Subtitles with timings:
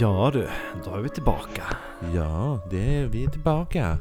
[0.00, 0.48] Ja du,
[0.84, 1.76] då är vi tillbaka.
[2.14, 3.98] Ja, det är vi tillbaka.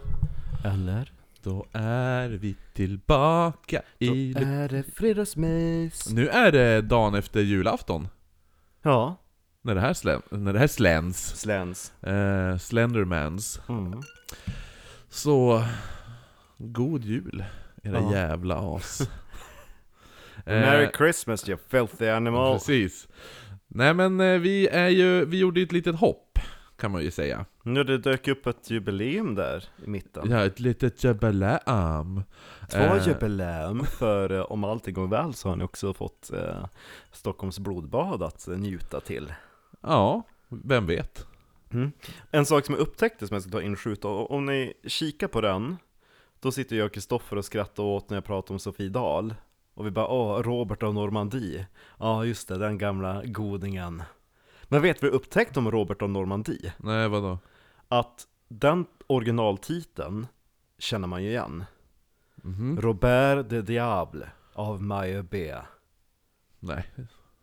[0.65, 1.11] Eller?
[1.43, 4.33] Då är vi tillbaka Då i...
[4.37, 6.09] är det fredagsmys.
[6.13, 8.07] Nu är det dagen efter julafton.
[8.81, 9.15] Ja.
[9.61, 10.19] När det här, slä...
[10.29, 11.39] när det här sländs.
[11.39, 11.93] Släns.
[12.03, 13.61] Eh, Slendermans.
[13.69, 14.01] Mm.
[15.09, 15.63] Så...
[16.57, 17.43] God jul,
[17.83, 18.13] era Ja.
[18.13, 19.01] jävla as.
[20.45, 22.53] Merry Eh, Christmas you filthy animal.
[22.53, 23.07] Precis.
[23.71, 26.39] Nej men eh, vi är ju, vi gjorde ju ett litet hopp,
[26.77, 27.45] kan man ju säga.
[27.63, 30.31] Nu det dök upp ett jubileum där i mitten.
[30.31, 32.23] Ja, ett litet jubileum.
[32.71, 36.65] Två Eh, jubileum, för eh, om allting går väl så har ni också fått eh,
[37.11, 39.33] Stockholms blodbad att njuta till.
[39.81, 41.25] Ja, vem vet?
[42.31, 45.41] En sak som jag upptäckte som jag ska ta inskjuta, och om ni kikar på
[45.41, 45.77] den
[46.39, 49.33] Då sitter jag och Kristoffer och skrattar åt när jag pratar om Sofie Dahl
[49.79, 51.67] Och vi bara åh, Robert av Normandie
[51.99, 54.03] Ja just det, den gamla godingen
[54.63, 56.73] Men vet jag upptäckte om Robert av Normandie?
[56.77, 57.37] Nej, vadå?
[57.87, 60.27] Att den originaltiteln
[60.77, 61.63] känner man ju igen
[62.35, 62.81] Mhm.
[62.81, 65.55] Robert de Diable av Maja B
[66.59, 66.83] Nej.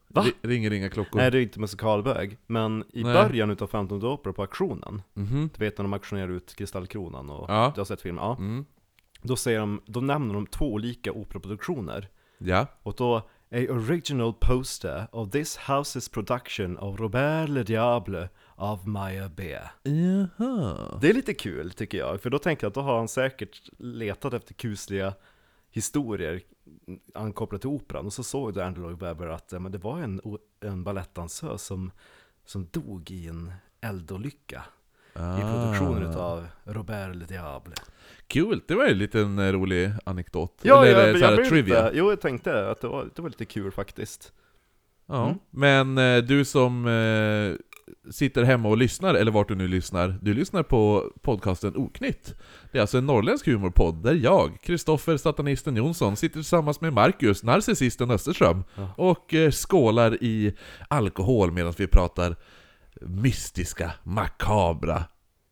[0.09, 0.23] Va?
[0.25, 1.19] Ri- ringer inga klockor.
[1.19, 3.13] Nej det är inte musikalbög, men i Nej.
[3.15, 5.51] början utav Phantom of the Opera på auktionen Mhm.
[5.57, 7.73] Du vet när de auktionerar ut Kristallkronan och Ja.
[7.75, 8.25] du har sett filmen?
[8.25, 8.65] Ja Mm.
[9.23, 12.67] Då, säger de, då nämner de två olika operaproduktioner Ja.
[12.83, 19.29] Och då A original poster of this house's production of Robert Le Diable av Maya
[19.29, 20.99] B Jaha.
[21.01, 23.71] Det är lite kul tycker jag, för då tänker jag att då har han säkert
[23.79, 25.15] letat efter kusliga
[25.71, 26.43] historier
[27.15, 30.21] ankopplat till operan Och så såg då Andrew Lloyd Webber att men det var en,
[30.61, 31.91] en balettdansös som,
[32.45, 34.63] som dog i en eldolycka
[35.19, 35.39] Ah.
[35.39, 37.75] I produktionen utav Robert Le Diable
[38.27, 40.61] Kul, det var ju en liten eh, rolig anekdot.
[40.63, 41.85] Ja, Eller jag, så jag, blev trivia.
[41.85, 44.33] lite, jo jag tänkte att det var, det var lite kul faktiskt
[45.09, 45.27] Ja.
[45.27, 45.39] Mm.
[45.51, 47.57] Men eh, du som eh,
[48.13, 52.35] sitter hemma och lyssnar, eller vart du nu lyssnar, du lyssnar på podcasten Oknytt.
[52.73, 57.43] Det är alltså en norrländsk humorpodd där jag, Kristoffer Satanisten Jonsson, sitter tillsammans med Marcus,
[57.43, 58.89] narcissisten Österström, Ja.
[58.97, 60.55] och eh, skålar i
[60.89, 62.37] alkohol medan vi pratar
[63.01, 65.05] mystiska, makabra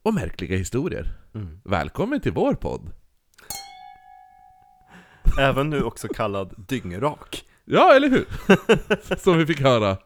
[0.03, 1.12] och märkliga historier.
[1.34, 1.60] mm.
[1.65, 2.91] Välkommen till vår podd!
[5.41, 8.27] Även nu också kallad dyngrak Ja, eller hur?
[9.16, 9.97] Som vi fick höra.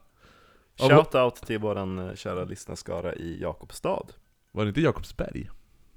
[0.77, 4.07] Shoutout till våran eh, kära lyssnarskara i Jakobstad
[4.53, 5.51] Var det inte Jakobsberg?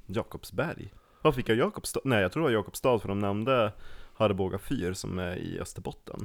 [0.06, 2.02] Jakobsberg Vad fick jag Jakobstad?
[2.04, 3.74] Nej jag tror det var Jakobstad för de nämnde
[4.16, 6.20] Harboga fyr som är i Österbotten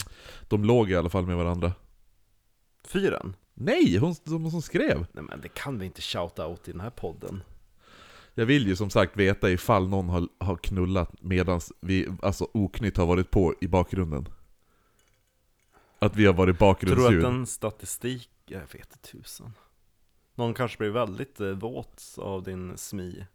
[0.48, 1.72] De låg i alla fall med varandra.
[2.84, 3.36] Fyren?
[3.58, 5.06] Nej, hon, hon som skrev!
[5.12, 7.42] Nej men det kan vi inte shouta out i den här podden
[8.34, 12.96] Jag vill ju som sagt veta ifall någon har, har knullat medans vi, alltså oknytt
[12.96, 14.28] har varit på i bakgrunden.
[15.98, 17.24] Att vi har varit Tror du bakgrundsljud.
[17.24, 19.52] att den statistik, jag vet tusan
[20.34, 23.26] Någon kanske blir väldigt eh, våt av din smi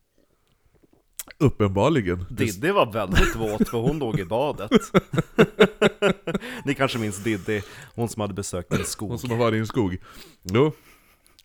[1.37, 2.25] Uppenbarligen.
[2.29, 4.71] Diddy var väldigt våt för hon låg i badet
[6.65, 7.61] Ni kanske minns Diddy,
[7.95, 9.97] hon som hade besökt en skog Hon som har varit i en skog.
[10.43, 10.71] Jo.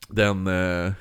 [0.09, 0.93] Den, eh,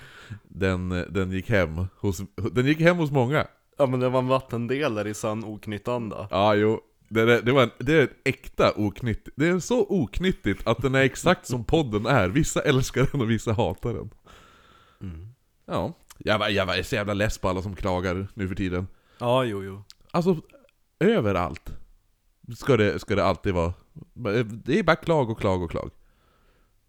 [0.44, 2.22] den, den gick hem hos,
[2.52, 3.48] den gick hem hos många.
[3.78, 6.80] Ja men det var en vattendelare i sann oknyttanda Ja, jo.
[7.10, 9.30] Det, är- det, var en, det är ett äkta oknytt.
[9.36, 12.28] Det är så oknyttigt att den är exakt som podden är.
[12.30, 14.10] Vissa älskar den och vissa hatar den.
[15.02, 15.28] mm.
[15.66, 15.94] Ja.
[16.18, 18.88] Jag var, jag var så jävla less på alla som klagar nu för tiden.
[19.20, 20.38] Ja jo jo Alltså,
[21.00, 21.74] överallt
[22.58, 23.74] ska det, ska det alltid vara.
[24.46, 25.92] Det är bara klag och klag och klag.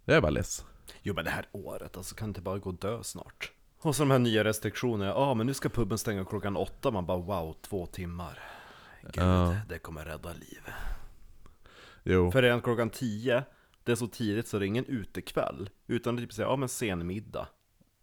[0.04, 0.64] Jag är bara less.
[1.02, 3.52] Jo men det här året, alltså kan inte bara gå och dö snart?
[3.80, 7.06] Och så de här nya restriktionerna, ja men nu ska puben stänga klockan åtta, man
[7.06, 8.38] bara wow, två timmar
[9.02, 9.56] Gud, Ja.
[9.68, 10.60] det kommer rädda liv
[12.04, 12.30] Jo.
[12.32, 13.44] För redan klockan tio,
[13.84, 16.56] det är så tidigt så det är ingen utekväll Utan det är typ såhär, ja
[16.56, 17.48] men sen middag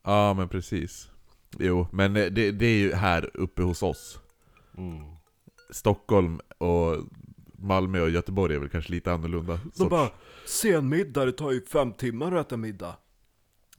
[0.03, 1.09] Ja men precis.
[1.59, 4.19] Jo, men det, det är ju här uppe hos oss.
[5.69, 6.97] Stockholm och
[7.53, 9.59] Malmö och Göteborg är väl kanske lite annorlunda.
[9.63, 10.09] De sorts- bara,
[10.45, 12.95] sen middag, det tar ju fem timmar att äta middag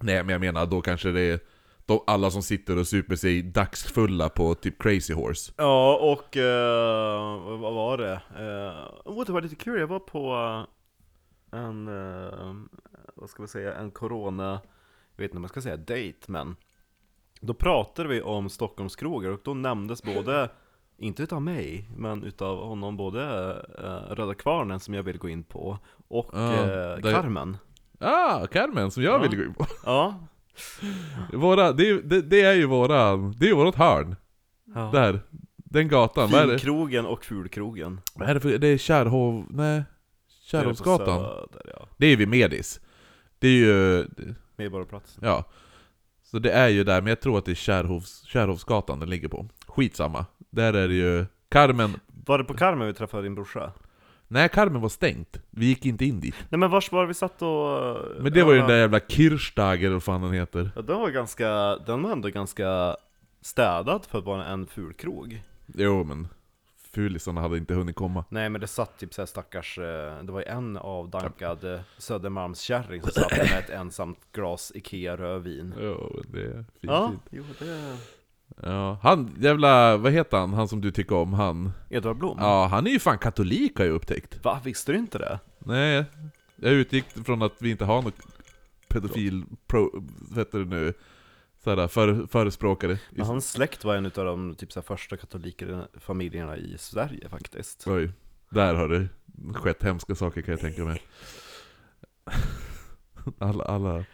[0.00, 1.40] Nej men jag menar, då kanske det är
[1.86, 5.52] de, alla som sitter och super sig dagsfulla på typ Crazy Horse.
[5.56, 8.12] Ja, och eh, vad var det?
[8.12, 10.34] Uh, oh, det var lite kul, jag var på
[11.52, 12.54] en, eh,
[13.14, 14.60] vad ska man säga, en corona,
[15.16, 16.56] jag vet inte om man ska säga date, men
[17.44, 20.48] då pratade vi om Stockholmskrogar och då nämndes både,
[20.98, 23.20] inte utav mig, men utav honom både
[23.84, 27.56] uh, Röda Kvarnen som jag vill gå in på och Ja, eh, där- Carmen.
[27.98, 29.18] Ah, Carmen som jag Ja.
[29.22, 29.66] ville gå in på.
[29.84, 30.14] Ja,
[31.32, 34.16] Våra, det, är- det, det är ju våra, det är ju vårt hörn.
[34.74, 34.90] ja.
[34.92, 35.20] Där.
[35.56, 36.30] Den gatan.
[36.30, 36.58] Vad är det?
[36.58, 38.00] Finkrogen och fulkrogen.
[38.14, 39.82] Vad är det för, det är Kärrhov, nej.
[40.44, 41.20] Kärrhovsgatan.
[41.20, 41.88] Söder, ja.
[41.96, 42.80] Det är vid Medis.
[43.38, 44.06] Det är ju,
[44.56, 45.18] Medborgarplats.
[45.22, 45.44] ja.
[46.34, 49.28] Så det är ju där, men jag tror att det är Kärhovs, Kärhovsgatan den ligger
[49.28, 49.46] på.
[49.66, 50.26] Skitsamma.
[50.50, 51.26] Där är det ju...
[51.48, 52.00] Carmen...
[52.26, 53.72] Var det på Carmen vi träffade din brorsa?
[54.28, 55.40] Nej, Carmen var stängt.
[55.50, 56.34] Vi gick inte in dit.
[56.48, 57.98] Nej men vars var vi satt och...
[58.20, 60.70] Men det var ju den där jävla Kirchstager, eller vad fan den heter.
[60.76, 62.96] Ja, den var ganska, den var ändå ganska
[63.40, 65.42] städad för att vara en ful krog.
[65.66, 66.28] Jo, men...
[66.94, 68.24] Fulisarna hade inte hunnit komma.
[68.28, 73.02] Nej men det satt typ såhär stackars, eh, det var ju en avdankad eh, Södermalmskärring
[73.02, 75.74] som satt med ett ensamt glas Ikea rödvin.
[75.80, 77.22] Jo, det är fint, Ja, fint.
[77.30, 77.96] jo det...
[78.62, 81.72] Ja, han, jävla, vad heter han, han som du tycker om, han?
[81.90, 82.38] Edvard Blom?
[82.40, 84.44] Ja, han är ju fan katolik har jag upptäckt.
[84.44, 85.38] Va, visste du inte det?
[85.58, 86.04] Nej,
[86.56, 88.14] jag utgick från att vi inte har något
[88.88, 89.90] pedofil, pro,
[90.30, 90.92] vad heter det nu,
[91.64, 92.98] såhär, för, förespråkare.
[93.10, 97.84] Men hans släkt var en av de typ så här, första katolikerfamiljerna i Sverige faktiskt.
[97.86, 98.10] Oj,
[98.48, 99.08] där har det
[99.54, 101.02] skett hemska saker kan jag tänka mig.
[103.38, 104.04] Alla, alla...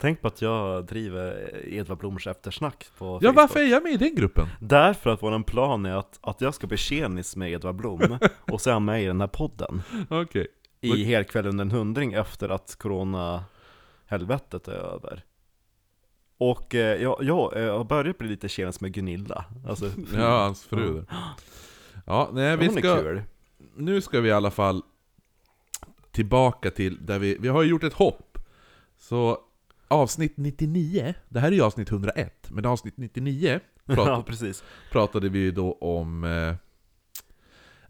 [0.00, 3.36] Tänk på att jag driver Edvard Bloms eftersnack på Ja, Facebook.
[3.36, 4.46] varför är jag med i den gruppen?
[4.60, 8.18] Därför att vår plan är att, att jag ska bli tjenis med Edvard Blom,
[8.52, 9.82] och så är han med i den här podden.
[10.08, 10.46] Okej.
[10.80, 15.24] I helkväll under en hundring efter att corona-helvetet är över.
[16.40, 19.44] Och eh, jag, jag, jag har börjat bli lite tjenis med Gunilla.
[19.68, 21.04] Alltså, Ja, hans fru.
[22.06, 23.02] Ja, nej, vi hon är ska...
[23.02, 23.22] kul.
[23.76, 24.82] nu ska vi i alla fall
[26.10, 28.38] tillbaka till där vi, vi har gjort ett hopp.
[28.98, 29.38] Så
[29.88, 34.64] avsnitt 99, det här är ju avsnitt 101, men avsnitt 99 Ja, prat, precis.
[34.90, 36.54] pratade vi ju då om, eh,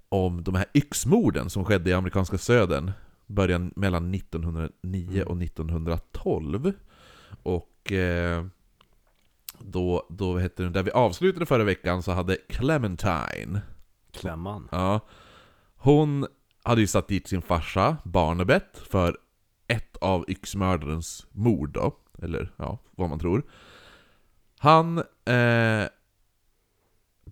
[0.09, 2.93] om de här yxmorden som skedde i amerikanska södern
[3.27, 6.73] början mellan 1909 och 1912.
[7.43, 8.45] Och eh,
[9.59, 13.61] då, då heter det, där vi avslutade förra veckan så hade Clementine
[14.13, 14.69] Klämman.
[14.73, 15.01] Ja.
[15.77, 16.27] Hon
[16.63, 19.19] hade ju satt dit sin farsa, Barnabet, för
[19.67, 21.97] ett av yxmördarens mord då.
[22.23, 23.43] Eller ja, vad man tror.
[24.59, 25.89] Han eh,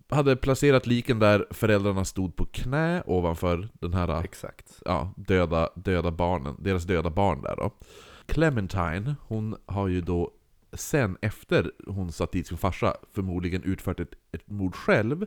[0.09, 4.83] hade placerat liken där föräldrarna stod på knä ovanför den här Exakt.
[4.85, 7.71] ja, döda, döda barnen, deras döda barn där då.
[8.27, 10.31] Clementine, hon har ju då
[10.73, 15.27] sen efter hon satt dit sin farsa förmodligen utfört ett, ett mord själv,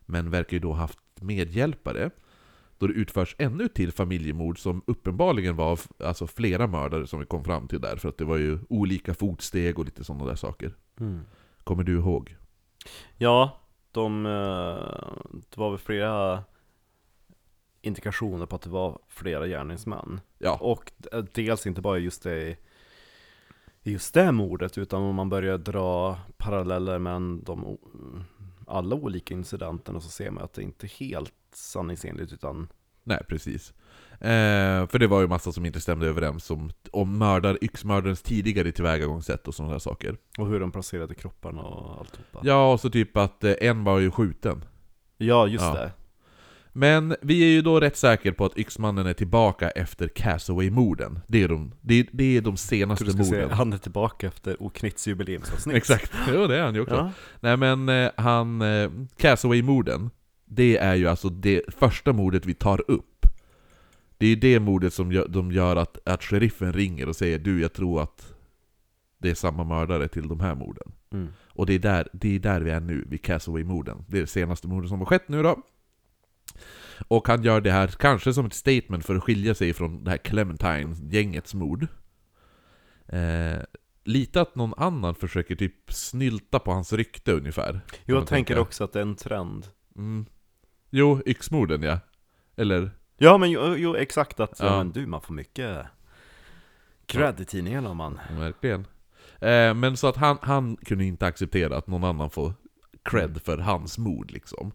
[0.00, 2.10] men verkar ju då haft medhjälpare.
[2.78, 7.26] Då det utförs ännu ett till familjemord som uppenbarligen var alltså flera mördare som vi
[7.26, 10.34] kom fram till där, för att det var ju olika fotsteg och lite sådana där
[10.34, 10.74] saker.
[11.00, 11.20] Mm.
[11.64, 12.36] Kommer du ihåg?
[13.16, 13.60] Ja,
[13.92, 16.44] de, eh, det var väl flera
[17.82, 20.20] indikationer på att det var flera gärningsmän.
[20.38, 22.56] Ja, Och d- dels inte bara just det
[23.90, 27.78] just det mordet, utan om man börjar dra paralleller med de,
[28.66, 32.68] alla olika incidenterna så ser man att det inte är helt sanningsenligt utan
[33.04, 33.74] nej precis.
[34.20, 38.72] Eh, för det var ju massa som inte stämde överens om, om mördar, yxmördarens tidigare
[38.72, 40.16] tillvägagångssätt och sådana där saker.
[40.38, 42.40] och hur de placerade kropparna och alltihopa.
[42.42, 44.64] Ja, och så typ att eh, en var ju skjuten.
[45.16, 45.72] Ja, just Ja.
[45.74, 45.92] det.
[46.78, 51.20] Men vi är ju då rätt säkra på att Yxmannen är tillbaka efter Castaway-morden.
[51.26, 53.50] Det är de, det är, det är de senaste Du morden.
[53.50, 55.76] han är tillbaka efter Oknitts jubileumsavsnitt.
[55.76, 56.94] Exakt, jo det är han ju också.
[56.94, 57.10] Ja.
[57.40, 60.10] Nej men eh, han, eh, Castaway-morden,
[60.44, 63.26] det är ju alltså det första mordet vi tar upp.
[64.18, 67.38] Det är ju det mordet som gör, de gör att, att sheriffen ringer och säger
[67.38, 68.34] du jag tror att
[69.18, 70.92] det är samma mördare till de här morden.
[71.12, 71.28] Mm.
[71.48, 74.04] Och det är där, det är där vi är nu, vid Castaway-morden.
[74.08, 75.62] Det är det senaste mordet som har skett nu då.
[77.08, 80.10] Och han gör det här kanske som ett statement för att skilja sig från det
[80.10, 81.86] här Clementine-gängets mord.
[83.08, 83.58] Eh,
[84.04, 87.80] lite att någon annan försöker typ snylta på hans rykte ungefär.
[88.04, 89.66] Jo, jag tänker också att det är en trend.
[89.96, 90.26] Mm.
[90.90, 91.98] Jo, yxmorden ja.
[92.56, 92.90] Eller?
[93.18, 94.66] Ja, men jo, jo exakt att, ja.
[94.66, 94.76] Ja.
[94.78, 95.86] men du, man får mycket
[97.06, 98.20] cred i tidningarna om man...
[98.38, 98.86] Verkligen.
[99.40, 102.52] Eh, men så att han, han kunde inte acceptera att någon annan får
[103.02, 103.40] cred Mm.
[103.40, 104.72] för hans mord liksom.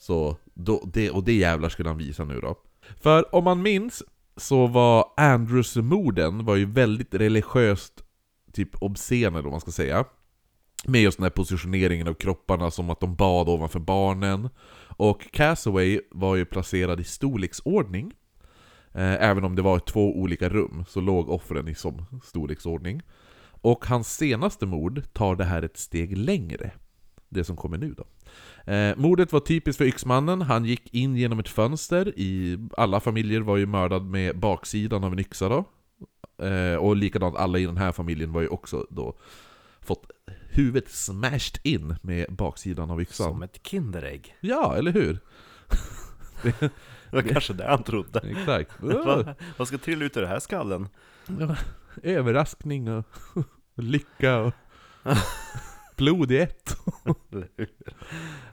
[0.00, 2.56] Så, då, det, och det jävlar skulle han visa nu då.
[3.00, 4.02] För om man minns
[4.36, 8.04] så var Andrews-morden var ju väldigt religiöst
[8.52, 10.04] typ obscena eller vad man ska säga.
[10.86, 14.48] Med just den här positioneringen av kropparna som att de bad ovanför barnen.
[14.96, 18.12] Och Casaway var ju placerad i storleksordning.
[18.92, 23.02] Eh, även om det var två olika rum så låg offren i som storleksordning.
[23.62, 26.70] Och hans senaste mord tar det här ett steg längre.
[27.28, 28.04] Det som kommer nu då.
[28.64, 33.40] Eh, mordet var typiskt för yxmannen, han gick in genom ett fönster, i, alla familjer
[33.40, 35.64] var ju mördad med baksidan av en yxa då.
[36.46, 39.18] Eh, och likadant, alla i den här familjen var ju också då
[39.80, 40.10] fått
[40.50, 43.32] huvudet smashed in med baksidan av yxan.
[43.32, 44.36] Som ett Kinderägg.
[44.40, 45.18] Ja, eller hur?
[47.10, 48.20] Det var kanske det han trodde.
[48.20, 48.70] Exakt.
[48.82, 49.34] Va?
[49.56, 50.88] Vad ska trilla ut ur den här skallen?
[52.02, 53.04] Överraskning och
[53.74, 54.52] lycka och...
[56.00, 56.76] Blod i ett.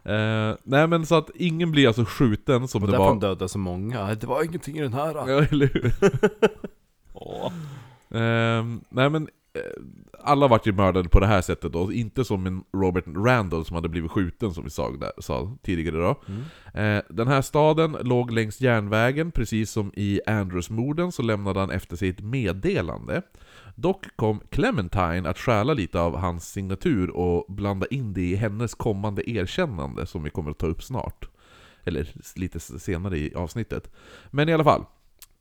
[0.04, 3.08] Eh, nej men så att ingen blir alltså skjuten som Och det var...
[3.08, 4.16] han dödade så många.
[4.16, 5.14] Det var ingenting i den här.
[5.16, 5.94] Ja, eller hur?
[8.18, 9.62] Ehm, nej men, eh,
[10.28, 13.76] alla vart ju mördade på det här sättet då, inte som en Robert Randall som
[13.76, 16.16] hade blivit skjuten som vi sa, där, sa tidigare då.
[16.28, 16.98] Mm.
[16.98, 21.96] Eh, den här staden låg längs järnvägen, precis som i Andrews-morden så lämnade han efter
[21.96, 23.22] sig ett meddelande.
[23.76, 28.76] Dock kom Clementine att stjäla lite av hans signatur och blanda in det i hennes
[28.76, 31.30] kommande erkännande som vi kommer att ta upp snart.
[31.84, 33.92] Eller lite senare i avsnittet.
[34.32, 34.86] Men i alla fall.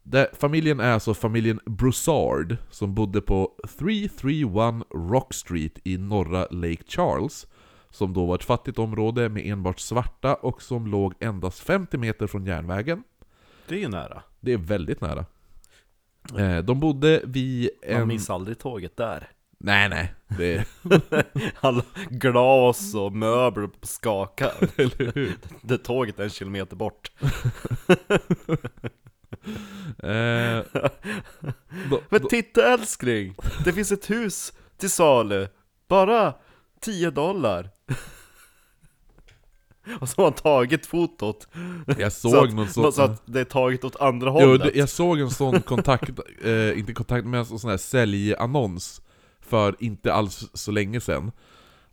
[0.08, 6.82] Det, familjen är alltså familjen Broussard som bodde på 331 Rock Street i norra Lake
[6.86, 7.46] Charles.
[7.90, 12.26] Som då var ett fattigt område med enbart svarta och som låg endast 50 meter
[12.26, 13.02] från järnvägen.
[13.68, 14.22] Det är ju nära.
[14.40, 15.24] Det är väldigt nära.
[16.38, 18.08] Eh, de bodde vid Man en...
[18.08, 19.28] missar aldrig tåget där.
[19.58, 20.14] Nej, nej.
[20.38, 20.64] Det...
[21.60, 24.52] Alla glas och möbler skakar.
[24.76, 25.36] Eller hur?
[25.62, 27.10] Det tåget är en kilometer bort.
[30.02, 30.62] Eh,
[31.90, 33.34] då, Men titta älskling!
[33.64, 35.48] Det finns ett hus till salu.
[35.88, 36.34] Bara
[36.80, 37.70] 10 dollar.
[40.00, 41.48] Och så har han tagit fotot.
[41.98, 42.92] jag Så såg att, någon sån...
[42.92, 44.72] så att det är taget åt andra Jo, hållet.
[44.72, 46.10] det, jag såg en sån kontakt,
[46.44, 49.02] eh, inte kontakt, men en sån här säljannons
[49.40, 51.32] för inte alls så länge sedan.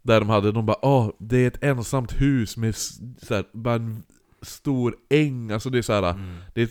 [0.02, 3.76] Där de hade, de bara åh, det är ett ensamt hus med så här, bara
[3.76, 4.04] en
[4.44, 6.38] stor äng, alltså det är så här, Mm.
[6.54, 6.70] det är,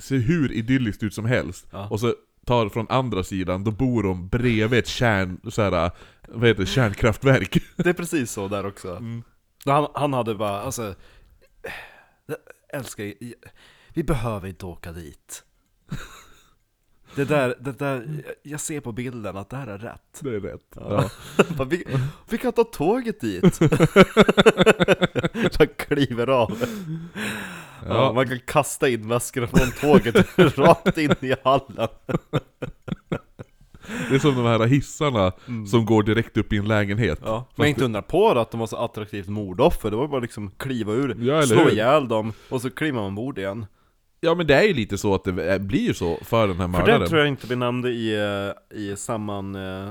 [0.00, 1.66] ser hur idylliskt ut som helst.
[1.70, 1.88] Ja.
[1.88, 2.14] Och så
[2.46, 5.90] tar från andra sidan, då bor de bredvid ett kärn, så här,
[6.28, 7.62] vad heter det, kärnkraftverk.
[7.76, 8.90] Det är precis så där också.
[8.90, 9.22] Mm.
[9.64, 10.94] Han, han hade bara, alltså...
[12.74, 13.14] Älskar,
[13.88, 15.44] vi behöver inte åka dit.
[17.14, 20.20] Det där, det där, jag ser på bilden att det här är rätt.
[20.20, 20.76] Det är rätt.
[20.76, 21.10] Ja.
[21.56, 21.84] Bara, vi,
[22.28, 23.60] vi kan ta tåget dit.
[25.58, 26.64] Man kliver av.
[27.86, 27.94] Ja.
[27.94, 28.12] Ja.
[28.12, 31.88] man kan kasta in väskorna från tåget rakt in i hallen.
[34.08, 35.32] Det är som de här hissarna
[35.70, 37.18] som går direkt upp i en lägenhet.
[37.18, 37.32] Mm.
[37.32, 40.20] Ja, men inte undra på då att de var så attraktivt mordoffer, det var bara
[40.20, 43.66] liksom kliva ur, Ja, slå ihjäl dem, och så kliver man ombord igen.
[44.24, 46.64] Ja men det är ju lite så att det blir ju så för den här
[46.68, 47.00] För mördaren.
[47.00, 49.90] det tror jag inte vi nämnde i, eh, i samman, eh, eh,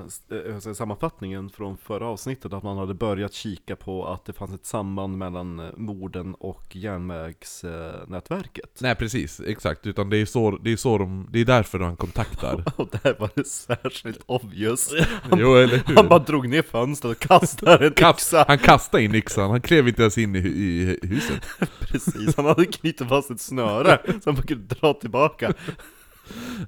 [0.59, 4.65] säger, sammanfattningen från förra avsnittet, att man hade börjat kika på att det fanns ett
[4.65, 8.77] samband mellan morden och järnvägsnätverket.
[8.79, 9.88] Nej precis, exakt.
[9.88, 12.63] Utan det är, så, det är så de, det är därför han kontaktar.
[12.75, 14.93] Och där var det särskilt obvious.
[15.38, 15.95] jo eller hur?
[15.95, 18.45] Han bara drog ner fönstret och kastade en Kast, yxa.
[18.47, 21.41] han kastade in yxan, han klev inte ens in i, i huset.
[21.79, 25.53] Precis, han hade knutit fast ett snöre som man kunde dra tillbaka.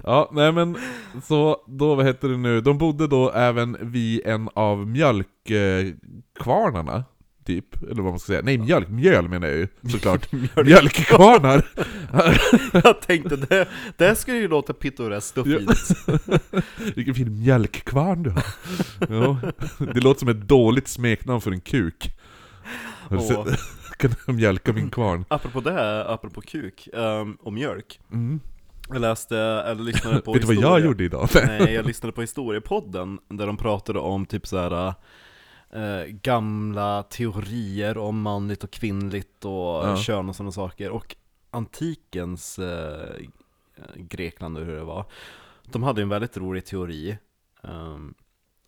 [0.04, 0.76] Ja, nej men
[1.22, 7.04] så då, vad heter det nu, de bodde då även vid en av mjölkkvarnarna,
[7.44, 10.32] typ, eller vad man ska säga, nej mjölk, mjöl menar jag ju såklart.
[10.64, 11.66] Mjölkkvarnar!
[12.84, 15.88] Jag tänkte det, det skulle ju låta pittoreskt och fint.
[16.94, 18.44] Vilken fin mjölkkvarn du har!
[19.08, 19.38] Ja,
[19.78, 22.10] det låter som ett dåligt smeknamn för en kuk.
[23.08, 23.60] Har du sett?
[24.08, 25.24] Du mjölka min kvarn?
[25.28, 28.00] Apropå det, apropå kuk um, och mjölk.
[28.12, 28.40] Mm.
[28.88, 31.28] Jag läste, eller lyssnade på Vet du vad jag gjorde idag?
[31.46, 34.94] Nej, jag lyssnade på historiepodden där de pratade om typ så här
[35.70, 39.96] eh, gamla teorier om manligt och kvinnligt och Ja.
[39.96, 40.90] kön och sådana saker.
[40.90, 41.16] Och
[41.50, 43.16] antikens eh,
[43.96, 45.04] Grekland och hur det var.
[45.64, 47.18] De hade en väldigt rolig teori
[47.62, 48.14] ehm,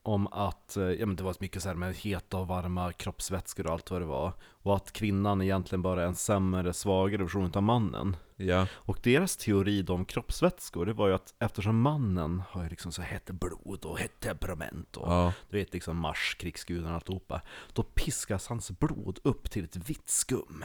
[0.08, 3.66] om att eh, ja, men det var mycket så här med heta och varma kroppsvätskor
[3.66, 4.32] och allt vad det var.
[4.42, 8.16] Och att kvinnan egentligen bara är en sämre, svagare version av mannen.
[8.36, 12.92] Ja, Och deras teori om kroppsvätskor, det var ju att eftersom mannen har ju liksom
[12.92, 17.40] så hett blod och hett temperament och ja, du vet liksom Mars, krigsguden och alltihopa.
[17.72, 20.64] Då piskas hans blod upp till ett vitt skum.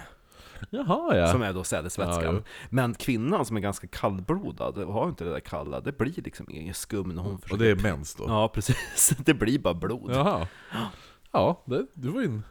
[0.69, 1.27] Jaha ja.
[1.31, 2.35] Som är då sädesvätskan.
[2.35, 2.41] Ja.
[2.69, 6.45] Men kvinnan som är ganska kallblodad och har inte det där kalla, det blir liksom
[6.49, 7.63] ingen skum när hon Och försöker...
[7.63, 8.23] det är mens då?
[8.27, 9.09] Ja, precis.
[9.25, 10.11] Det blir bara blod.
[10.13, 10.47] Jaha.
[11.31, 12.43] Ja, det, det var ju en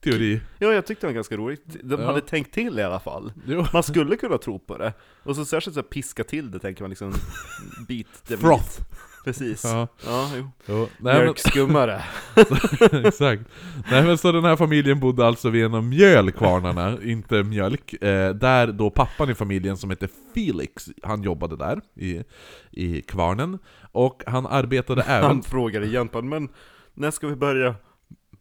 [0.00, 0.40] teori.
[0.58, 1.64] Ja, jag tyckte det var ganska roligt.
[1.82, 2.06] De Ja.
[2.06, 3.32] hade tänkt till i alla fall.
[3.46, 3.66] Jo.
[3.72, 4.92] Man skulle kunna tro på det.
[5.22, 7.12] Och så särskilt så piska till det tänker man liksom
[7.88, 8.40] bit meat.
[8.40, 8.80] Froth.
[9.24, 9.64] Precis.
[9.64, 9.88] Ja.
[10.06, 10.50] Ja, jo.
[10.66, 10.78] Jo.
[10.98, 12.02] Nej, men, Mjölkskummare.
[13.06, 13.42] exakt.
[13.90, 17.92] Nej men så den här familjen bodde alltså vid en av mjölkvarnarna, inte mjölk.
[18.02, 22.22] Eh, där då pappan i familjen som hette Felix, han jobbade där i,
[22.70, 23.58] i kvarnen.
[23.92, 25.24] Och han arbetade även...
[25.24, 26.48] Han frågar igen på men
[26.94, 27.74] när ska vi börja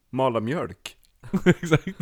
[0.10, 0.98] mala mjölk?
[1.46, 2.00] Exakt.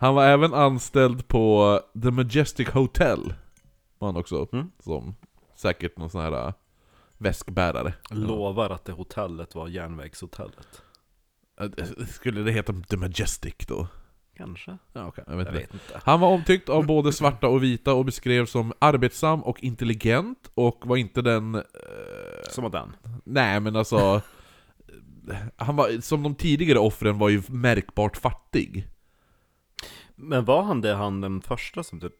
[0.00, 3.34] Han var även anställd på The Majestic Hotel.
[3.98, 4.48] Var han också.
[4.52, 4.70] Mm.
[4.80, 5.14] Som
[5.56, 6.52] säkert någon sån här
[7.24, 7.94] väskbärare.
[8.10, 10.82] Lovar att det hotellet var järnvägshotellet.
[11.60, 13.86] Eh, Skulle det heta The Majestic då?
[14.36, 14.78] Kanske?
[14.92, 16.00] Ja, okej, jag vet Jag vet inte.
[16.04, 20.86] Han var omtyckt av både svarta och vita och beskrevs som arbetsam och intelligent och
[20.86, 21.54] var inte den...
[21.54, 21.62] eh,
[22.50, 22.96] Som att den.
[23.24, 24.20] nej men alltså...
[25.56, 28.88] Han var, som de tidigare offren var ju märkbart fattig.
[30.14, 32.12] Men var han det han den första som typ...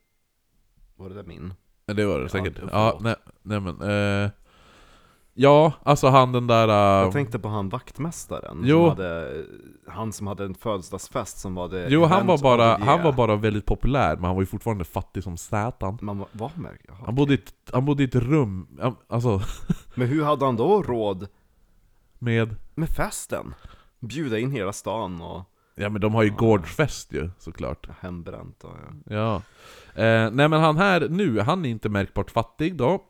[0.97, 1.55] Var det där min?
[1.87, 2.59] Det var det säkert.
[2.73, 3.81] Ja, nej, nej men...
[3.81, 4.31] Eh,
[5.35, 6.69] ja, alltså han den där...
[6.69, 8.61] eh, Jag tänkte på han vaktmästaren.
[8.65, 8.81] Jo.
[8.81, 9.45] Som hade,
[9.89, 13.37] han som hade en födelsedagsfest som var det jo, han var, bara, han var bara
[13.37, 15.99] väldigt populär, men han var ju fortfarande fattig som satan.
[16.03, 16.73] Man var, med?
[16.89, 16.97] Jaha.
[17.05, 19.41] Han bodde, i ett, han bodde i ett rum, ja, alltså,
[19.95, 21.29] Men hur hade han då råd
[22.19, 22.57] med...
[22.75, 23.55] med festen?
[24.01, 25.43] Bjuda in hela stan och
[25.77, 27.89] Ja men de har ju gårdsfest ju, såklart.
[28.01, 28.71] hembränt och
[29.07, 29.15] ja.
[29.15, 29.35] Ja.
[30.03, 33.03] Eh, nej men han här nu, han är inte märkbart fattig då.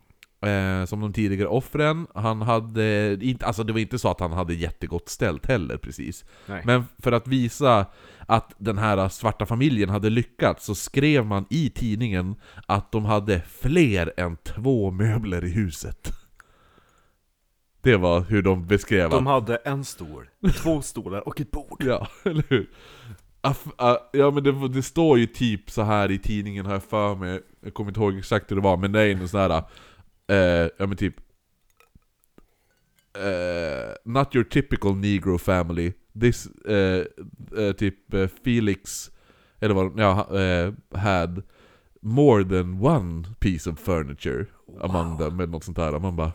[0.47, 2.07] Eh, som de tidigare offren.
[2.15, 6.25] Han hade, inte, alltså det var inte så att han hade jättegott ställt heller precis.
[6.47, 6.63] Nej.
[6.65, 7.87] Men för att visa
[8.27, 12.35] att den här svarta familjen hade lyckats så skrev man i tidningen
[12.67, 16.13] att de hade fler än två möbler i huset.
[17.81, 20.29] Det var hur de beskrev De hade en stol,
[20.63, 21.83] två stolar och ett bord.
[21.87, 22.71] Ja, eller hur?
[24.13, 27.41] Ja men det, det står ju typ så här i tidningen har jag för mig
[27.61, 29.63] Jag kommer inte ihåg exakt hur det var, men det är ju någon sån här
[30.29, 31.15] eh, Ja men typ
[33.19, 37.05] eh, Not your typical negro family This, eh,
[37.59, 39.11] eh, typ eh, Felix
[39.61, 41.43] Eller vad ja, eh, had
[42.01, 44.47] More than one piece of furniture
[44.81, 46.33] Among them, eller något sånt där Man bara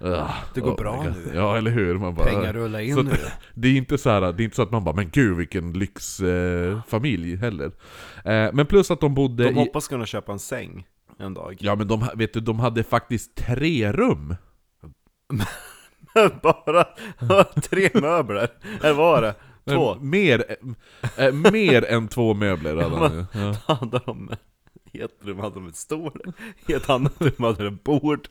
[0.00, 1.32] "Ugh, Det går oh bra my God." nu.
[1.34, 1.98] Ja eller hur?
[1.98, 3.10] Man bara, Pengar rullar in Så- nu.
[3.54, 5.72] det är inte så här, det är inte så att man bara 'Men gud vilken
[5.72, 7.66] lyxfamilj' eh, familj heller
[8.24, 9.54] eh, Men plus att de bodde De i...
[9.54, 10.86] hoppas kunna köpa en säng
[11.22, 11.56] en dag.
[11.60, 14.36] Ja men de, vet du, de hade faktiskt tre rum!
[16.42, 16.84] Bara
[17.62, 18.48] tre möbler.
[18.82, 19.34] Eller var det?
[19.64, 19.94] Två.
[19.94, 20.56] Mer,
[21.16, 23.26] eh, mer än två möbler hade han
[23.66, 23.74] ja.
[23.74, 24.30] hade de
[24.92, 26.20] i ett rum hade de en stol,
[26.66, 28.28] i ett annat rum hade de ett bord,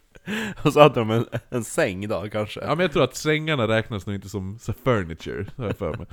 [0.63, 2.59] och så hade de en, en säng då kanske.
[2.59, 5.97] ja men jag tror att sängarna räknas nog inte som så furniture, har jag för
[5.97, 6.07] mig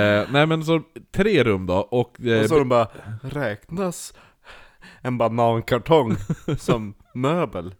[0.00, 2.20] eh, Nej men så, tre rum då, och...
[2.20, 2.88] Eh, och så de bara,
[3.22, 4.14] räknas
[5.00, 6.16] en banankartong
[6.58, 7.74] som möbel?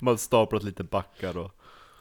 [0.00, 1.50] Man staplat lite backar och...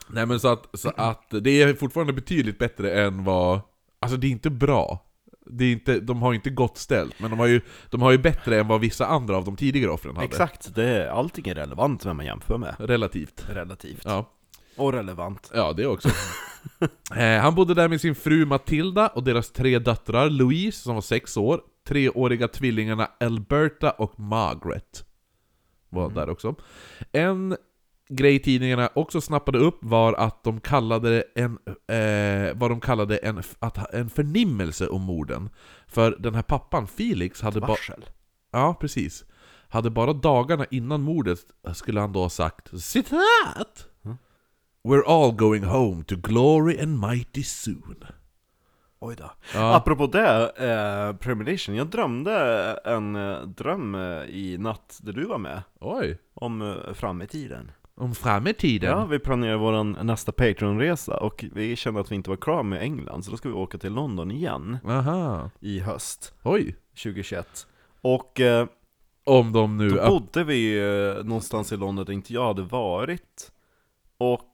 [0.07, 3.61] Nej men så att, så att det är fortfarande betydligt bättre än vad...
[3.99, 5.05] Alltså det är inte bra.
[5.45, 8.17] Det är inte, de har inte gott ställt, men de har, ju, de har ju
[8.17, 10.27] bättre än vad vissa andra av de tidigare offren hade.
[10.27, 12.75] Exakt, det är, allting är relevant vem man jämför med.
[12.79, 13.45] Relativt.
[13.49, 14.01] Relativt.
[14.05, 14.29] Ja,
[14.75, 15.51] Och relevant.
[15.53, 16.09] ja det också.
[17.15, 21.01] eh, han bodde där med sin fru Matilda och deras tre döttrar, Louise som var
[21.01, 25.05] sex år, treåriga tvillingarna Alberta och Margaret.
[25.89, 26.55] Var där också.
[27.11, 27.57] En
[28.09, 33.43] grej tidningarna också snappade upp var att de kallade en, eh, vad de kallade en,
[33.59, 35.49] att, en förnimmelse om morden.
[35.87, 37.77] För den här pappan, Felix, hade bara...
[38.51, 39.25] Ja, precis.
[39.67, 41.39] Hade bara dagarna innan mordet
[41.73, 43.87] skulle han då ha sagt Citat!
[44.05, 44.17] Mm.
[44.83, 48.05] We're all going home to glory and mighty soon.
[48.99, 49.31] Oj då.
[49.53, 52.33] Ja, Apropå det, eh, premonition, jag drömde
[52.85, 55.61] en eh, dröm eh, i natt där du var med.
[55.79, 56.17] oj.
[56.33, 57.71] Om eh, fram i tiden.
[57.97, 58.89] Om framtiden.
[58.89, 62.81] Ja, vi planerar vår nästa Patreon-resa och vi kände att vi inte var klara med
[62.81, 65.49] England, så då ska vi åka till London igen Aha.
[65.59, 66.75] i höst Oj.
[67.03, 67.67] 2021.
[68.01, 68.67] Och eh,
[69.25, 69.89] Om de nu...
[69.89, 73.51] då bodde vi eh, någonstans i London där inte jag hade varit.
[74.17, 74.51] Och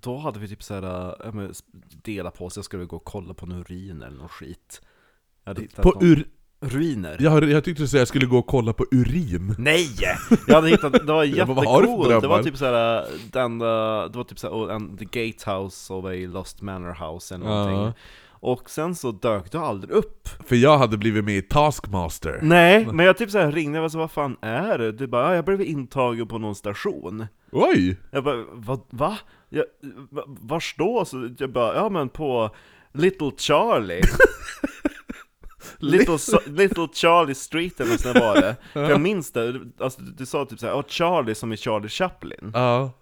[0.00, 1.54] då hade vi typ såhär, äh, men,
[2.02, 4.80] dela på oss, jag skulle gå och kolla på en urin eller någon skit.
[5.76, 6.26] På någon- ur...
[6.60, 7.16] ruiner.
[7.20, 9.54] Jag, jag tyckte du att jag skulle gå och kolla på urin.
[9.58, 9.88] Nej!
[10.46, 14.38] Jag hade hittat, det var jättecoolt, det var typ såhär, den, uh, det var typ
[14.38, 17.92] såhär, oh, en, The Gatehouse of a Lost Manor House eller någonting Ja.
[18.46, 22.38] Och sen så dök du aldrig upp För jag hade blivit med i Taskmaster.
[22.42, 24.92] Nej, men jag typ såhär ringde och så vad fan är det?
[24.92, 27.96] Du bara, ja, jag blev intagen på någon station Oj!
[28.10, 29.18] Jag bara, vad, va?
[29.54, 29.64] Jag,
[30.10, 31.04] va- vars då?
[31.04, 32.50] Så jag bara, ja men på
[32.92, 34.02] Little Charlie.
[35.78, 38.56] Little, so, Little Charlie Street eller något sånt där var det.
[38.72, 42.50] För jag minns det, alltså, du, sa typ såhär, oh, Charlie som i Charlie Chaplin.
[42.54, 42.92] Ja.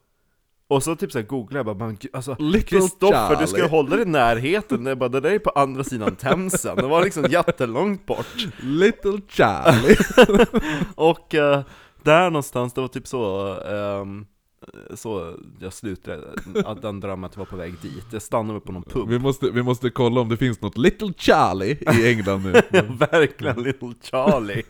[0.68, 2.36] Och så typ såhär googlade jag bara, men alltså
[2.66, 5.84] Kristoffer, du ska ju hålla dig i närheten, jag bara, det där är på andra
[5.84, 8.46] sidan Themsen, det var liksom jättelångt bort.
[8.62, 9.96] Little Charlie.
[10.94, 11.62] Och eh,
[12.02, 14.26] där någonstans, det var typ så, ehm,
[14.94, 16.22] så jag slutade,
[16.64, 18.04] att den drömmen att jag var på väg dit.
[18.12, 19.08] Jag stannade på någon pub.
[19.08, 22.52] vi, måste, vi måste kolla om det finns något Little Charlie i England nu.
[22.70, 24.62] Ja, verkligen, Little Charlie.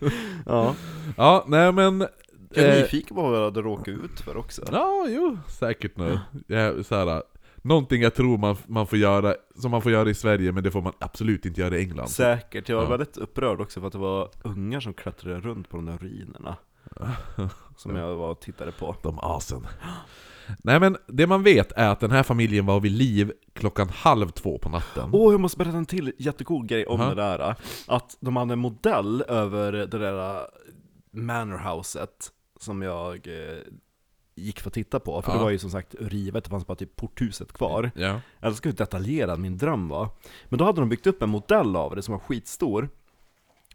[0.46, 0.74] Ja.
[1.16, 2.07] Ja, nej men...
[2.55, 4.62] Jag är eh, nyfiken på vad jag hade råkat ut för också.
[4.72, 6.18] Ja, jo, säkert nu.
[6.46, 7.22] Ja, så här,
[7.64, 10.70] Någonting jag tror man, man får göra, som man får göra i Sverige, men det
[10.70, 12.09] får man absolut inte göra i England.
[12.09, 12.90] Säkert, jag var Ja.
[12.90, 16.57] väldigt upprörd också för att det var ungar som klättrade runt på de där ruinerna
[17.77, 19.66] Som jag var och tittade på De asen.
[20.59, 24.29] Nej men, det man vet är att den här familjen var vid liv klockan halv
[24.29, 25.11] två på natten.
[25.12, 27.09] Åh, jag måste berätta en till jättecool grej om Aha.
[27.11, 27.55] det där
[27.87, 30.42] Att de hade en modell över det där äh,
[31.11, 33.59] manorhouset Som jag eh,
[34.35, 35.37] gick för att titta på, för Ja.
[35.38, 38.21] det var ju som sagt rivet, det fanns bara typ porthuset kvar Ja.
[38.40, 40.09] Jag älskar hur detaljerad min dröm var
[40.49, 42.88] Men då hade de byggt upp en modell av det som var skitstor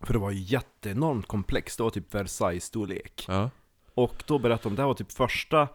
[0.01, 3.49] För det var jätteenormt komplext, det var typ Versailles-storlek Ja.
[3.93, 5.67] Och då berättade de, det här var typ första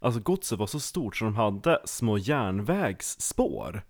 [0.00, 3.82] Alltså godset var så stort så de hade små järnvägsspår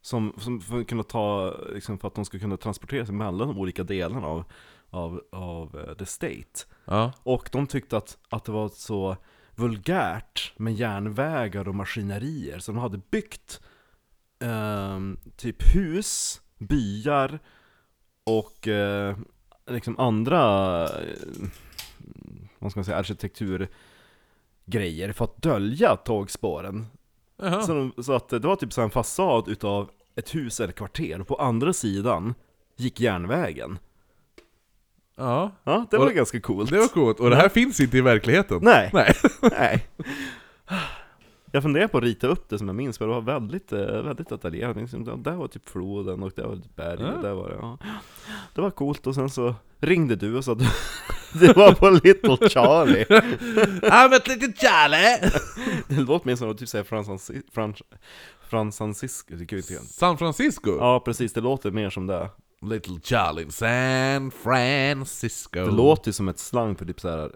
[0.00, 3.48] Som, som för att kunna ta, liksom för att de skulle kunna transportera sig mellan
[3.48, 4.44] de olika delarna av,
[4.90, 7.12] av, av eh, the state Ja.
[7.22, 9.16] Och de tyckte att, att det var så
[9.54, 13.60] vulgärt med järnvägar och maskinerier Så de hade byggt
[14.40, 17.38] ehm, typ hus, byar
[18.26, 19.16] och eh,
[19.70, 20.88] liksom andra eh,
[22.58, 26.86] vad ska man säga, arkitekturgrejer för att dölja tågspåren
[27.36, 27.62] Jaha.
[27.62, 30.72] så, de, så att det var typ så här en fasad utav ett hus eller
[30.72, 32.34] kvarter och på andra sidan
[32.76, 33.78] gick järnvägen
[35.16, 35.50] Ja.
[35.64, 38.00] Ja, det Och- var ganska coolt Det var coolt, och det här finns inte i
[38.00, 38.58] verkligheten.
[38.62, 39.14] Nej, Nej.
[39.42, 39.86] nej
[41.52, 43.78] Jag funderar på att rita upp det som jag minns, för det var väldigt, eh,
[44.02, 47.48] väldigt detaljerat liksom, där- var typ floden och där var ett berg och där var
[47.48, 47.78] det, ja
[48.54, 50.58] Det var coolt och sen så ringde du och sa att
[51.32, 55.30] du- det var på Little Charlie I'm a little Charlie!
[55.88, 57.82] Det låter mer som att typ säga Frans Frans,
[58.78, 59.82] Francisco, det inte göra.
[59.82, 60.76] San Francisco?
[60.78, 62.30] Ja precis, det låter mer som det
[62.62, 65.58] Little Charlie in San Francisco.
[65.64, 67.30] Det låter ju som ett slang för typ såhär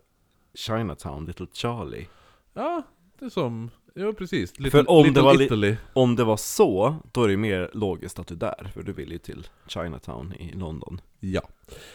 [0.55, 2.07] Chinatown, Little Charlie
[2.55, 2.83] Ja,
[3.19, 3.71] det är som...
[3.97, 4.59] Ja, precis.
[4.59, 5.77] Little, För om little det var Italy.
[5.93, 8.83] Om det var så, då är det ju mer logiskt att du är där, för
[8.83, 11.43] du vill ju till Chinatown i London Ja.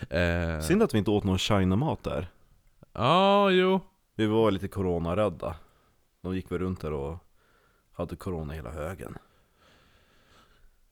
[0.09, 2.27] Eh, Synd att vi inte åt någon China-mat där
[2.93, 3.79] Ja, jo.
[4.15, 5.55] Vi var lite coronarädda
[6.21, 7.17] De gick väl runt där och
[7.93, 9.17] hade corona hela högen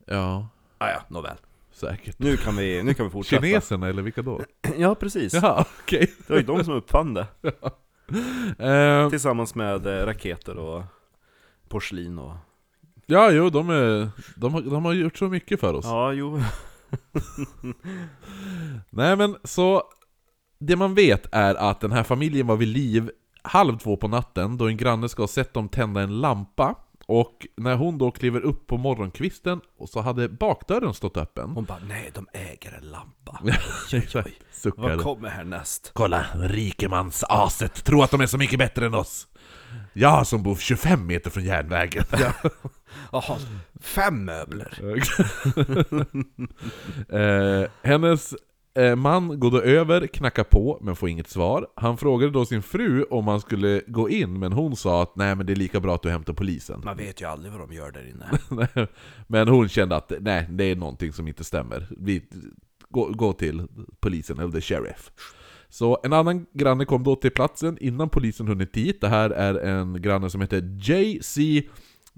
[0.05, 1.37] Ja, Ah, ja, nåväl
[1.71, 2.19] säkert.
[2.19, 4.41] Nu kan vi, nu kan vi fortsätta Kineserna eller vilka då?
[4.77, 6.13] Ja precis, Jaha, okej.
[6.17, 7.27] det var ju de som uppfann det
[8.59, 10.83] Eh, Tillsammans med eh, raketer och
[11.69, 12.35] porslin och
[13.05, 15.85] ja, jo, de, är, de, har, de har gjort så mycket för oss.
[15.85, 16.41] Ja, jo.
[18.89, 19.83] Nej men så,
[20.59, 24.57] det man vet är att den här familjen var vid liv halv två på natten
[24.57, 26.75] då en granne ska ha sett dem tända en lampa
[27.07, 31.49] och när hon då kliver upp på morgonkvisten och så hade bakdörren stått öppen.
[31.49, 33.39] Hon bara, nej de äger en lampa.
[33.93, 34.37] Oj,
[34.75, 35.91] Vad kommer härnäst?
[35.93, 39.27] Kolla, rikemans aset tror att de är så mycket bättre än oss
[39.99, 42.03] Jag som bor 25 meter från järnvägen
[43.11, 43.37] Jaha,
[43.81, 44.79] fem möbler
[47.63, 48.35] eh, Hennes
[48.75, 51.67] eh, man går då över, knackar på, men får inget svar.
[51.75, 55.35] Han frågade då sin fru om han skulle gå in, men hon sa att nej
[55.35, 56.81] men det är lika bra att du hämtar polisen.
[56.85, 58.87] Man vet ju aldrig vad de gör där inne
[59.27, 61.87] men hon kände att nej, det är någonting som inte stämmer.
[61.97, 62.23] Vi,
[62.89, 63.67] gå, gå till
[63.99, 65.11] polisen, eller the sheriff.
[65.69, 69.01] Så en annan granne kom då till platsen innan polisen hunnit dit.
[69.01, 71.37] Det här är en granne som heter JC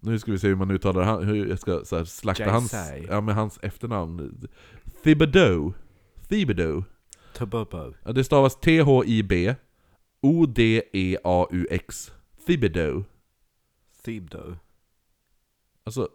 [0.01, 2.71] nu ska vi se hur man uttalar han, hur jag ska så slakta Jay hans,
[2.71, 3.05] Say.
[3.09, 4.47] ja, med hans efternamn.
[5.03, 5.73] Thibodeau.
[6.27, 6.83] Thibodeau.
[7.33, 9.55] Tububbo Ja, det stavas T-H-I-B
[10.21, 12.11] O-D-E-A-U-X.
[12.45, 13.03] Thibodeau.
[14.03, 14.55] Thibdo
[15.83, 16.09] Alltså,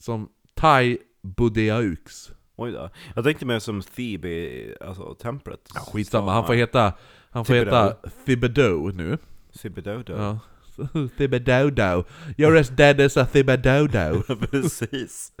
[0.00, 2.32] som Thai Budeaux.
[2.56, 2.90] Oj då.
[3.14, 6.92] Jag tänkte mer som Thebe, i, alltså templet Ja, skitsamma, han får heta,
[7.30, 9.18] han får heta Thibodeau nu.
[9.62, 10.38] Thibodeau Ja.
[11.18, 12.04] Thibodeau.
[12.36, 14.22] You're as dead as a Thibodeau.
[14.50, 15.32] Precis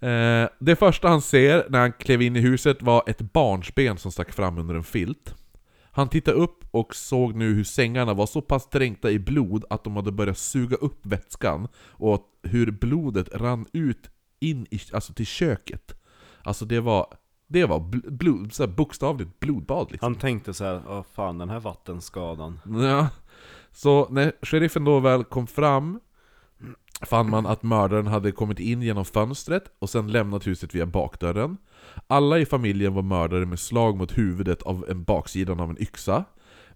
[0.00, 4.12] Eh, det första han ser när han klev in i huset var ett barnsben som
[4.12, 5.34] stack fram under en filt.
[5.90, 9.84] Han tittade upp och såg nu hur sängarna var så pass dränkta i blod att
[9.84, 14.10] de hade börjat suga upp vätskan och hur blodet rann ut
[14.40, 16.01] in i, alltså till köket.
[16.44, 17.06] Alltså det var,
[17.46, 20.06] det var bl- blod, så här bokstavligt blodbad liksom.
[20.12, 23.08] Han tänkte så här, åh fan den här vattenskadan Ja.
[23.72, 26.00] Så när sheriffen då väl kom fram
[27.02, 31.56] fann man att mördaren hade kommit in genom fönstret och sen lämnat huset via bakdörren.
[32.06, 36.24] Alla i familjen var mördare med slag mot huvudet av en baksidan av en yxa.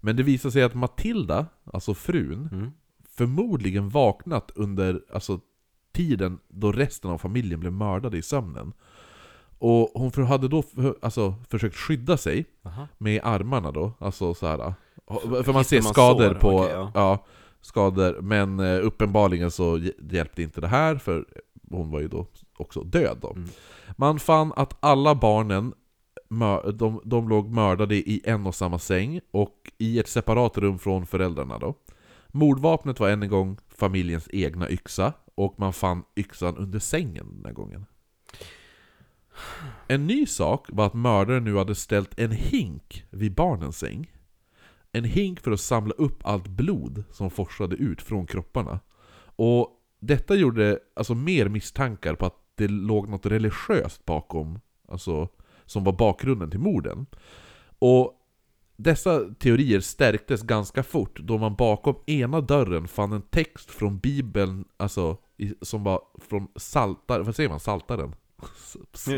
[0.00, 2.70] Men det visade sig att Matilda, alltså frun, mm.
[3.16, 5.40] förmodligen vaknat under alltså,
[5.92, 8.72] tiden då resten av familjen blev mördade i sömnen.
[9.58, 12.88] Och hon för- hade då för, alltså, försökt skydda sig Aha.
[12.98, 14.56] med armarna då, alltså så här.
[15.06, 16.34] För man Hittar ser man skador sår?
[16.40, 16.90] på, Okej, ja.
[16.94, 17.24] ja.
[17.60, 21.24] skador, men eh, uppenbarligen så hj- hjälpte inte det här, för
[21.70, 22.26] hon var ju då
[22.58, 23.30] också död då.
[23.30, 23.48] Mm.
[23.96, 25.72] Man fann att alla barnen
[26.74, 31.06] de, de låg mördade i en och samma säng, och i ett separat rum från
[31.06, 31.74] föräldrarna då.
[32.28, 37.44] Mordvapnet var än en gång familjens egna yxa, och man fann yxan under sängen den
[37.44, 37.86] här gången.
[39.88, 44.12] En ny sak var att mördaren nu hade ställt en hink vid barnens säng.
[44.92, 48.80] En hink för att samla upp allt blod som forsade ut från kropparna.
[49.36, 49.70] Och
[50.00, 55.28] detta gjorde alltså mer misstankar på att det låg något religiöst bakom, alltså
[55.64, 57.06] som var bakgrunden till morden.
[57.78, 58.12] Och
[58.76, 64.64] dessa teorier stärktes ganska fort då man bakom ena dörren fann en text från bibeln,
[64.76, 65.16] alltså
[65.62, 68.14] som var från saltar, vad säger man, saltaren?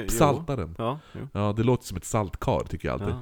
[0.08, 0.74] Saltaren.
[0.78, 1.28] Ja, jo.
[1.32, 3.14] Ja, det låter som ett saltkar tycker jag alltid.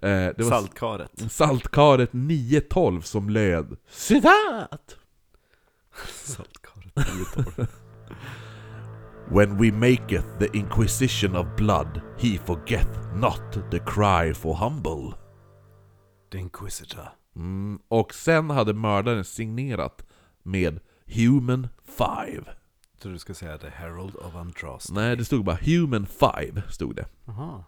[0.00, 0.32] Ja, Eh, ja.
[0.38, 1.32] var Saltkaret.
[1.32, 4.96] Saltkaret 912 som löd Citat!
[6.24, 6.94] Saltkaret.
[6.96, 7.66] Lite
[9.30, 15.16] When we maketh the inquisition of blood, he forgeth not the cry for humble.
[16.32, 17.08] The Inquisitor.
[17.36, 20.04] Mm, och sen hade mördaren signerat
[20.42, 22.44] med Human 5.
[23.02, 24.92] Så du ska säga The Herald of Andraste.
[24.92, 27.06] Nej, det stod bara Human 5, stod det.
[27.28, 27.64] Aha.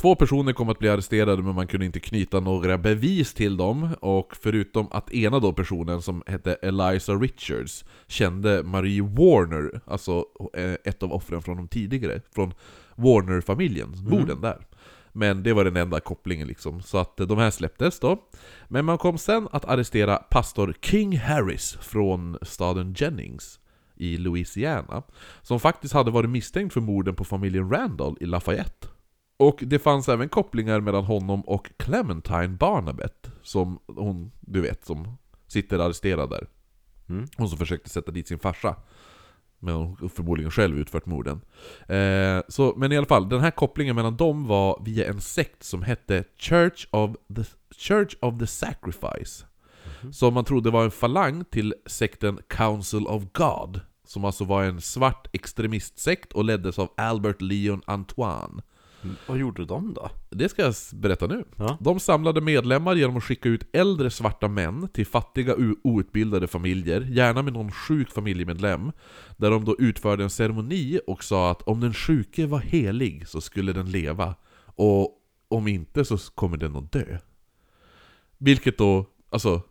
[0.00, 3.88] Två personer kom att bli arresterade men man kunde inte knyta några bevis till dem
[4.00, 10.72] och förutom att ena då personen som hette Eliza Richards kände Marie Warner, alltså eh,
[10.84, 12.54] ett av offren från de tidigare, från
[12.94, 14.66] Warner-familjen, morden där.
[15.12, 18.22] Men det var den enda kopplingen liksom, så att eh, de här släpptes då.
[18.68, 23.60] Men man kom sen att arrestera pastor King Harris från staden Jennings
[23.98, 25.02] i Louisiana,
[25.42, 28.88] som faktiskt hade varit misstänkt för morden på familjen Randall i Lafayette.
[29.36, 35.18] Och det fanns även kopplingar mellan honom och Clementine Barnabet, som hon, du vet, som
[35.46, 36.46] sitter arresterad där.
[37.08, 37.26] Mm.
[37.36, 38.76] Hon som försökte sätta dit sin farsa.
[39.58, 41.40] Men hon förmodligen själv utfört morden.
[41.88, 45.62] Eh, så, men i alla fall, den här kopplingen mellan dem var via en sekt
[45.62, 47.44] som hette Church of the,
[47.76, 49.44] Church of the Sacrifice.
[50.12, 53.80] Som man trodde var en falang till sekten Council of God.
[54.08, 58.62] Som alltså var en svart extremistsekt och leddes av Albert Leon Antoine.
[59.26, 60.10] Vad gjorde de då?
[60.30, 61.44] Det ska jag berätta nu.
[61.56, 61.78] Ja.
[61.80, 67.42] De samlade medlemmar genom att skicka ut äldre svarta män till fattiga outbildade familjer, gärna
[67.42, 68.92] med någon sjuk familjemedlem,
[69.36, 73.40] där de då utförde en ceremoni och sa att om den sjuke var helig så
[73.40, 75.10] skulle den leva, och
[75.48, 77.18] om inte så kommer den att dö.
[78.38, 79.62] Vilket då, alltså,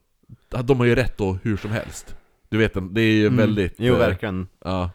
[0.63, 2.16] de har ju rätt då hur som helst.
[2.49, 3.73] Du vet, det är ju väldigt...
[3.77, 4.47] Jo, eh, verkligen.
[4.65, 4.89] Ja.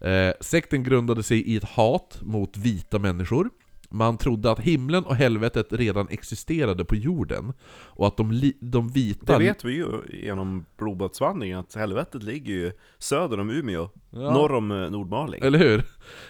[0.00, 3.50] Eh, sekten grundade sig i ett hat mot vita människor.
[3.90, 7.52] Man trodde att himlen och helvetet redan existerade på jorden.
[7.70, 9.38] Och att de, de vita...
[9.38, 14.18] Det vet vi ju genom blodbadsvandringen, att helvetet ligger ju söder om Umeå, Ja.
[14.18, 15.40] norr om eh, Nordmaling.
[15.44, 15.82] Eller hur?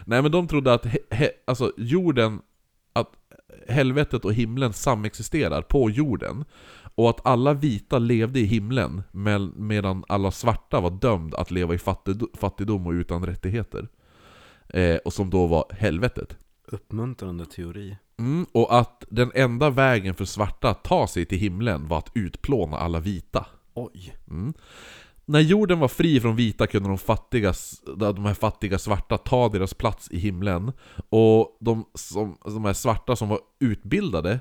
[0.07, 0.87] Nej men de trodde att
[1.45, 2.41] alltså jorden,
[2.93, 3.11] att
[3.69, 6.45] helvetet och himlen samexisterar på jorden.
[6.99, 11.75] Och att alla vita levde i himlen, mel- medan alla svarta var dömd att leva
[11.75, 13.89] i fattig- fattigdom och utan rättigheter.
[14.69, 16.37] Eh, och som då var helvetet.
[16.67, 17.97] Uppmuntrande teori.
[18.19, 22.11] Mm, och att den enda vägen för svarta att ta sig till himlen var att
[22.15, 23.47] utplåna alla vita.
[23.75, 24.15] Oj.
[24.31, 24.55] Mm.
[25.25, 27.55] När jorden var fri från vita kunde de, fattiga,
[27.97, 30.73] de här fattiga svarta ta deras plats i himlen.
[31.09, 34.41] Och de, som, de här svarta som var utbildade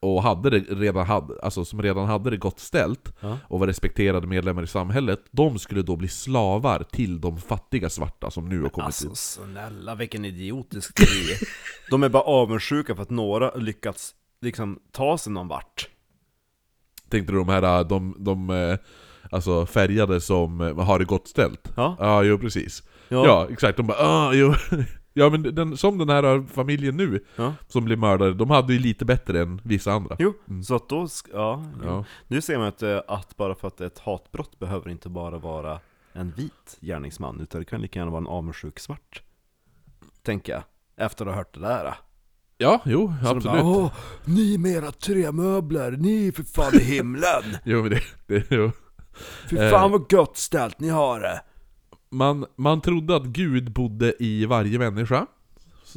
[0.00, 3.38] och hade det redan hade, alltså som redan hade det gott ställt Ja.
[3.48, 8.30] och var respekterade medlemmar i samhället, de skulle då bli slavar till de fattiga svarta
[8.30, 9.16] som nu har kommit Alltså ut.
[9.18, 11.36] snälla, vilken idiotisk teori.
[11.90, 15.88] De är bara avundsjuka för att några lyckats liksom ta sig någon vart.
[17.10, 18.78] Tänkte du de här, de, de eh,
[19.30, 21.72] alltså färgade som eh, har det gott ställt?
[21.76, 21.96] Ja.
[21.98, 22.82] Ja, jo precis.
[23.08, 23.26] Ja.
[23.26, 23.76] Ja, exakt.
[23.76, 24.54] De bara ah, jo.
[25.18, 27.54] Ja men den, som den här familjen nu, Ja.
[27.68, 30.16] som blev mördade, de hade ju lite bättre än vissa andra.
[30.18, 31.64] Jo, så att då, sk- ja.
[31.84, 32.04] Ja.
[32.28, 35.08] Nu ser man att, eh, att bara för att det är ett hatbrott behöver inte
[35.08, 35.80] bara vara
[36.12, 39.22] en vit gärningsman, utan det kan lika gärna vara en avundsjuk svart.
[40.22, 40.62] Tänker jag,
[40.96, 41.94] efter att ha hört det där.
[42.58, 43.62] Ja, jo, Så de absolut.
[43.62, 43.92] Bara, Åh,
[44.24, 47.42] ni med era trämöbler, ni är för fan i himlen!
[47.64, 48.70] Jo, men det, det, jo.
[49.50, 49.70] Fy Eh.
[49.70, 51.40] fan vad gott ställt ni har det!
[52.10, 55.26] Man, man trodde att Gud bodde i varje människa.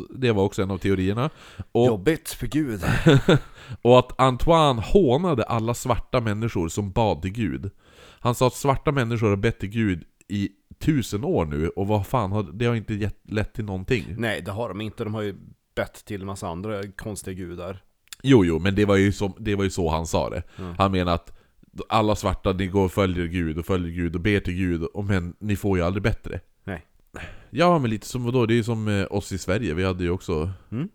[0.10, 1.30] Det var också en av teorierna.
[1.72, 2.82] Och, Jobbigt för gud.
[3.82, 7.72] och att Antoine hånade alla svarta människor som bad till Gud.
[8.20, 12.08] Han sa att svarta människor har bett till Gud i tusen år nu, och vad
[12.08, 14.06] fan, har, det har inte gett, lett till någonting.
[14.18, 15.04] Nej, det har de inte.
[15.04, 15.36] De har ju
[15.76, 17.84] bett till en massa andra konstiga gudar.
[18.24, 20.44] Jo, jo, men det var ju, som, det var ju så han sa det.
[20.58, 20.76] Mm.
[20.78, 21.41] Han menar att
[21.90, 25.06] alla svarta, ni går och följer Gud och följer Gud och ber till Gud, och
[25.06, 26.40] men ni får ju aldrig bättre.
[26.64, 26.86] Nej.
[27.50, 28.46] Ja, men lite som vadå?
[28.46, 30.52] Det är ju som eh, oss i Sverige, vi hade ju också...
[30.72, 30.90] Mm.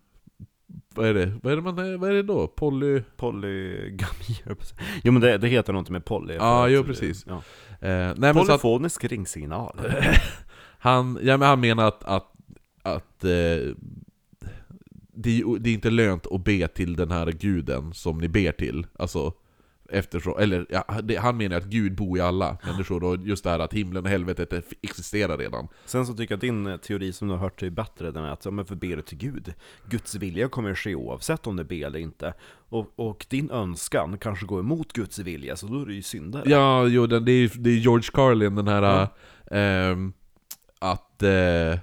[0.95, 1.33] Vad är det?
[1.43, 2.47] Vad är det, man, vad är det då?
[2.47, 3.03] Poly...
[3.17, 4.57] Polygami.
[5.03, 6.35] Jo men det, det heter något med poly.
[6.35, 7.27] Ja, att- jo, precis.
[7.29, 7.43] Ja.
[7.89, 9.81] Eh, nej, så att, Polyfonisk ringsignal.
[10.79, 12.33] han, ja, men han menar att, att,
[12.83, 13.31] att eh,
[15.13, 18.53] det, är det är inte lönt att be till den här guden som ni ber
[18.53, 18.87] till.
[18.99, 19.33] Alltså,
[19.89, 23.51] eftersom, eller ja, det, han menar att Gud bor i alla människor, och just det
[23.51, 25.69] här att himlen och helvetet existerar redan.
[25.85, 28.25] Sen så tycker jag att din eh, teori som du har hört är bättre, den
[28.25, 29.55] är att ja, men för ber du till Gud,
[29.89, 32.35] Guds vilja kommer att ske oavsett om du ber eller inte.
[32.69, 36.43] Och, och din önskan kanske går emot Guds vilja, så då är du ju syndare.
[36.47, 38.83] Ja, jo, det, är, det är George Carlin, den här...
[38.83, 39.57] Ja.
[39.57, 40.13] ehm,
[40.79, 41.23] att...
[41.23, 41.79] Eh,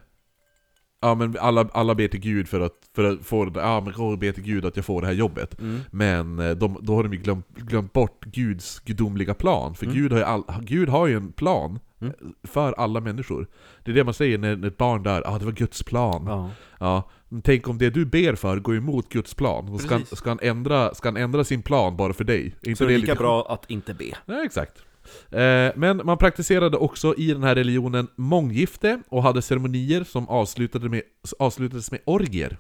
[1.04, 3.94] ja men alla, alla ber till Gud för att, för att få det ja men
[3.98, 5.60] jag ber till Gud att jag får det här jobbet.
[5.60, 5.80] Mm.
[5.92, 9.98] Men eh, de, då har de ju glömt, glömt bort Guds gudomliga plan, för Mm.
[9.98, 12.14] Gud, har ju all, Gud har ju en plan Mm.
[12.22, 13.48] eh, för alla människor.
[13.84, 16.24] Det är det man säger när, när ett barn dör, ah det var Guds plan.
[16.28, 16.50] Ja.
[16.80, 17.10] Ja.
[17.44, 20.94] Tänk om det du ber för går emot Guds plan, då ska, ska, han ändra,
[20.94, 22.56] ska han ändra sin plan bara för dig?
[22.62, 24.06] Inte Så det är lika lite bra att inte be.
[24.26, 24.84] Ja, exakt.
[25.32, 30.90] Eh, men man praktiserade också i den här religionen månggifte och hade ceremonier som avslutade
[30.90, 31.02] med,
[31.40, 32.58] avslutades med orgier.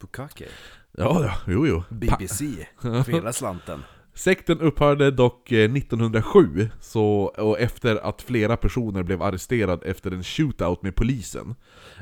[0.00, 0.44] Bukake.
[0.92, 1.82] Ja, ja, jo, jo.
[1.88, 2.44] BBC.
[2.80, 3.84] För hela slanten.
[4.20, 10.22] Sekten upphörde dock eh, 1907, så, och efter att flera personer blev arresterade efter en
[10.22, 11.54] shootout med polisen.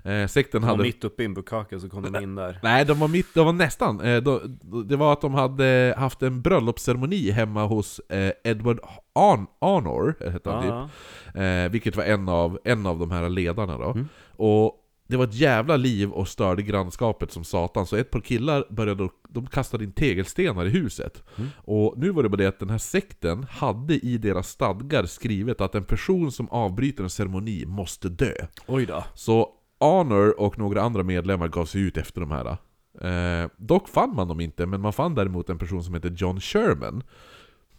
[0.05, 0.83] Eh, sekten De var hade...
[0.83, 2.59] mitt uppe i en bukake så kom de in där.
[2.63, 4.01] Nej, de var mitt, de var nästan.
[4.01, 8.81] Eh, de, det var att de hade haft en bröllopsceremoni hemma hos eh, Edward
[9.13, 10.95] Arn, Arnor, hette han typ.
[11.37, 13.91] Eh, vilket var en av, en av de här ledarna då.
[13.91, 14.09] Mm.
[14.37, 14.78] Och
[15.09, 19.09] det var ett jävla liv och störde grannskapet som satan, så ett par killar började,
[19.29, 21.23] de kastade in tegelstenar i huset.
[21.37, 21.51] Mm.
[21.57, 25.61] Och nu var det bara det att den här sekten hade i deras stadgar skrivit
[25.61, 28.35] att en person som avbryter en ceremoni måste dö.
[28.67, 29.05] Oj då.
[29.15, 29.49] Så
[29.81, 32.57] Honor och några andra medlemmar gav sig ut efter de här.
[33.01, 36.41] Eh, dock fann man dem inte, men man fann däremot en person som heter John
[36.41, 37.03] Sherman.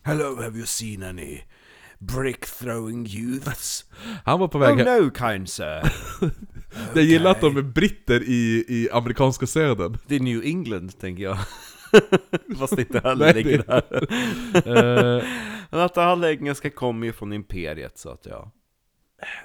[0.01, 1.41] Hello, have you seen any
[1.99, 3.85] brick throwing youths?
[4.25, 5.81] Han var på väg Oh no, kind sir.
[6.93, 9.97] Jag gillar att de är britter i, i amerikanska södern.
[10.07, 11.37] Det är New England, tänker jag.
[12.59, 14.07] Fast inte heller ligger där.
[15.19, 15.23] Eh,
[15.69, 18.51] Men att alla engelska kommer ju från imperiet, så att ja.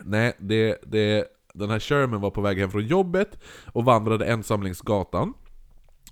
[0.04, 3.38] nej, det, det, den här Sherman var på väg hem från jobbet
[3.72, 5.34] och vandrade ensam längs gatan.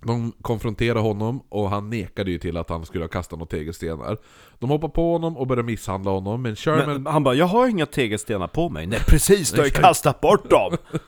[0.03, 4.19] De konfronterade honom och han nekade ju till att han skulle ha kastat några tegelstenar.
[4.59, 7.03] De hoppade på honom och började misshandla honom, men Sherman...
[7.03, 8.87] Men han bara, jag har inga tegelstenar på mig.
[8.87, 10.77] Nej precis, du har ju kastat bort dem!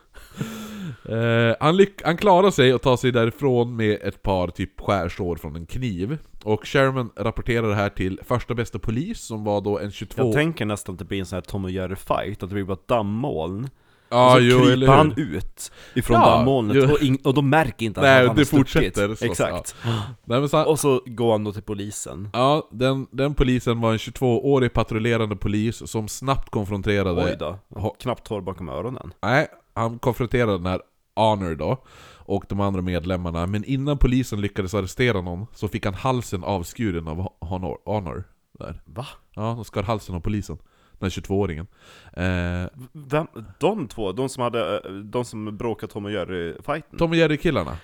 [1.08, 5.56] Eh, han, han klarar sig och tar sig därifrån med ett par typ skärsår från
[5.56, 6.18] en kniv.
[6.44, 10.22] Och Sherman rapporterar det här till första bästa polis som var då en 22...
[10.22, 12.54] Jag tänker nästan att det blir en sån här Tom och Jerry fight, att det
[12.54, 13.68] blir bara dammoln.
[14.08, 16.82] Ja, och så jo, kryper han ut ifrån Ja, dammolnet jo.
[16.92, 19.76] och, ing- och de märker inte att Nej, han har det fortsätter så, Exakt.
[20.24, 22.28] Nej, men så, Och så går han då till polisen.
[22.32, 27.24] Ja, den, den polisen var en 22-årig patrullerande polis som snabbt konfronterade...
[27.24, 27.58] Oj då,
[28.00, 29.12] knappt hår bakom öronen.
[29.22, 30.80] Nej, han konfronterade den här
[31.16, 31.84] Honor då,
[32.26, 37.08] och de andra medlemmarna, men innan polisen lyckades arrestera någon så fick han halsen avskuren
[37.08, 37.78] av Honor.
[37.84, 38.24] Honor
[38.58, 38.82] där.
[38.84, 39.06] Va?
[39.34, 40.58] Ja, de skar halsen av polisen.
[41.04, 41.66] Den här 22-åringen.
[42.12, 43.26] Eh, Vem,
[43.58, 46.98] de två, de som hade, eh, de som bråkade Tom och Jerry-fighten?
[46.98, 47.76] Tom och Jerry-killarna.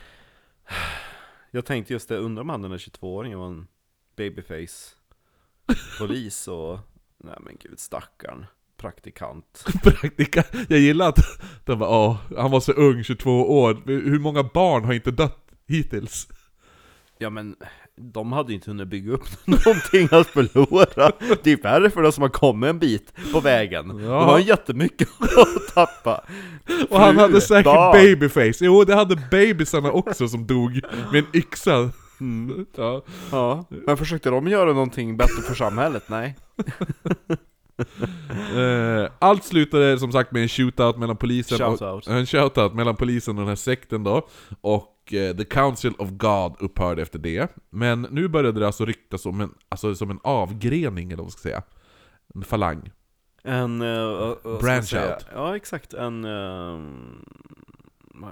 [1.51, 3.67] Jag tänkte just det, undrar om han den där 22-åringen var en
[4.17, 4.95] babyface
[5.99, 6.79] polis och...
[7.25, 8.47] Nej men gud, stackarn.
[8.77, 9.65] Praktikant.
[9.83, 10.45] Praktika.
[10.69, 11.19] Jag gillar att
[11.65, 13.83] de bara, åh, han var så ung, 22 år.
[13.87, 16.29] Hur många barn har inte dött hittills?
[17.19, 17.57] Ja men,
[18.01, 21.13] de hade inte hunnit bygga upp någonting att förlora.
[21.43, 23.89] Det är värre för de som har kommit en bit på vägen.
[23.89, 24.25] De Ja.
[24.25, 26.25] har jättemycket att tappa.
[26.91, 27.93] Och han Fru, hade säkert barn.
[27.93, 28.65] babyface.
[28.65, 30.81] Jo, det hade babysarna också som dog
[31.13, 31.91] med en yxa.
[32.21, 32.67] Mm.
[32.77, 33.03] Ja.
[33.31, 36.03] Ja, men försökte de göra någonting bättre för samhället?
[36.09, 36.37] Nej.
[38.57, 42.07] Eh, allt slutade som sagt med en shootout mellan polisen Shoutout.
[42.07, 42.13] och...
[42.15, 44.29] En shootout mellan polisen och den här sekten då.
[44.61, 47.57] Och The Council of God upphörde efter det.
[47.71, 51.31] Men nu började det alltså ryktas om en, alltså som en avgrening, eller vad man
[51.31, 51.63] ska säga.
[52.35, 52.91] En falang.
[53.43, 53.83] En...
[53.83, 55.27] Uh, man Branch out.
[55.35, 55.95] Ja, exakt.
[55.95, 56.25] En...
[56.25, 56.81] Uh,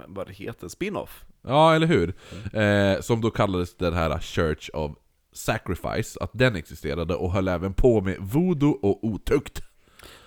[0.07, 0.67] vad det heter?
[0.67, 1.25] Spin-off.
[1.41, 2.13] Ja, eller hur?
[2.53, 4.91] Eh, som då kallades den här Church of
[5.31, 9.61] Sacrifice, att den existerade och höll även på med voodoo och otukt.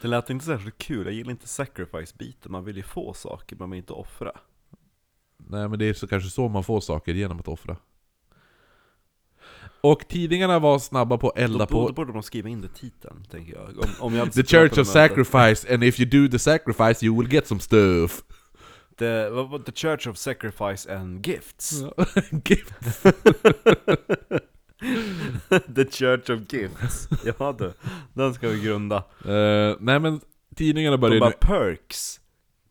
[0.02, 3.70] Det lät inte särskilt kul, jag gillar inte sacrifice-biten, man vill ju få saker, man
[3.70, 4.32] vill inte offra.
[5.48, 7.76] Nej men det är så, kanske så man får saker genom att offra.
[9.80, 12.70] Och tidningarna var snabba på att elda på då borde man skriva in det i
[12.70, 13.78] titeln, tänker jag.
[13.78, 17.32] Om, om jag The Church of Sacrifice, and if you do the sacrifice you will
[17.32, 18.22] get some stuff.
[18.98, 19.28] The,
[19.66, 21.72] the Church of Sacrifice and Gifts.
[22.44, 22.72] Gift.
[25.74, 27.08] The Church of Gifts.
[27.38, 27.72] Ja du,
[28.12, 28.96] den ska vi grunda.
[29.24, 30.20] Eh, nej men
[30.56, 31.36] tidningarna De började bara nu...
[31.40, 32.20] perks.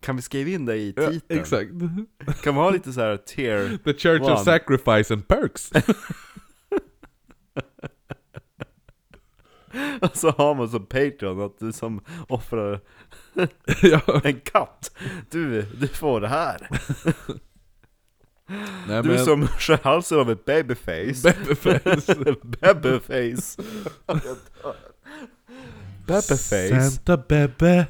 [0.01, 1.39] Kan vi skriva in det i Ja, titeln?
[1.41, 1.71] exakt.
[2.43, 3.77] Kan man ha lite så här tier?
[3.83, 4.33] The Church One.
[4.33, 5.71] of Sacrifice and Perks.
[10.01, 12.79] Och så har man som Patreon att du som offrar
[13.81, 14.91] ja, en katt.
[15.29, 16.67] Du, du får det här.
[18.87, 21.23] nej, Du som skär halsen av ett babyface.
[21.23, 22.15] Babyface.
[22.61, 23.57] Babyface.
[26.07, 26.91] Babyface.
[26.91, 27.85] Santa Bebe.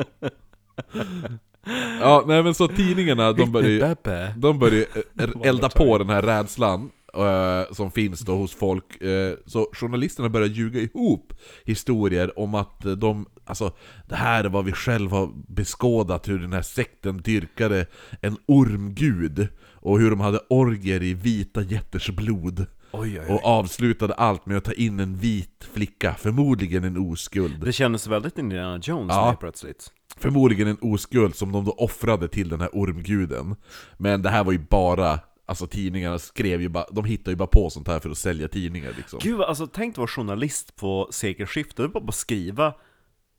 [2.00, 3.52] ja, nej men så tidningarna, de.
[3.52, 4.34] Bebbe.
[4.36, 4.86] De började
[5.18, 9.02] eh, elda på den här rädslan eh, som finns då hos folk.
[9.02, 11.32] Eh, så journalisterna började ljuga ihop
[11.64, 13.72] historier om att eh, de, alltså
[14.08, 17.86] det här är vad vi själva har beskådat, hur den här sekten dyrkade
[18.20, 19.48] en ormgud.
[19.80, 22.66] Och hur de hade orger i vita jätters blod.
[22.90, 23.40] Oj, oj, Och oj.
[23.44, 27.64] avslutade allt med att ta in en vit flicka, förmodligen en oskuld.
[27.64, 29.36] Det kändes väldigt Indiana Jones Ja.
[29.40, 29.92] plötsligt.
[30.16, 33.56] Förmodligen en oskuld som de då offrade till den här ormguden
[33.98, 37.46] Men det här var ju bara, alltså tidningarna skrev ju bara, de hittade ju bara
[37.48, 41.08] på sånt här för att sälja tidningar liksom Gud, alltså tänk att vara journalist på
[41.10, 42.74] sekelskiftet, det bara att skriva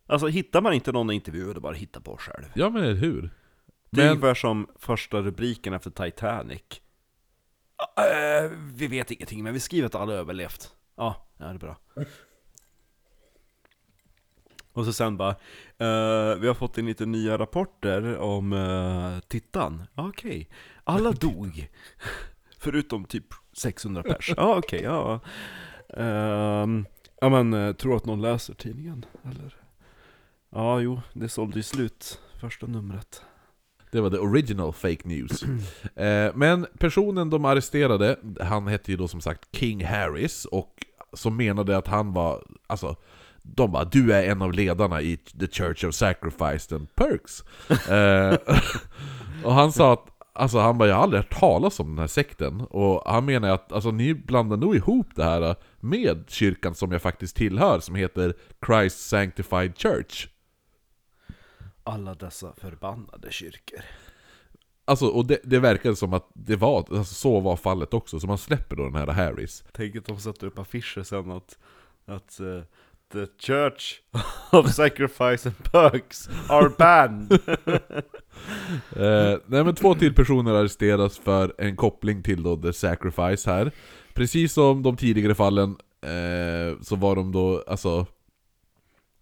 [0.08, 3.30] Alltså hittar man inte någon intervju, då bara hitta på själv Ja men eller hur?
[3.92, 6.62] Det är Men, ungefär som första rubriken efter Titanic
[7.98, 10.74] äh, Vi vet ingenting, men vi skriver att alla överlevt.
[10.96, 11.78] Ja, ja det är bra.
[14.74, 15.30] Och så sen bara
[15.78, 20.50] eh, Vi har fått in lite nya rapporter om uh, Tittan Ja, Okej,
[20.84, 21.70] alla dog.
[22.58, 24.34] Förutom typ 600 pers.
[24.38, 25.20] Ja okej, ja.
[25.94, 26.86] Ehm,
[27.22, 29.06] Ja men, uh, tror att någon läser tidningen?
[29.24, 29.56] Eller?
[30.50, 33.24] Ja, jo, det sålde ju slut Första numret
[33.92, 35.44] det var the original fake news.
[35.96, 41.38] Eh, Men personen de arresterade, han hette ju då som sagt King Harris Och som
[41.38, 42.96] menade att han var, alltså
[43.42, 47.44] de bara 'Du är en av ledarna i The Church of Sacrifice and Perks'
[48.32, 48.38] eh,
[49.44, 52.08] Och han sa att Alltså han bara 'Jag har aldrig hört talas om den här
[52.08, 56.92] sekten' Och han menar att alltså, ni blandar nog ihop det här med kyrkan som
[56.92, 58.34] jag faktiskt tillhör Som heter
[58.66, 60.28] Christ Sanctified Church
[61.90, 63.80] Alla dessa förbannade kyrkor.
[64.86, 68.28] Alltså, och det, det verkade som att det var, alltså, så var fallet också, så
[68.28, 71.58] man släpper då den här Harris Tänk att de sätter upp affischer sen att,
[72.06, 72.62] att eh,
[73.14, 74.02] The Church
[74.52, 77.40] of Sacrifice and Perks are banned.
[78.96, 83.72] Eh, Nej men två till personer arresteras för en koppling till då The Sacrifice här.
[84.14, 88.06] Precis som de tidigare fallen eh, så var de då alltså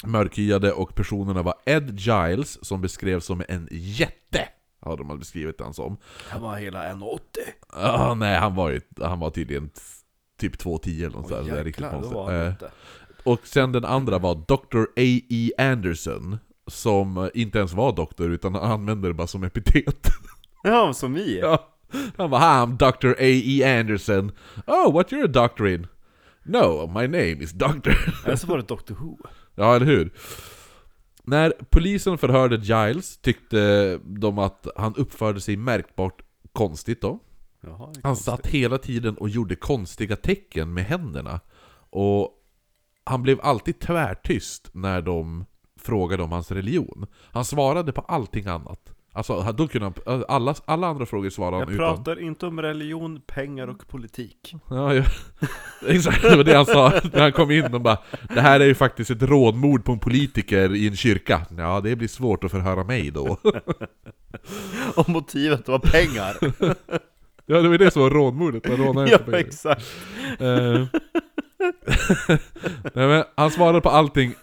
[0.04, 5.74] mörkhyade och personerna var Ed Giles som beskrevs som en jätte Har de beskrivit han
[5.74, 5.98] som
[6.30, 7.20] Han var hela 1,80
[7.70, 9.70] ah, Nej han var ju, han var tydligen
[10.40, 12.70] typ 2,10 eller något sånt där, det är riktigt konstigt Eh.
[13.24, 14.82] Och sen den andra var Dr.
[14.96, 15.52] A.E.
[15.58, 16.38] Anderson
[16.68, 20.08] Som inte ens var doktor utan han använde det bara som epitet
[20.64, 21.74] Ja, som vi ja.
[22.18, 23.10] Han bara I'm Dr.
[23.10, 23.64] A.E.
[23.64, 24.32] Anderson'
[24.68, 25.88] Oh, what you're a doctor in?
[26.44, 29.18] No, my name is Doctor Eller så var det Doctor Who
[29.60, 30.14] Ja, eller hur?
[31.24, 36.22] När polisen förhörde Giles tyckte de att han uppförde sig märkbart
[36.54, 37.20] konstigt då
[37.62, 38.26] Jaha, är Han konstigt.
[38.26, 41.40] satt hela tiden och gjorde konstiga tecken med händerna
[41.90, 42.32] Och
[43.04, 45.46] han blev alltid tvärtyst när de
[45.80, 50.88] frågade om hans religion Han svarade på allting annat Alltså, då kunde han, alla, alla
[50.88, 51.96] andra frågor svarade han Jag utan.
[51.96, 54.56] pratar inte om religion, pengar och politik.
[54.70, 55.04] Ja, ja.
[55.88, 57.74] Exakt, det var det han sa när han kom in.
[57.74, 57.98] Och bara
[58.36, 61.42] Det här är ju faktiskt ett rådmord på en politiker i en kyrka.
[61.58, 63.38] Ja, det blir svårt att förhöra mig då.
[64.96, 66.38] Och motivet var pengar.
[67.50, 69.38] Ja, det var det som var rådmordet, man rånade Ja, pengar.
[69.40, 69.86] exakt.
[70.40, 70.86] Eh,
[72.94, 74.34] Nej, men han svarade på allting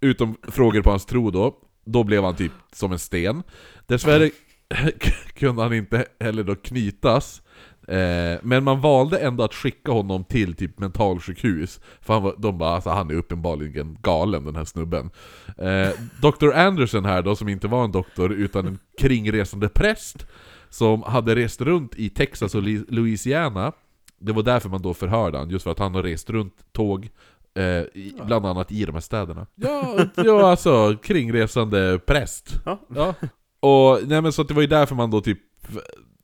[0.00, 1.54] utom frågor på hans tro då.
[1.92, 3.42] Då blev han typ som en sten.
[3.86, 4.30] Dessvärre
[5.34, 7.42] kunde han inte heller då knytas.
[7.88, 11.80] Eh, men man valde ändå att skicka honom till typ mentalsjukhus.
[12.00, 15.10] För han var, de bara alltså, han är uppenbarligen galen den här snubben.
[15.58, 15.88] Eh,
[16.22, 16.52] Dr.
[16.52, 20.26] Anderson här då, som inte var en doktor utan en kringresande präst.
[20.68, 23.72] Som hade rest runt i Texas och Louisiana
[24.20, 27.10] det var därför man då förhörde han, just för att han har rest runt tåg
[27.54, 32.80] eh, i, Bland annat i de här städerna Ja, ja alltså kringresande präst Ja.
[32.94, 33.14] Ja
[33.60, 35.38] Och nej men så det var ju därför man då typ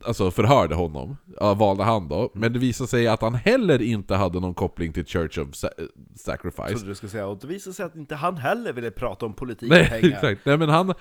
[0.04, 2.30] alltså förhörde honom, ja, valde han då.
[2.34, 5.68] Men det visade sig att han heller inte hade någon koppling till Church of Sa-
[6.16, 6.68] Sacrifice.
[6.68, 9.34] Trodde du skulle säga, och det visade sig att inte han heller ville prata om
[9.34, 10.16] politik Nej, och pengar.
[10.16, 10.40] exakt.
[10.46, 10.94] Nej men han,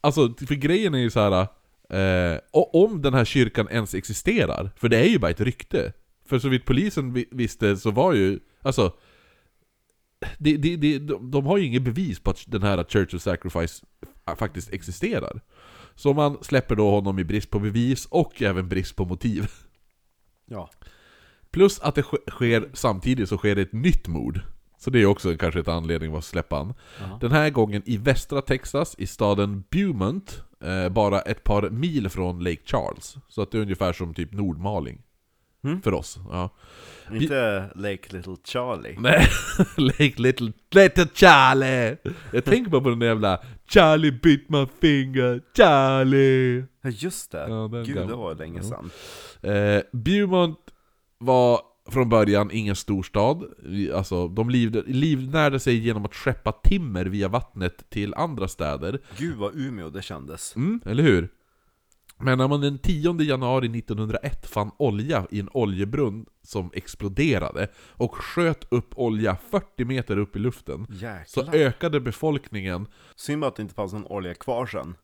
[0.00, 1.46] alltså för grejen är ju så här.
[1.90, 5.92] Eh, och om den här kyrkan ens existerar, för det är ju bara ett rykte.
[6.28, 8.92] För så vitt polisen vi- visste så var ju, alltså
[10.38, 13.22] det, det, det, de, de har ju inget bevis på att den här Church of
[13.22, 13.84] Sacrifice
[14.38, 15.40] faktiskt existerar.
[15.94, 19.50] Så man släpper då honom i brist på bevis och även brist på motiv.
[20.46, 20.70] Ja.
[21.50, 24.40] Plus att det sk- sker samtidigt så sker det ett nytt mord.
[24.78, 26.74] Så det är också kanske ett anledning att släppa han.
[27.00, 27.18] Ja.
[27.20, 32.44] Den här gången i västra Texas, i staden Beaumont, eh, bara ett par mil från
[32.44, 33.16] Lake Charles.
[33.28, 35.02] Så att det är ungefär som typ Nordmaling.
[35.64, 35.82] Mm.
[35.82, 36.18] För oss.
[36.30, 36.50] Ja.
[37.12, 38.96] Inte Lake Little Charlie.
[38.98, 39.26] Nej,
[39.76, 41.96] Lake Little, Little Charlie!
[42.32, 46.64] Jag tänker bara på den där jävla Charlie bit my finger, Charlie!
[46.82, 48.16] Ja just det, Ja, gud det gamla.
[48.16, 48.68] var länge Ja.
[48.68, 48.90] sedan.
[49.54, 50.58] Eh, Beaumont
[51.18, 51.60] var
[51.90, 53.44] från början ingen storstad.
[53.94, 54.50] Alltså, de
[54.86, 58.98] livnärde sig genom att skeppa timmer via vattnet till andra städer.
[59.18, 60.56] Gud vad Umeå det kändes.
[60.56, 61.28] Mm, eller hur?
[62.24, 68.14] Men när man den 10 januari 1901 fann olja i en oljebrunn som exploderade och
[68.14, 70.86] sköt upp olja 40 meter upp i luften
[71.26, 71.54] så Jäklar.
[71.54, 74.96] ökade befolkningen Synd bara att det inte fanns någon olja kvar sen.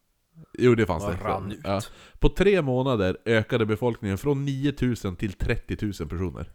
[0.59, 1.19] Jo det fanns det.
[1.23, 1.61] rann ut.
[1.65, 1.81] Ja.
[2.19, 6.53] På tre månader ökade befolkningen från 9000 till 30 000 personer.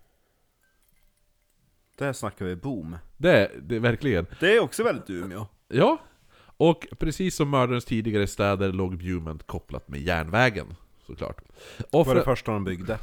[1.97, 2.97] Där snackar vi boom.
[3.17, 4.25] Det, det är verkligen.
[4.39, 5.47] Det är också väldigt Umeå.
[5.67, 5.97] Ja,
[6.57, 10.75] och precis som mördarens tidigare städer låg Beaumont kopplat med järnvägen,
[11.07, 11.41] såklart.
[11.91, 12.99] Vad var det Offren, första de byggde?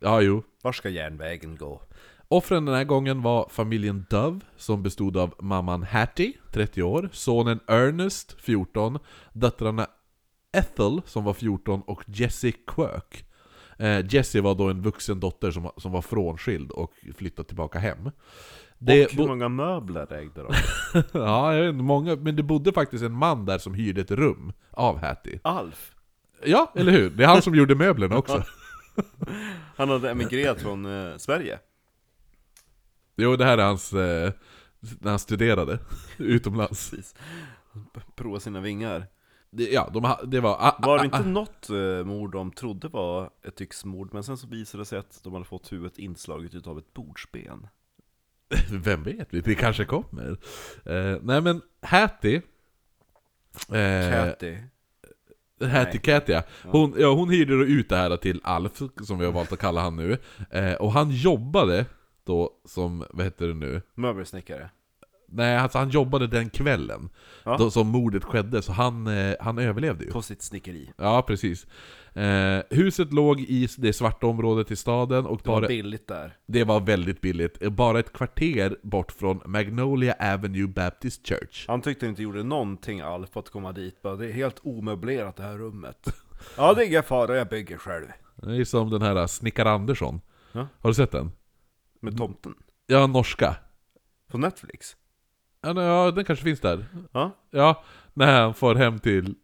[0.00, 0.42] ja, jo.
[0.62, 1.82] Var ska järnvägen gå?
[2.28, 7.60] Offren den här gången var familjen Dove, som bestod av mamman Hattie, 30 år, sonen
[7.66, 8.98] Ernest, 14,
[9.32, 9.86] döttrarna
[10.52, 13.24] Ethel, som var 14, och Jessie Quirk.
[13.78, 18.10] Eh, Jessie var då en vuxen dotter som, som var frånskild och flyttade tillbaka hem.
[18.82, 20.54] Det och hur många möbler ägde de?
[21.12, 24.10] ja, jag vet inte, många, men det bodde faktiskt en man där som hyrde ett
[24.10, 25.40] rum av Hattie.
[25.42, 25.94] Alf.
[26.44, 27.10] Ja, eller hur?
[27.10, 28.44] Det är han som gjorde möblerna också.
[29.76, 31.58] Han hade emigrerat från eh, Sverige.
[33.16, 33.92] Jo, det här är hans...
[33.92, 34.32] Eh,
[35.00, 35.78] när han studerade
[36.18, 36.90] utomlands.
[36.90, 37.14] Precis.
[38.14, 39.06] Prova sina vingar.
[39.50, 40.56] Det, ja, de, det var...
[40.60, 44.24] Ah, Var det ah, inte ah, något eh, mord de trodde var ett yxmord, men
[44.24, 47.66] sen så visade det sig att de hade fått huvudet inslaget utav ett bordsben.
[48.70, 49.28] Vem vet?
[49.30, 50.30] Det kanske kommer.
[50.84, 52.42] Eh, nej men, Hattie...
[53.68, 54.56] Eh, Catty.
[55.60, 56.42] Hattie Catty, ja.
[56.62, 58.72] Hon, ja, hon hyrde då ut det här till Alf,
[59.02, 60.18] som vi har valt att kalla han nu.
[60.50, 61.86] Eh, och han jobbade
[62.24, 63.82] då som, vad heter det nu?
[63.94, 64.70] Möbelsnickare.
[65.32, 67.08] Nej, alltså han jobbade den kvällen
[67.44, 67.56] Ja.
[67.56, 70.10] då, som mordet skedde, så han, eh, han överlevde ju.
[70.10, 70.90] På sitt snickeri.
[70.96, 71.66] Ja, precis.
[72.14, 76.36] Eh, huset låg i det svarta området i staden och Det var bara, billigt där.
[76.46, 77.62] det var väldigt billigt.
[77.62, 81.64] Eh, Bara ett kvarter bort från Magnolia Avenue Baptist Church.
[81.68, 84.02] Han tyckte inte gjorde någonting Alf på att komma dit.
[84.02, 86.14] Bara, det är helt omöblerat det här rummet.
[86.56, 88.06] Ja, det är ingen fara, jag bygger själv.
[88.36, 90.20] Det är som den här Snickar Andersson.
[90.52, 90.66] Ja.
[90.78, 91.32] Har du sett den?
[92.00, 92.54] Med tomten.
[92.86, 93.56] Ja, norska.
[94.30, 94.96] På Netflix.
[95.60, 96.84] Ja, ja, den kanske finns där.
[97.12, 97.84] Ja, Ja,
[98.14, 99.34] när han får hem till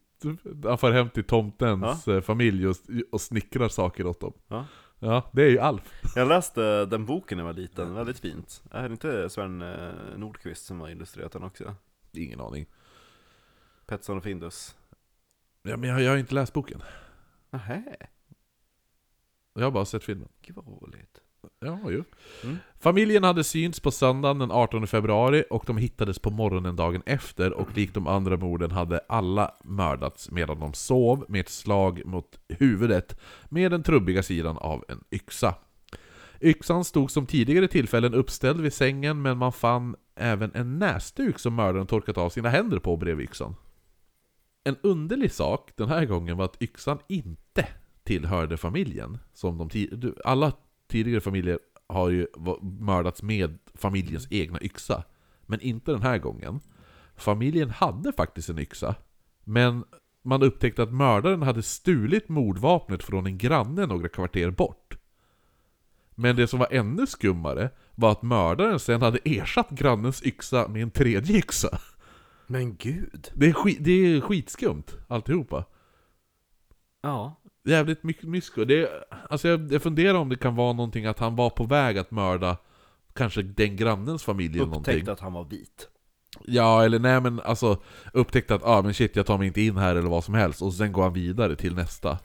[0.64, 2.76] han får hem till tomtens eh, familj och,
[3.12, 4.32] och snickrar saker åt dem.
[4.48, 4.64] ja.
[4.98, 6.00] Ja, det är ju Alf.
[6.14, 8.62] Jag läste den boken när jag var liten, väldigt fint.
[8.70, 11.74] Är det inte Sven eh, Nordqvist som har illustrerat den också?
[12.12, 12.66] Ingen aning.
[13.86, 14.76] Petson och Findus.
[15.62, 16.82] Ja, men jag, jag har inte läst boken.
[17.50, 17.96] Nähä,
[19.54, 20.28] Jag har bara sett filmen.
[20.42, 21.20] gud vad roligt.
[21.60, 22.04] Ja, ju.
[22.44, 22.56] Mm.
[22.80, 27.52] Familjen hade synts på söndagen den 18 februari och de hittades på morgonen dagen efter
[27.52, 32.38] och likt de andra morden hade alla mördats medan de sov med ett slag mot
[32.48, 35.54] huvudet med den trubbiga sidan av en yxa.
[36.40, 41.54] Yxan stod som tidigare tillfällen uppställd vid sängen men man fann även en näsduk som
[41.54, 43.54] mördaren torkat av sina händer på bredvid yxan.
[44.64, 47.68] En underlig sak den här gången var att yxan inte
[48.04, 49.18] tillhörde familjen.
[49.32, 50.52] Som de alla
[50.88, 52.26] tidigare familjer har ju
[52.62, 55.04] mördats med familjens egna yxa.
[55.46, 56.60] Men inte den här gången.
[57.16, 58.94] Familjen hade faktiskt en yxa.
[59.44, 59.84] Men
[60.22, 64.98] man upptäckte att mördaren hade stulit mordvapnet från en granne några kvarter bort.
[66.14, 70.82] Men det som var ännu skummare var att mördaren sen hade ersatt grannens yxa med
[70.82, 71.78] en tredje yxa.
[72.46, 73.28] Men gud!
[73.34, 75.64] Det är, skit, det är skitskumt, alltihopa.
[77.00, 77.40] Ja.
[77.66, 78.64] Jävligt mycket mysko.
[78.64, 78.88] Det
[79.30, 82.10] alltså jag, jag funderar om det kan vara någonting att han var på väg att
[82.10, 82.56] mörda
[83.14, 84.94] kanske den grannens familj eller någonting.
[84.94, 85.88] Upptäckte att han var vit.
[86.44, 89.76] Ja, eller nej men alltså upptäckte att ah, men shit jag tar mig inte in
[89.76, 92.18] här eller vad som helst och sen går han vidare till nästa.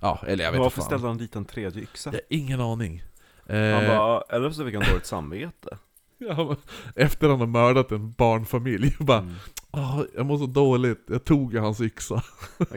[0.00, 0.86] Ja, eller jag vet inte Varför fan.
[0.86, 2.10] ställde han dit en tredje yxa?
[2.10, 3.02] Jag har ingen aning.
[3.46, 5.78] Han Eh, bara, eller så fick han dåligt samvete.
[6.96, 9.34] Efter han har mördat en barnfamilj, bara Mm.
[9.70, 12.22] "Ah, jag mår så dåligt, jag tog hans yxa.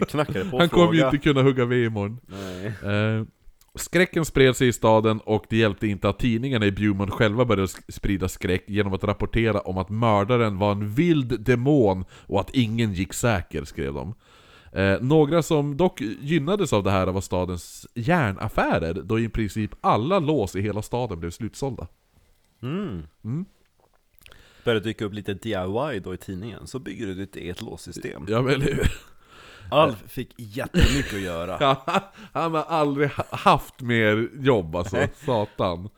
[0.09, 2.19] Knackade på Han kommer ju inte kunna hugga ved imorgon.
[2.83, 3.25] Eh,
[3.75, 7.67] skräcken spred sig i staden och det hjälpte inte att tidningarna i Beaumont själva började
[7.89, 12.93] sprida skräck genom att rapportera om att mördaren var en vild demon och att ingen
[12.93, 14.13] gick säker, skrev de.
[14.73, 20.19] Eh, några som dock gynnades av det här var stadens järnaffärer, då i princip alla
[20.19, 21.87] lås i hela staden blev slutsålda.
[22.63, 23.03] Mm.
[23.23, 23.45] Mm.
[24.65, 28.25] Började dyka upp lite DIY då i tidningen, så bygger du ditt eget låssystem.
[28.29, 28.91] Ja men eller hur?
[29.71, 31.57] Alf fick jättemycket att göra.
[31.85, 35.89] Ja, han har aldrig ha- haft mer jobb alltså, satan.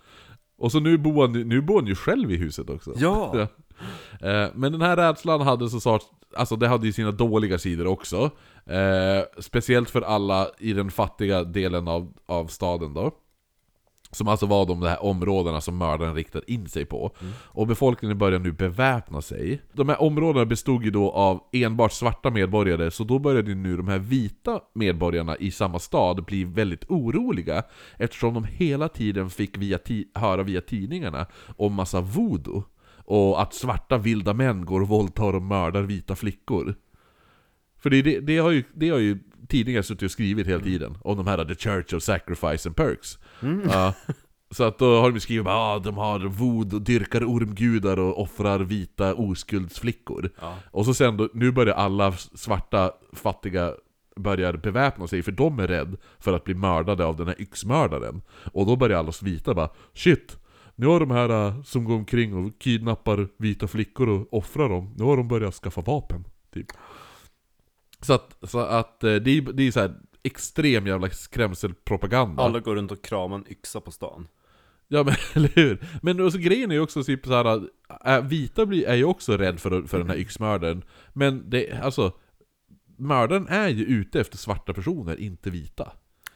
[0.58, 2.94] Och så nu bor, han, nu bor han ju själv i huset också.
[2.98, 3.48] Ja!
[4.22, 6.06] Eh, Men den här rädslan hade så sagt,
[6.36, 8.32] alltså det hade ju sina dåliga sidor också.
[8.66, 13.12] Eh, speciellt för alla i den fattiga delen av, av staden då.
[14.12, 17.12] Som alltså var de här områdena som mördaren riktade in sig på.
[17.44, 19.62] Och befolkningen började nu beväpna sig.
[19.74, 23.78] De här områdena bestod ju då av enbart svarta medborgare, så då började ju nu
[23.78, 27.64] de här vita medborgarna i samma stad bli väldigt oroliga.
[27.98, 31.26] Eftersom de hela tiden fick via ti- höra via tidningarna
[31.58, 32.64] om massa voodoo.
[33.08, 36.76] Och att svarta vilda män går och våldtar och mördar vita flickor.
[37.78, 40.98] För det, det, det, har, ju, det har ju tidningar suttit och skrivit hela tiden,
[41.02, 43.18] om de här The Church of Sacrifice and Perks.
[43.70, 43.94] Ja.
[44.52, 48.60] Så att då har de skrivit att ah, de har voodoo, dyrkar ormgudar och offrar
[48.60, 50.30] vita oskuldsflickor.
[50.42, 50.56] Ja.
[50.72, 53.74] Och så sen då, nu börjar alla svarta fattiga
[54.16, 58.22] börjar beväpna sig för de är rädda för att bli mördade av den här yxmördaren.
[58.54, 60.38] Och då börjar alla vita bara Shit!
[60.76, 64.94] Nu har de här äh, som går omkring och kidnappar vita flickor och offrar dem,
[64.98, 66.24] nu har de börjat skaffa vapen.
[66.54, 66.68] Typ.
[68.06, 72.44] Så att, så att eh, det är, det är så här extrem jävla skrämselpropaganda.
[72.44, 74.28] Alla går runt och kramar en yxa på stan.
[74.88, 75.86] Ja men eller hur?
[76.02, 77.70] Men också, grejen är ju också typ såhär,
[78.06, 80.84] äh, vita blir, är ju också rädd för, för den här yxmördaren
[81.14, 82.14] Men det, alltså
[82.98, 85.92] Mördaren är ju ute efter svarta personer, inte vita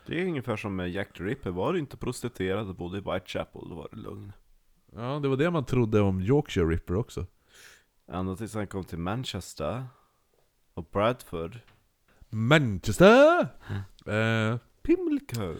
[0.06, 3.02] Det är ungefär som med Jack the Ripper, var du inte prostituerad och bodde i
[3.02, 4.34] Whitechapel, då var det lugn.
[4.96, 7.26] Ja, det var det man trodde om Yorkshire Ripper också
[8.12, 9.86] Ända tills han kom till Manchester
[10.74, 11.60] och Bradford.
[12.30, 13.48] Manchester!
[14.06, 15.56] Eh, Pimlico.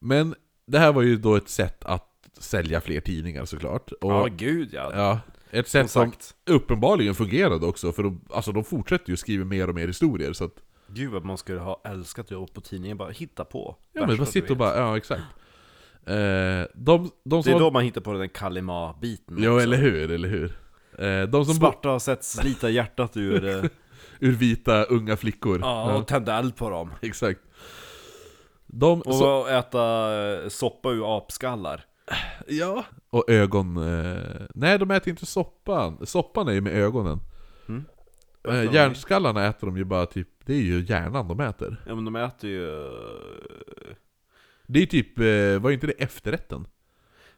[0.00, 0.34] men
[0.66, 2.04] det här var ju då ett sätt att
[2.38, 4.90] sälja fler tidningar såklart och, Ja, gud ja.
[4.94, 5.20] ja,
[5.50, 6.34] ett Som sätt som sagt.
[6.46, 10.44] uppenbarligen fungerade också, för de, alltså, de fortsätter ju skriva mer och mer historier så
[10.44, 10.54] att
[10.90, 13.76] Gud vad man skulle ha älskat att jobba på tidningen, bara hitta på.
[13.92, 15.22] Ja men bara sitta och bara, ja exakt
[16.06, 20.10] eh, De, de Det som är då man hittar på den Kalima-biten Ja eller hur,
[20.10, 20.58] eller hur?
[20.98, 23.64] Eh, de som Svarta har sett slita hjärtat ur, eh,
[24.20, 26.90] ur vita unga flickor ja, och tända eld på dem.
[27.02, 27.40] Exakt
[28.66, 31.84] De, Och så, äta eh, soppa ur apskallar.
[32.46, 34.22] ja Och ögon, eh,
[34.54, 37.20] nej de äter inte soppan Soppan är ju med ögonen
[37.68, 37.84] Mm.
[38.48, 42.04] eh, Hjärnskallarna äter de ju bara typ, det är ju hjärnan de äter Ja men
[42.04, 42.90] de äter ju...
[44.66, 46.66] Det är typ, eh, var inte det efterrätten?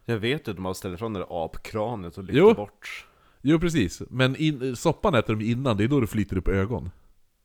[0.05, 2.55] Jag vet ju att de har ställt ifrån det där apkranet och lyfter Jo.
[2.55, 3.07] bort.
[3.43, 6.91] Jo precis, men in, soppan äter de innan, det är då det flyter upp ögon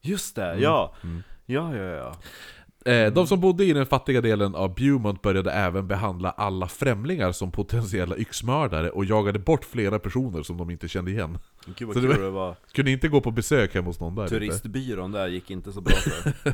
[0.02, 0.62] Just det, Mm.
[0.64, 0.96] ja.
[1.04, 1.24] Mm.
[1.46, 2.16] Ja, ja, ja.
[2.92, 7.32] Eh, De som bodde i den fattiga delen av Beaumont började även behandla alla främlingar
[7.32, 11.38] som potentiella yxmördare och jagade bort flera personer som de inte kände igen.
[11.78, 12.56] Gud vad Så kul det var.
[12.74, 14.28] Kunde inte gå på besök hemma hos någon där.
[14.28, 16.34] Turistbyrån där gick inte så bra för.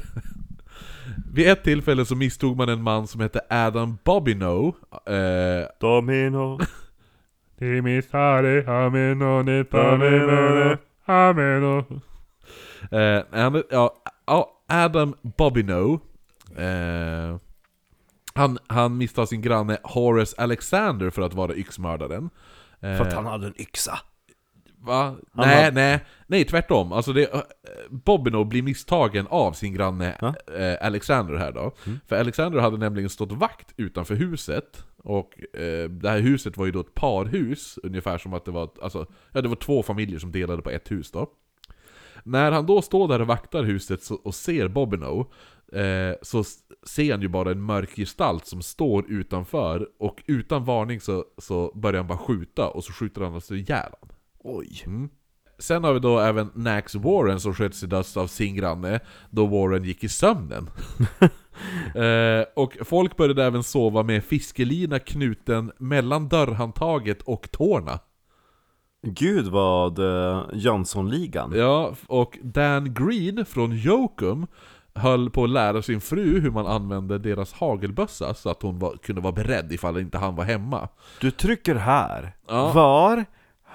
[1.33, 4.67] Vid ett tillfälle så misstog man en man som hette Adam Bobineau.
[5.05, 6.59] Eh, Domino.
[11.05, 11.86] Ameno.
[14.26, 15.99] Ja, Adam Bobineau.
[16.57, 17.38] Eh,
[18.34, 22.30] han, han misstar sin granne Horace Alexander för att vara yxmördaren.
[22.82, 23.99] Eh, För att han hade en yxa.
[24.84, 25.03] Va?
[25.05, 26.91] Han nej, har- nej, nej tvärtom.
[26.91, 27.41] Alltså det, uh,
[27.89, 30.34] Bobino blir misstagen av sin granne Ja.
[30.55, 31.71] eh, Alexander här då.
[31.86, 31.99] Mm.
[32.07, 34.86] För Alexander hade nämligen stått vakt utanför huset.
[35.03, 38.69] Och eh, det här huset var ju då ett parhus, ungefär som att det var,
[38.82, 41.29] alltså, ja, det var två familjer som delade på ett hus då.
[42.23, 45.32] När han då står där och vaktar huset och ser Bobino,
[45.73, 46.43] eh, så
[46.88, 51.71] ser han ju bara en mörk gestalt som står utanför, och utan varning så, så
[51.75, 54.15] börjar han bara skjuta, och så skjuter han alltså ihjäl honom.
[54.43, 54.83] Oj.
[54.85, 55.09] Mm.
[55.59, 59.45] Sen har vi då även Nax Warren som sköts till döds av sin granne, då
[59.45, 60.69] Warren gick i sömnen.
[61.95, 67.99] eh, och folk började även sova med fiskelina knuten mellan dörrhandtaget och tårna.
[69.07, 71.51] Gud vad uh, Jönssonligan.
[71.55, 74.47] Ja, och Dan Green från Jokum
[74.93, 78.97] höll på att lära sin fru hur man använde deras hagelbössa så att hon var,
[78.97, 80.89] kunde vara beredd ifall inte han var hemma.
[81.21, 82.35] Du trycker här.
[82.47, 82.71] Ja.
[82.71, 83.25] Var?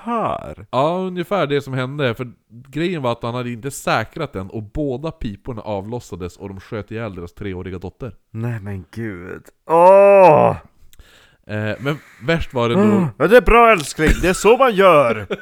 [0.07, 0.67] Här.
[0.71, 2.33] Ja, ungefär det som hände, för
[2.69, 6.91] grejen var att han hade inte säkrat den och båda piporna avlossades och de sköt
[6.91, 8.15] ihjäl deras treåriga dotter.
[8.31, 9.43] Nej men gud.
[9.71, 10.57] Åh!
[11.47, 13.09] Eh, men värst var det då...
[13.19, 15.27] Ja, det är bra älskling, det är så man gör!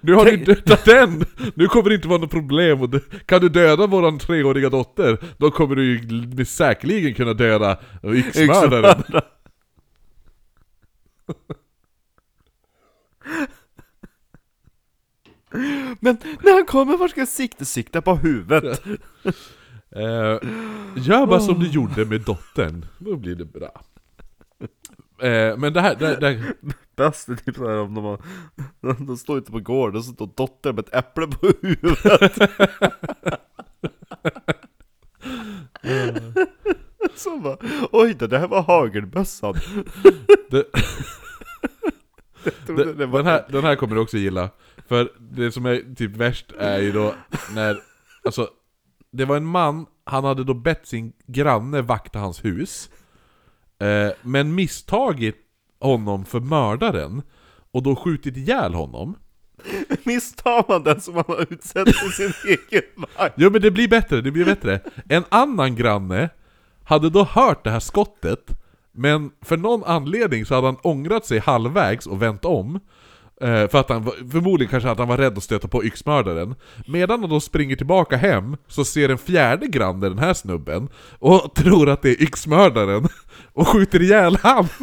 [0.00, 1.24] Nu har Tänk- du dödat den!
[1.54, 5.76] Nu kommer det inte vara något problem, kan du döda våran treåriga dotter, då kommer
[5.76, 5.98] du
[6.36, 9.02] ju säkerligen kunna döda yxmördaren.
[16.00, 17.64] Men när han kommer, var ska jag sikta?
[17.64, 18.82] Sikta på huvudet!
[19.94, 20.38] Eh,
[20.96, 23.82] gör bara som du gjorde med dottern, då blir det bra.
[25.28, 26.54] Eh, men det här, det, det,
[26.96, 28.20] Bäst är typ såhär om de har,
[29.06, 32.38] de står ute på gården och så står dottern med ett äpple på huvudet
[37.14, 37.56] Så bara,
[37.92, 39.54] oj det där var hagelbössan
[40.50, 40.64] det,
[42.66, 44.50] Var den, här, den här kommer du också gilla.
[44.88, 47.14] För det som är typ värst är ju då
[47.54, 47.78] när,
[48.24, 48.48] alltså,
[49.12, 52.90] det var en man, han hade då bett sin granne vakta hans hus.
[53.78, 55.36] Eh, men misstagit
[55.80, 57.22] honom för mördaren.
[57.70, 59.16] Och då skjutit ihjäl honom.
[60.04, 62.32] Misstar man den som man har utsett till sin
[62.70, 63.34] egen vakt?
[63.36, 64.80] Jo men det blir bättre, det blir bättre.
[65.08, 66.28] En annan granne
[66.84, 68.61] hade då hört det här skottet,
[68.92, 72.80] men för någon anledning så hade han ångrat sig halvvägs och vänt om.
[73.40, 76.54] Eh, för att han, var- förmodligen kanske att han var rädd att stöta på yxmördaren.
[76.86, 80.88] Medan han då springer tillbaka hem, så ser en fjärde granne den här snubben,
[81.18, 83.08] och tror att det är yxmördaren,
[83.52, 84.68] och skjuter ihjäl han.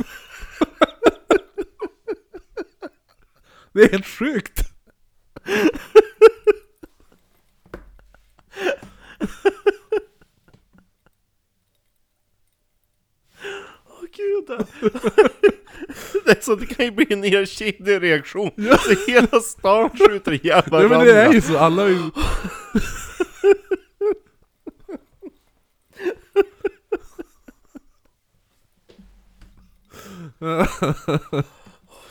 [3.74, 4.62] Det är helt sjukt!
[13.86, 14.66] Åh gud.
[16.26, 16.32] Det.
[16.32, 20.72] är så, det kan ju bli en hel kedjereaktion Så hela stan skjuter ihjäl Ja
[20.72, 22.00] varandra men det är ju så, alla är ju...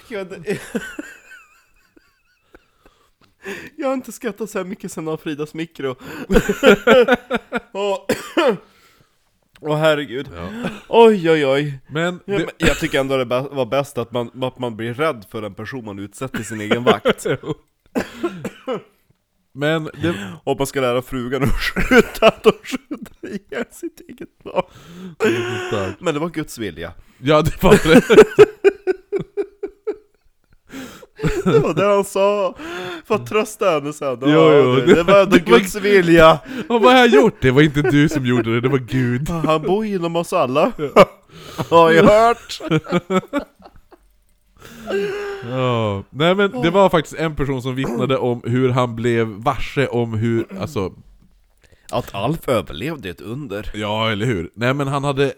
[0.09, 0.61] Gud, det är...
[3.77, 5.93] Jag har inte skrattat så här mycket sen av Fridas mikro
[9.61, 10.29] Åh Åh herregud
[10.89, 11.81] Oj oj oj.
[11.89, 14.95] Men, Ja, det, men Jag tycker ändå det var bäst att man, att man blir
[14.95, 17.27] rädd för en person man utsätter sin egen vakt.
[19.53, 24.39] Men det, Och man ska lära frugan att skjuta, att de skjuter ihjäl sitt eget
[24.45, 25.95] barn.
[25.99, 26.93] Men det var Guds vilja.
[27.19, 28.03] Ja det var det.
[31.45, 32.55] Det var det han sa.
[33.07, 34.19] För att trösta henne sen.
[34.23, 36.39] Jo, jo, det, det- var ändå det var- Guds vilja.
[36.69, 37.37] Och vad har jag gjort?
[37.41, 39.29] Det var inte du som gjorde det, det var Gud.
[39.31, 40.73] Han bor inom oss alla.
[41.71, 42.61] Har jag hört.
[45.51, 46.03] Ja.
[46.11, 50.15] Nej men det var faktiskt en person som vittnade om hur han blev varse om
[50.15, 50.93] hur, alltså,
[51.93, 53.71] Att Alf överlevde ett under.
[53.75, 54.51] Ja eller hur?
[54.55, 55.33] Nej men han hade,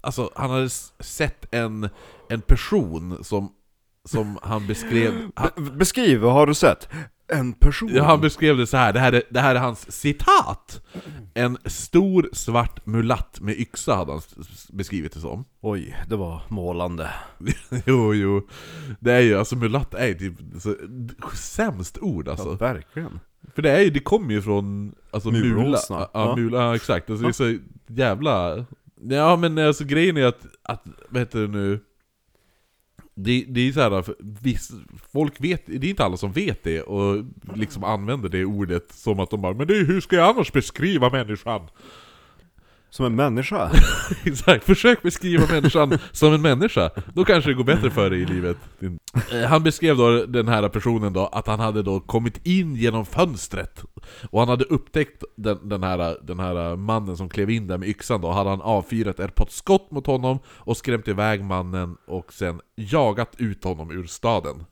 [0.00, 0.68] alltså han hade
[1.00, 1.88] sett en,
[2.28, 3.52] en person som,
[4.08, 6.88] som han beskrev, han, Be- Beskriv, vad har du sett?
[7.32, 7.90] En person?
[7.94, 8.92] ja, han beskrev det så här.
[8.92, 10.82] Det, här är, det här är hans citat!
[11.34, 14.20] En stor svart mulatt med yxa hade han
[14.72, 15.44] beskrivit det som.
[15.60, 17.10] Oj, det var målande
[17.86, 18.48] Jo, jo.
[19.00, 20.74] Det är ju, alltså mulatt är ju typ så,
[21.34, 22.54] sämst ord Ja, alltså.
[22.54, 23.20] verkligen
[23.54, 25.78] För det är ju, det kommer ju från, alltså mula.
[25.88, 26.36] Ja, Ja.
[26.36, 27.10] mula, ja exakt.
[27.10, 28.66] Alltså, det är så jävla...
[29.02, 31.80] Ja men alltså grejen är att, att vad heter det nu?
[33.14, 34.04] Det, det är så här,
[34.42, 34.70] viss,
[35.12, 39.20] folk vet, det är inte alla som vet det och liksom använder det ordet som
[39.20, 41.68] att de bara 'Men det, hur ska jag annars beskriva människan?'
[42.92, 43.70] Som en människa?
[44.24, 46.90] Exakt, försök beskriva människan som en människa.
[47.14, 48.56] Då kanske det går bättre för dig i livet.
[49.32, 53.06] Eh, Han beskrev då den här personen då att han hade då kommit in genom
[53.06, 53.84] fönstret.
[54.30, 57.88] Och han hade upptäckt den, den, här, den här mannen som klev in där med
[57.88, 58.30] yxan då.
[58.30, 63.64] Hade han avfyrat ett skott mot honom och skrämt iväg mannen och sen jagat ut
[63.64, 64.64] honom ur staden.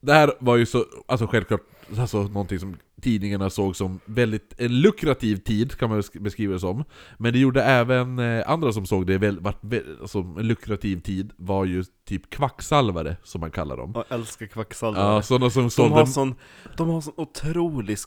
[0.00, 1.62] Det här var ju så, alltså självklart,
[1.98, 6.60] alltså någonting som tidningarna såg som väldigt en lukrativ tid, kan man besk- beskriva det
[6.60, 6.84] som.
[7.18, 11.00] Men det gjorde även eh, andra som såg det väl, vart, väl, alltså, en lukrativ
[11.00, 13.92] tid, var ju typ kvacksalvare, som man kallar dem.
[13.94, 15.94] Jag älskar kvacksalvare Ja, sådana som de, sålde...
[15.94, 16.34] har sån,
[16.76, 17.98] de har sån otrolig,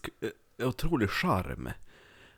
[0.59, 1.69] eh, otrolig charm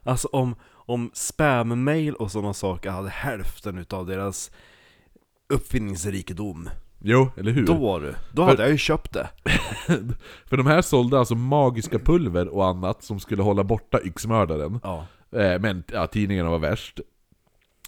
[0.06, 4.52] Alltså om, om spam-mail och sådana saker hade hälften utav deras
[5.50, 6.70] uppfinningsrikedom
[7.06, 7.66] Jo, eller hur?
[7.66, 9.30] Då du, då hade jag ju köpt det
[10.46, 14.80] För de här sålde alltså magiska pulver och annat som skulle hålla borta yxmördaren.
[14.84, 17.00] Ja Eh, Men ja, tidningarna var värst.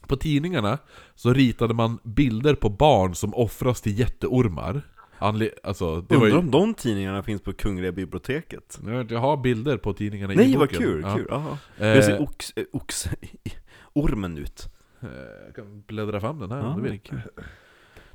[0.07, 0.77] På tidningarna
[1.15, 4.81] så ritade man bilder på barn som offras till jätteormar.
[5.19, 6.35] Anle alltså, det Undrar ju...
[6.37, 8.79] om de tidningarna finns på Kungliga biblioteket?
[9.09, 10.77] Jag har bilder på tidningarna i Nej vad boken.
[10.83, 11.15] kul, Ja.
[11.15, 11.57] kul, aha.
[11.77, 13.09] Eh, Hur ser ox, ox,
[13.93, 14.65] ormen ut?
[15.01, 15.07] eh,
[15.45, 16.99] Jag kan bläddra fram den här Ja, om du vill.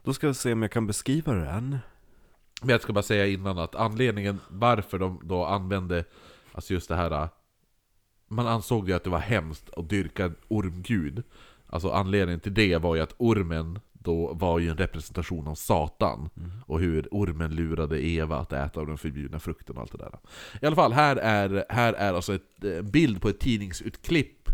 [0.03, 1.79] Då ska jag se om jag kan beskriva den.
[2.63, 6.05] Men jag ska bara säga innan att anledningen varför de då använde
[6.53, 7.29] Alltså just det här
[8.29, 11.23] Man ansåg ju att det var hemskt att dyrka en ormgud.
[11.67, 16.31] Alltså anledningen till det var ju att ormen då var ju en representation av Satan.
[16.67, 20.19] Och hur ormen lurade Eva att äta av den förbjudna frukten och allt det där.
[20.63, 24.49] I alla fall, här är, här är alltså ett, en bild på ett tidningsutklipp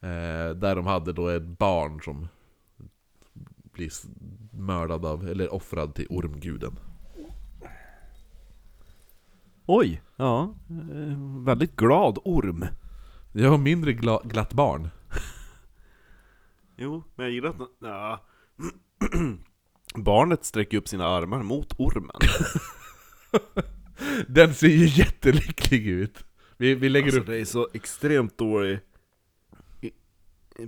[0.00, 2.28] eh, Där de hade då ett barn som
[3.72, 3.90] blir
[4.58, 6.78] mördad av, eller offrad till ormguden
[9.70, 10.54] Oj, ja.
[10.70, 12.64] Eh, väldigt glad orm.
[13.32, 14.88] Jag har mindre gla, glatt barn.
[16.76, 17.56] Jo, men jag gillar att...
[17.78, 18.24] Ja.
[19.94, 22.16] Barnet sträcker upp sina armar mot ormen.
[24.28, 26.24] Den ser ju jättelycklig ut.
[26.56, 27.26] Vi, vi lägger Alltså upp...
[27.26, 28.80] det är så extremt dålig...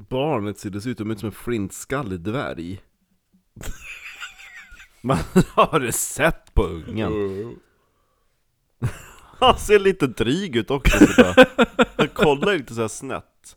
[0.09, 2.83] Barnet ser dessutom ut som en flintskallig dvärg.
[5.03, 5.19] Man
[5.55, 7.13] har det sett på ungen.
[9.41, 11.49] Han ser lite dryg ut också sådär.
[11.97, 13.57] Han kollar lite såhär snett.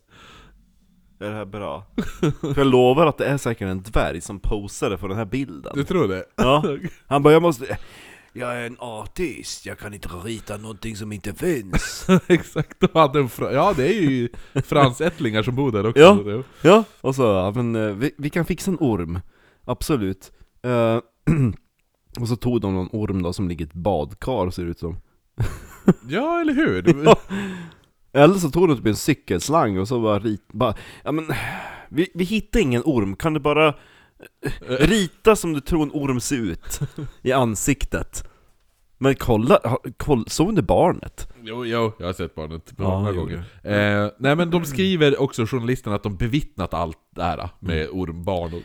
[1.20, 1.86] Är det här bra?
[2.40, 5.72] För jag lovar att det är säkert en dvärg som posade för den här bilden.
[5.74, 6.24] Du tror det?
[6.36, 6.64] Ja.
[7.06, 7.78] Han bara, jag måste...
[8.36, 12.06] Jag är en artist, jag kan inte rita någonting som inte finns.
[12.26, 13.52] Exakt, de hade en fra...
[13.52, 16.00] Ja, det är ju fransättlingar som bor där också.
[16.00, 16.42] Ja.
[16.62, 19.20] Ja, och så, ja, men eh, vi, vi kan fixa en orm.
[19.64, 20.32] Absolut.
[20.62, 21.00] Eh,
[22.20, 24.78] och så tog de någon orm då som ligger i ett badkar ser det ut
[24.78, 24.96] som.
[26.08, 27.04] ja eller hur?
[27.04, 27.16] Ja.
[28.20, 31.26] Eller så tog de typ en cykelslang och så bara rit, bara, ja men,
[31.88, 36.20] vi, vi hittar ingen orm, kan du bara eh, rita som du tror en orm
[36.20, 36.80] ser ut
[37.22, 38.28] i ansiktet?
[38.98, 41.28] Men kolla, ha- koll, såg du barnet?
[41.42, 43.44] Jo, jo, jag har sett barnet Ja, många jo, gånger.
[43.62, 48.54] Eh, nej men de skriver också, journalisterna, att de bevittnat allt det här med ormbarn
[48.54, 48.62] och...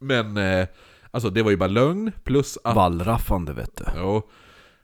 [0.00, 0.68] Men, eh,
[1.10, 2.76] alltså det var ju bara lögn, plus att...
[2.76, 3.84] Wallraffande vet du.
[3.94, 4.22] Ja.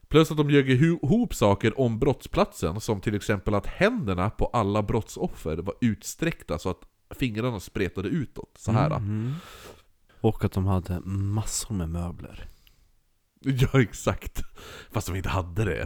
[0.08, 4.82] Plus att de ljög ihop saker om brottsplatsen, som till exempel att händerna på alla
[4.82, 6.80] brottsoffer var utsträckta så att
[7.18, 8.98] fingrarna spretade utåt, så här.
[8.98, 9.34] Mhm.
[10.20, 12.48] Och att de hade massor med möbler.
[13.72, 14.42] Ja, exakt.
[14.92, 15.82] Fast de inte hade det.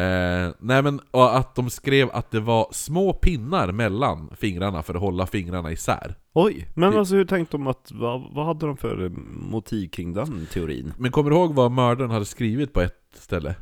[0.00, 4.94] Eh, nej men, och att de skrev att det var små pinnar mellan fingrarna för
[4.94, 6.14] att hålla fingrarna isär.
[6.32, 9.10] Oj, men Det- alltså hur tänkte de att, vad, vad hade de för eh,
[9.50, 10.92] motiv kring den teorin?
[10.98, 13.54] Men kommer du ihåg vad mördaren hade skrivit på ett ställe?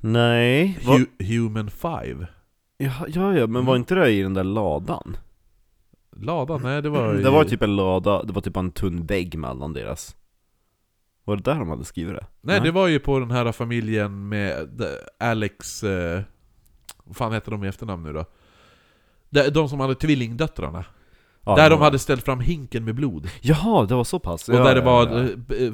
[0.00, 2.26] Nej, vad, Hu- Human 5.
[2.78, 5.16] ja, ja, ja, men var inte det i den där ladan?
[6.16, 6.56] Lada?
[6.58, 9.72] Nej, det var Det var typ en lada, det var typ en tunn vägg mellan
[9.72, 10.16] deras
[11.30, 12.26] Var det där de hade skrivit det?
[12.40, 14.80] Nej, det var ju på den här familjen med
[15.18, 15.84] Alex...
[15.84, 16.22] Eh,
[17.04, 18.24] vad fan heter de i efternamn nu då?
[19.30, 20.84] De, de som hade tvillingdöttrarna.
[21.44, 23.28] Ja, där de var- hade ställt fram hinken med blod.
[23.40, 24.48] Jaha, det var så pass?
[24.48, 25.18] Och ja, där det var, ja.
[25.56, 25.72] eh, eh,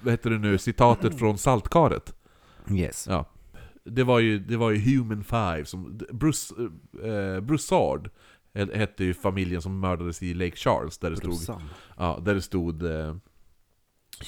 [0.00, 2.14] vad heter det nu, citatet från Saltkaret.
[2.70, 3.24] Yes Ja.
[3.84, 6.54] Det var ju, det var ju Human Five, som, Bruce,
[7.04, 8.10] eh, Broussard
[8.54, 11.62] hette ju familjen som mördades i Lake Charles, där det stod, Brorsan.
[11.96, 13.14] ja, där det stod eh,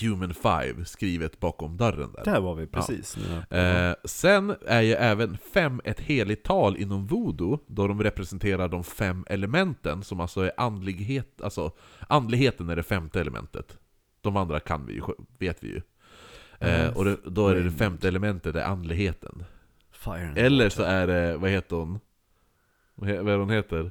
[0.00, 2.24] Human Five skrivet bakom dörren där.
[2.24, 3.16] Där var vi precis
[3.50, 3.56] nu.
[3.58, 8.84] Eh, sen är ju även fem ett heligt tal inom voodoo, då de representerar de
[8.84, 11.72] fem elementen, som alltså är andlighet, alltså
[12.08, 13.78] andligheten är det femte elementet.
[14.20, 15.02] De andra kan vi ju,
[15.38, 15.80] vet vi ju.
[16.60, 19.44] Eh, och det, då är det det femte elementet, är andligheten.
[20.36, 22.00] Eller så är det, vad heter hon?
[22.94, 23.90] Vad he- vad är hon heter?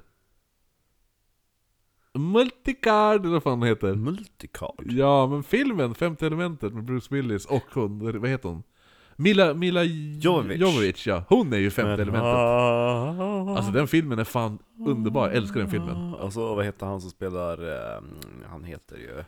[2.18, 3.96] Multicard, eller vad fan hon heter?
[3.96, 8.64] Multicard Ja, men filmen, Femte elementet med Bruce Willis och hon, vad heter hon?
[9.20, 10.60] Mila, Mila Jovovich.
[10.62, 11.24] Jovovich, ja.
[11.30, 12.34] Hon är ju femte Men- elementet.
[12.34, 13.56] Ah.
[13.58, 16.14] Alltså den filmen är fan underbar, jag älskar den filmen.
[16.14, 18.02] Och så vad heter han som spelar, eh,
[18.50, 19.24] han heter ju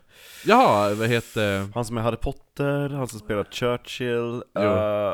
[0.46, 1.70] Jaha, vad heter...
[1.76, 4.64] Han som är Harry Potter, han som spelar Churchill, uh,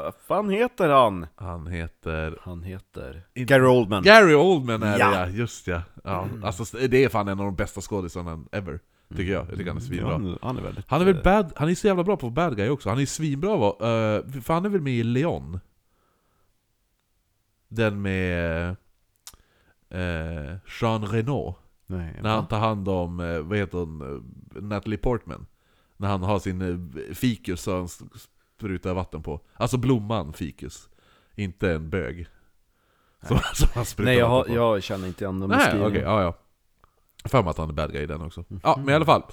[0.04, 1.28] vad fan heter han?
[1.36, 2.38] Han heter...
[2.42, 5.10] Han heter Inte- Gary Oldman Gary Oldman är Ja.
[5.10, 5.82] det ja, just ja.
[6.04, 6.28] ja.
[6.44, 8.80] Alltså det är fan en av de bästa skådisarna ever.
[9.16, 10.12] Tycker jag, jag tycker han är svinbra.
[10.12, 12.30] han, han är väldigt Han är väl eh, bad, han är så jävla bra på
[12.30, 13.72] bad guy också, han är svinbra va?
[13.72, 15.60] Uh, för han är väl med i Leon?
[17.68, 18.70] Den med
[19.90, 21.56] eh, Jean Reno
[21.88, 25.46] Nej, När han tar hand om, eh, vad heter hon, eh, Natalie Portman
[25.98, 27.88] När han har sin eh, fikus som han
[28.58, 30.90] sprutar vatten på Alltså blomman fikus
[31.36, 32.28] Inte en bög
[33.28, 34.60] Som, som han sprutar Nej jag, har, vatten på.
[34.60, 36.04] jag känner inte igen den Nej, beskrivningen.
[36.04, 36.38] ja ja.
[37.26, 38.44] För mig att han är bad guy i den också.
[38.64, 39.24] Ja, men i alla fall.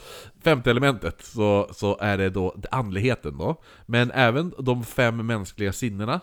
[0.41, 3.63] Femte elementet, så, så är det då andligheten då.
[3.87, 6.21] Men även de fem mänskliga sinnena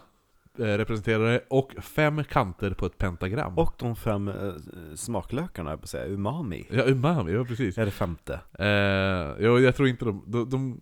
[0.59, 3.57] eh, representerade och fem kanter på ett pentagram.
[3.57, 4.53] Och de fem eh,
[4.95, 6.67] smaklökarna, jag på säga, umami.
[6.71, 7.77] Ja, umami, ja precis.
[7.77, 8.39] Är det femte?
[8.59, 10.79] Eh, jo, jag tror inte de, de, de,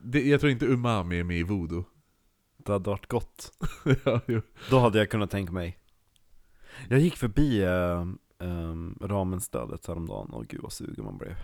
[0.00, 1.84] de Jag tror inte umami är med i voodoo.
[2.56, 3.52] Det hade varit gott.
[4.04, 4.40] ja, jo.
[4.70, 5.78] Då hade jag kunnat tänka mig.
[6.88, 7.64] Jag gick förbi
[8.38, 11.34] äh, ramenstället häromdagen och gud vad sugen man blev.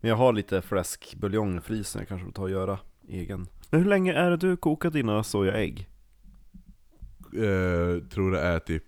[0.00, 2.78] Men jag har lite fläskbuljong i frysen, jag kanske får ta och göra
[3.08, 3.46] egen.
[3.70, 5.88] Men hur länge är det du kokar dina sojaägg?
[7.34, 8.84] eh, tror det är typ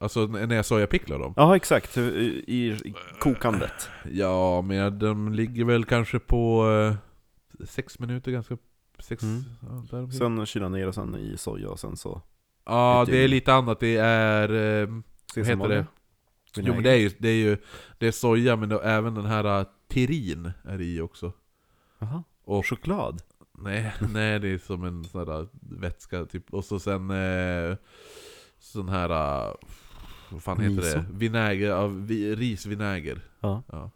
[0.00, 1.34] Alltså när jag sojapicklar dem?
[1.36, 2.14] Ja exakt, hur-
[2.50, 3.88] i, i kokandet.
[4.12, 6.70] Ja, men de ligger väl kanske på
[7.60, 8.58] eh, sex minuter ganska...
[8.98, 9.22] Sex...
[9.22, 9.44] Mm.
[9.90, 10.10] Ja.
[10.10, 12.22] Sen kyla ner och sen i soja och sen så
[12.64, 13.80] ja, det är lite annat.
[13.80, 14.82] Det är...
[14.82, 14.88] Eh,
[15.40, 15.86] vad heter det?
[16.56, 17.56] Jo men det är ju, det är ju
[17.98, 21.32] det är soja, men det är även den här uh, tirin är i också.
[21.98, 22.22] Jaha.
[22.44, 23.22] Och Choklad?
[23.58, 26.54] nej, nej, det är som en sån här vätska typ.
[26.54, 27.76] Och så sen eh,
[28.58, 29.08] sån här...
[30.30, 30.98] Vad fan heter Miso?
[30.98, 31.04] det?
[31.10, 33.20] Vinäger, ja, vi, risvinäger.
[33.40, 33.62] Ja.
[33.72, 33.90] Ja.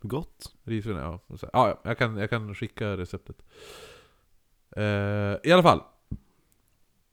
[0.00, 0.52] Gott?
[0.64, 3.42] Risvinäger, Ja, ja jag, kan, jag kan skicka receptet.
[4.76, 5.80] Eh, I alla fall.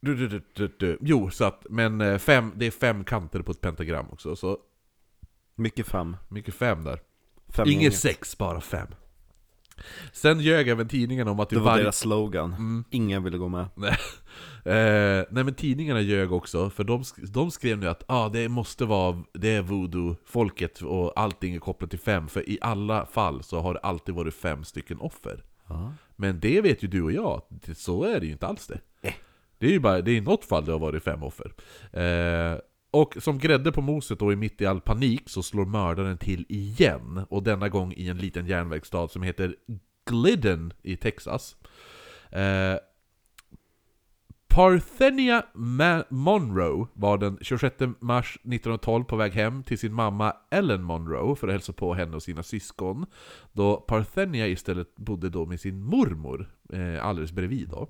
[0.02, 0.42] Du, du,
[0.80, 0.98] du.
[1.02, 4.58] Jo, så att, men eh, fem, det är fem kanter på ett pentagram också, så
[5.56, 6.18] Mycket fem.
[6.30, 7.00] mycket fem där.
[7.50, 7.98] fem Inget gänget.
[8.00, 8.88] sex, bara fem.
[10.14, 11.84] Sen ljög även tidningen om att Det var varje...
[11.84, 12.54] deras slogan.
[12.54, 12.84] Mm.
[12.90, 13.66] Ingen ville gå med.
[14.66, 18.50] Eh, nej men tidningarna ljög också, för de, sk- de skrev nu att ah, det
[18.50, 23.44] måste vara det är voodoo-folket och allting är kopplat till fem, för i alla fall
[23.44, 25.44] så har det alltid varit fem stycken offer.
[25.68, 25.94] Ja.
[26.16, 27.42] Men det vet ju du och jag,
[27.76, 28.80] så är det ju inte alls det.
[29.02, 29.14] Eh.
[29.60, 31.54] Det är ju bara, det är i något fall det har varit fem offer.
[31.92, 32.60] Eh,
[32.92, 36.46] och som grädde på moset då i mitt i all panik så slår mördaren till
[36.50, 37.26] igen.
[37.30, 39.56] Och denna gång i en liten järnvägsstad som heter
[40.06, 41.56] Glidden i Texas.
[42.32, 42.76] Eh,
[44.48, 45.44] Parthenia
[46.10, 51.48] Monroe var den 26 mars 1912 på väg hem till sin mamma Ellen Monroe för
[51.48, 53.06] att hälsa på henne och sina syskon.
[53.52, 57.90] Då Parthenia istället bodde då med sin mormor eh, alldeles bredvid då.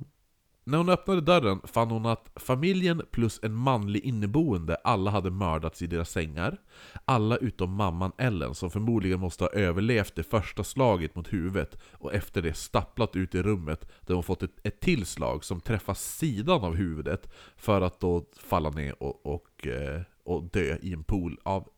[0.63, 5.81] När hon öppnade dörren fann hon att familjen plus en manlig inneboende alla hade mördats
[5.81, 6.57] i deras sängar.
[7.05, 12.13] Alla utom mamman Ellen som förmodligen måste ha överlevt det första slaget mot huvudet och
[12.13, 15.93] efter det stapplat ut i rummet där hon fått ett, ett till slag som träffar
[15.93, 21.03] sidan av huvudet för att då falla ner och, och, eh, och dö i en
[21.03, 21.69] pool av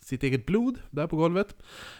[0.00, 1.56] sitt eget blod där på golvet.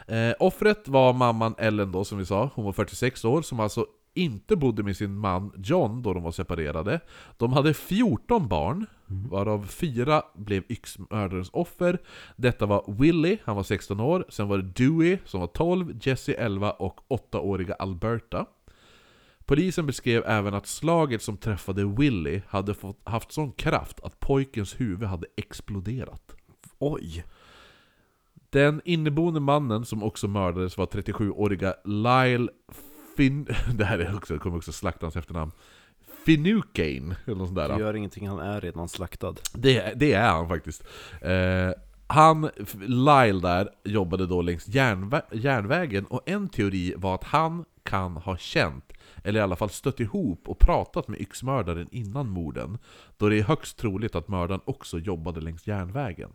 [0.06, 3.86] Eh, offret var mamman Ellen då som vi sa, hon var 46 år, som alltså
[4.18, 7.00] inte bodde med sin man John då de var separerade.
[7.36, 11.98] De hade 14 barn, varav fyra blev yxmördarens offer.
[12.36, 16.32] Detta var Willie, han var 16 år, sen var det Dewey som var 12, Jesse
[16.32, 18.46] 11 och 8-åriga Alberta.
[19.44, 24.80] Polisen beskrev även att slaget som träffade Willie hade fått, haft sån kraft att pojkens
[24.80, 26.36] huvud hade exploderat.
[26.78, 27.24] Oj!
[28.50, 32.48] Den inneboende mannen som också mördades var 37-åriga Lyle
[33.18, 33.46] Fin...
[33.74, 35.52] Det här är också, kommer också slakta hans efternamn.
[36.24, 37.68] Finucane, eller något sånt där.
[37.68, 39.34] Det gör ingenting, han är redan slaktad.
[39.52, 40.84] Det, det är han faktiskt.
[41.20, 41.70] Eh,
[42.06, 42.50] han,
[42.80, 48.36] Lyle där, jobbade då längs järnvä järnvägen och en teori var att han kan ha
[48.36, 48.92] känt,
[49.24, 52.78] eller i alla fall stött ihop och pratat med yxmördaren innan morden.
[53.16, 56.30] Då det är högst troligt att mördaren också jobbade längs järnvägen.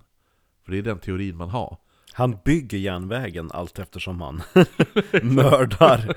[0.66, 1.78] För det är den teorin man har.
[2.14, 4.42] Han bygger järnvägen allt eftersom han
[5.24, 6.16] mördar.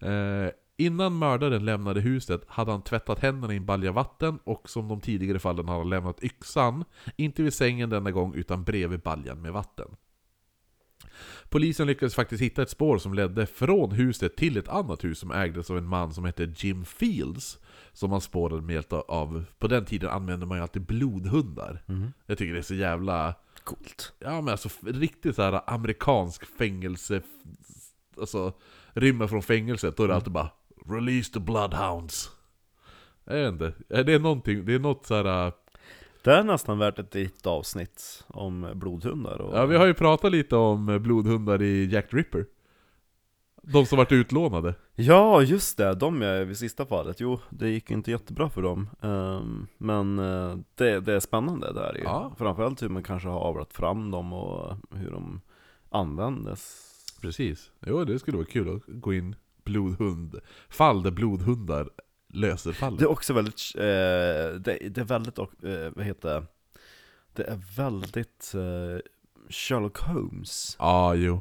[0.00, 4.88] Eh, innan mördaren lämnade huset hade han tvättat händerna i en balja vatten och som
[4.88, 6.84] de tidigare fallen hade han lämnat yxan,
[7.16, 9.88] inte vid sängen denna gång utan bredvid baljan med vatten.
[11.48, 15.30] Polisen lyckades faktiskt hitta ett spår som ledde från huset till ett annat hus som
[15.32, 17.58] ägdes av en man som hette Jim Fields.
[17.92, 21.82] Som man spårade med hjälp av, på den tiden använde man ju alltid blodhundar.
[21.88, 22.12] Mm.
[22.26, 23.34] Jag tycker det är så jävla
[23.64, 24.12] Coolt.
[24.18, 27.22] Ja men alltså riktigt så här amerikansk fängelse
[28.20, 28.52] Alltså
[28.92, 30.50] rymma från fängelset, då är det alltid bara
[30.86, 32.28] 'Release the bloodhounds'
[33.24, 35.46] Jag vet inte, är det någonting, det är något så här.
[35.46, 35.52] äh,
[36.24, 39.58] Det är nästan värt ett ditt avsnitt om blodhundar och...
[39.58, 42.46] Ja vi har ju pratat lite om blodhundar i Jack the Ripper
[43.62, 47.20] De som varit utlånade Ja, just det, de är vid sista fallet.
[47.20, 48.88] Jo, det gick inte jättebra för dem.
[49.00, 52.02] Ehm, men eh, det, det är spännande där ju.
[52.02, 52.32] Ja.
[52.38, 55.40] Framförallt hur man kanske har avlat fram dem och hur de
[55.90, 56.88] användes.
[57.22, 61.90] Precis, jo det skulle vara kul att gå in blodhund Fall där blodhundar
[62.32, 62.98] löser fallet.
[62.98, 63.82] Det är också väldigt, eh,
[64.60, 65.44] det, det är väldigt, eh,
[65.94, 66.46] vad heter det?
[67.32, 69.00] Det är väldigt eh,
[69.48, 70.76] Sherlock Holmes.
[70.78, 71.40] Ja, jo.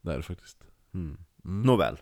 [0.00, 0.58] Det är det faktiskt.
[0.94, 1.16] Mm.
[1.44, 1.62] Mm.
[1.62, 1.96] Nåväl.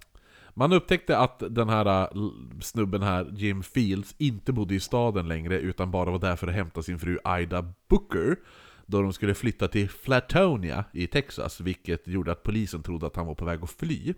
[0.54, 5.60] Man upptäckte att den här l- snubben här, Jim Fields, inte bodde i staden längre
[5.60, 8.36] utan bara var där för att hämta sin fru Ida Booker
[8.88, 13.26] då de skulle flytta till Flatonia i Texas, vilket gjorde att polisen trodde att han
[13.26, 14.14] var på väg att fly.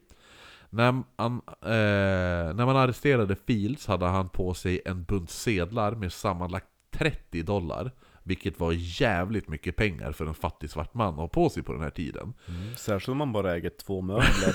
[0.70, 6.12] När man, eh, när man arresterade Fields hade han på sig en bunt sedlar med
[6.12, 7.92] sammanlagt 30 dollar,
[8.22, 11.72] vilket var jävligt mycket pengar för en fattig svart man att ha på sig på
[11.72, 12.34] den här tiden.
[12.48, 12.76] Mm.
[12.76, 14.54] Särskilt om man bara äger två möbler.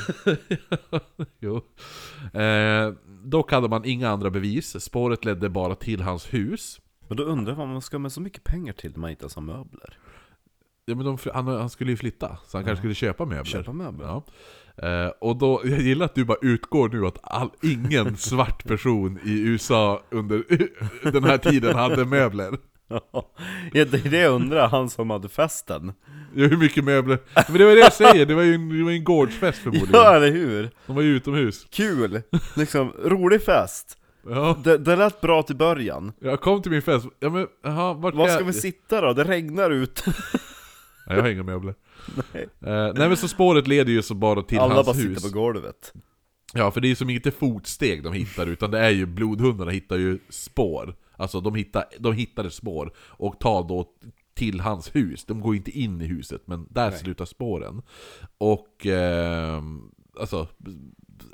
[1.40, 1.62] jo.
[2.40, 2.94] Eh,
[3.24, 6.82] dock hade man inga andra bevis, spåret ledde bara till hans hus.
[7.08, 9.28] Men då undrar jag vad man ska med så mycket pengar till när man inte
[9.36, 9.98] har möbler.
[10.88, 13.44] Ja, men de, han, han skulle ju flytta, så han kanske skulle köpa möbler.
[13.52, 14.06] Köpa möbler.
[14.06, 14.24] Ja.
[14.88, 19.20] Eh, och då, jag gillar att du bara utgår nu att all, ingen svart person
[19.26, 20.44] i USA under
[21.12, 22.52] den här tiden hade möbler.
[22.88, 23.32] Ja,
[23.72, 25.94] det är det jag undrar, han som hade festen.
[26.36, 27.20] Ja, hur mycket möbler?
[27.48, 29.90] Men det var det jag säger, det var ju en, det var en gårdsfest förmodligen.
[29.94, 30.70] Ja, eller hur?
[30.88, 31.68] De var ju utomhus.
[31.72, 32.22] Kul!
[32.56, 33.98] Liksom, rolig fest.
[34.30, 36.12] Ja, Det, det lät bra till början.
[36.20, 39.14] jag kom till min fest, ja men, aha, vart Var jag- ska vi sitta då?
[39.14, 40.04] Det regnar ut.
[41.06, 41.76] Jag har inga möbler.
[42.34, 42.44] Nej.
[42.44, 45.18] Eh, nej men så spåret leder ju så bara till Alla hans bara hus.
[45.18, 45.94] sitter på golvet.
[46.54, 49.72] Ja, för det är ju som inte fotsteg de hittar, utan det är ju blodhundarna
[49.72, 50.96] hittar ju spår.
[51.18, 53.86] Alltså de hittar, de hittade spår och tar då
[54.34, 55.26] till hans hus.
[55.26, 57.00] De går inte in i huset, men där Nej.
[57.00, 57.82] slutar spåren.
[58.38, 60.48] Och ehm, alltså,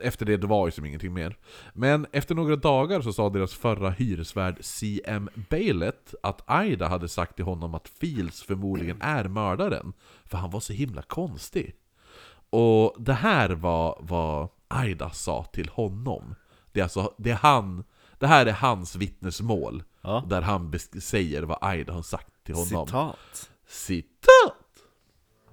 [0.02, 1.38] efter det, det var ju som ingenting mer.
[1.74, 5.30] Men efter några dagar så sa deras förra hyresvärd C.M.
[5.50, 9.94] Bailett att Aida hade sagt till honom att Fields förmodligen är mördaren.
[10.26, 11.76] För han var så himla konstig.
[12.50, 16.36] Och det här var vad Aida sa till honom.
[16.72, 17.84] Det är alltså, det är han,
[18.20, 19.84] det här är hans vittnesmål.
[20.02, 20.24] Ja.
[20.30, 22.88] Där han säger vad Aida har sagt till honom.
[22.88, 23.50] Citat.
[23.68, 24.61] Citat!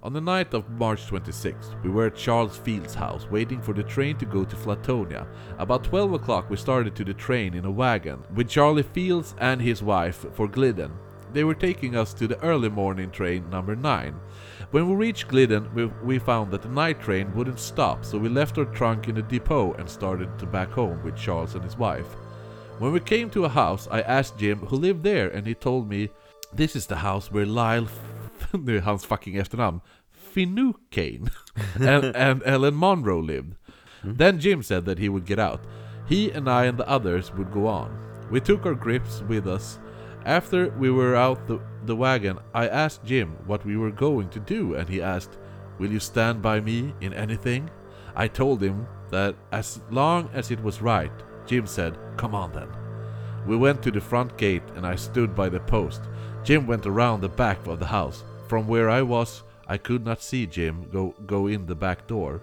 [0.01, 3.83] On the night of March 26th, we were at Charles Field's house waiting for the
[3.83, 5.27] train to go to Flatonia.
[5.57, 9.61] About 12 o'clock, we started to the train in a wagon with Charlie Fields and
[9.61, 10.93] his wife for Glidden.
[11.33, 14.15] They were taking us to the early morning train number 9.
[14.71, 18.29] When we reached Glidden, we, we found that the night train wouldn't stop, so we
[18.29, 21.77] left our trunk in the depot and started to back home with Charles and his
[21.77, 22.07] wife.
[22.77, 25.89] When we came to a house, I asked Jim who lived there, and he told
[25.89, 26.09] me
[26.53, 27.87] this is the house where Lyle,
[28.65, 29.81] nu är hans fucking efternamn,
[30.11, 31.29] Finucane,
[31.75, 33.55] and, and Ellen Monroe lived.
[34.03, 34.17] Mm.
[34.17, 35.61] Then Jim said that he would get out.
[36.07, 37.97] He and I and the others would go on.
[38.31, 39.79] We took our grips with us.
[40.25, 44.39] After we were out the, the wagon, I asked Jim what we were going to
[44.39, 45.37] do, and he asked,
[45.79, 47.69] Will you stand by me in anything?
[48.15, 51.11] I told him that as long as it was right.
[51.45, 52.67] Jim said, Come on then.
[53.47, 56.01] We went to the front gate and I stood by the post.
[56.43, 58.23] Jim went around the back of the house.
[58.49, 62.41] From where I was, I could not see Jim go, go in the back door.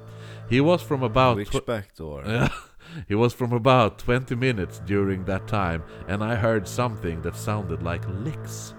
[0.48, 2.22] He was from about tw- Which back door?
[2.26, 2.48] yeah.
[3.08, 7.82] He was from about 20 minutes during that time, and I heard something that sounded
[7.82, 8.74] like licks.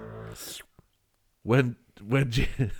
[1.43, 2.71] When, when Jim...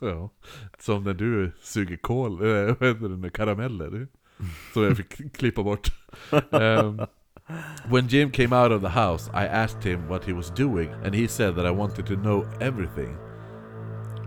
[0.00, 0.30] ja,
[0.78, 4.08] som när du suger kol, äh, vad heter det, med karameller.
[4.72, 5.92] Som jag fick klippa bort.
[6.50, 7.00] Um,
[7.88, 11.14] when Jim came out of the house, I asked him what he was doing, and
[11.14, 13.18] he said that I wanted to know everything.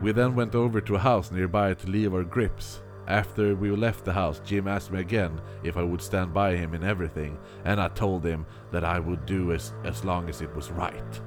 [0.01, 2.81] We then went over to a house nearby to leave our grips.
[3.07, 6.73] After we left the house, Jim asked me again if I would stand by him
[6.73, 10.53] in everything, and I told him that I would do as, as long as it
[10.55, 11.21] was right.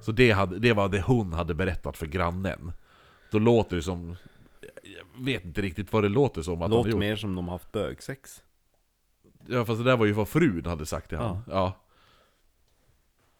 [0.00, 2.72] Så det, hade, det var det hon hade berättat för grannen.
[3.30, 4.16] Då låter det som...
[4.82, 8.42] Jag vet inte riktigt vad det låter som att Låter mer som de haft bögsex.
[9.48, 11.42] Ja fast det där var ju vad frun hade sagt till honom.
[11.48, 11.84] Ja.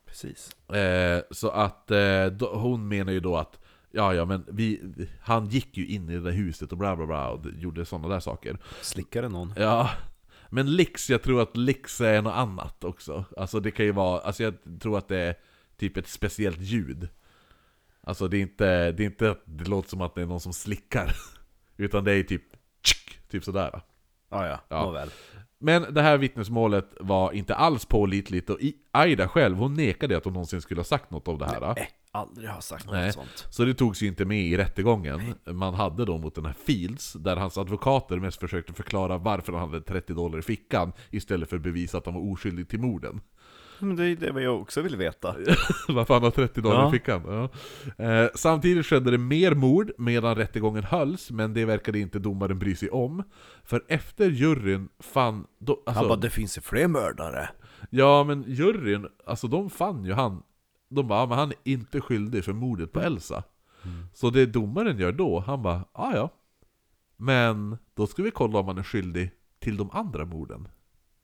[0.07, 0.57] Precis.
[0.75, 3.59] Eh, så att eh, då, hon menar ju då att
[3.91, 4.81] Ja, ja, men vi,
[5.21, 8.09] han gick ju in i det där huset och bla bla bla och gjorde sådana
[8.09, 8.59] där saker.
[8.83, 9.55] Slickade någon?
[9.57, 9.91] Ja,
[10.51, 13.25] men Lix, jag tror att Lix är något annat också.
[13.37, 15.35] Alltså det kan ju vara, alltså jag tror att det är
[15.77, 17.09] typ ett speciellt ljud.
[18.01, 20.41] Alltså det är inte, det är inte att det låter som att det är någon
[20.41, 21.17] som slickar.
[21.77, 22.43] Utan det är typ
[22.83, 23.81] tsk, typ sådär.
[24.29, 24.83] Ah, ja, Ja.
[24.83, 25.11] nåväl.
[25.61, 28.59] Men det här vittnesmålet var inte alls pålitligt och
[28.93, 31.75] Aida själv, hon nekade att hon någonsin skulle ha sagt något av det här.
[31.77, 33.07] Nej, aldrig har sagt Nej.
[33.07, 33.47] något sånt.
[33.51, 37.13] Så det togs ju inte med i rättegången man hade då mot den här Fields,
[37.13, 41.57] där hans advokater mest försökte förklara varför han hade 30 dollar i fickan istället för
[41.57, 43.21] att bevisa att han var oskyldig till morden.
[43.81, 45.35] Men det är det vad jag också vill veta.
[45.89, 46.89] Varför han har 30 dagar Ja.
[46.89, 47.23] i fickan.
[47.97, 48.05] Ja.
[48.05, 52.75] Eh, samtidigt skedde det mer mord medan rättegången hölls, men det verkade inte domaren bry
[52.77, 53.23] sig om.
[53.65, 55.47] För efter juryn fann...
[55.59, 57.49] Då, alltså, Han bara, det finns ju fler mördare.
[57.91, 60.43] Ja men juryn, alltså de fann ju han
[60.91, 63.43] De bara, "Ja, men han är inte skyldig för mordet på Elsa
[64.15, 66.31] Så det domaren gör då, han bara, "Ah, ja
[67.17, 69.31] Men då ska vi kolla om han är skyldig
[69.61, 70.69] till de andra morden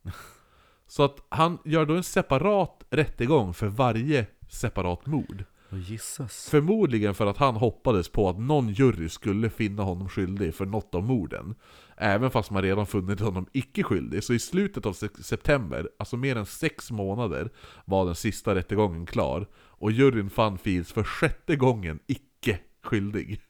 [0.86, 6.48] Så att han gör då en separat rättegång för varje separat mord Åh gisses.
[6.50, 10.94] Förmodligen för att han hoppades på att någon jury skulle finna honom skyldig för något
[10.94, 11.54] av morden.
[11.96, 14.24] Även fast man redan funnit honom icke skyldig.
[14.24, 17.50] Så i slutet av se- september, alltså mer än sex månader,
[17.84, 19.46] var den sista rättegången klar.
[19.54, 23.40] Och juryn fann Fields för sjätte gången icke skyldig.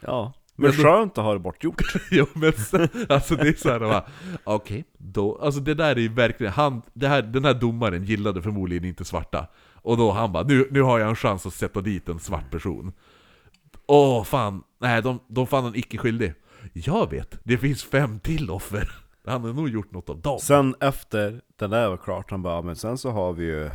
[0.00, 0.32] Ja.
[0.56, 1.82] Men då- skönt att ha det bortgjort.
[2.10, 2.52] jo men
[3.08, 4.04] alltså det är såhär bara,
[4.44, 8.42] okej, då, alltså det där är ju verkligen, han, det här, den här domaren gillade
[8.42, 9.46] förmodligen inte svarta.
[9.74, 12.50] Och då han bara, nu, nu har jag en chans att sätta dit en svart
[12.50, 12.92] person.
[13.86, 16.34] Åh fan, nej de, de fann han icke skyldig.
[16.72, 18.92] Jag vet, det finns fem till offer.
[19.26, 20.38] Han har nog gjort något av dem.
[20.38, 23.70] Sen efter den där var klart, han bara, men sen så har vi ju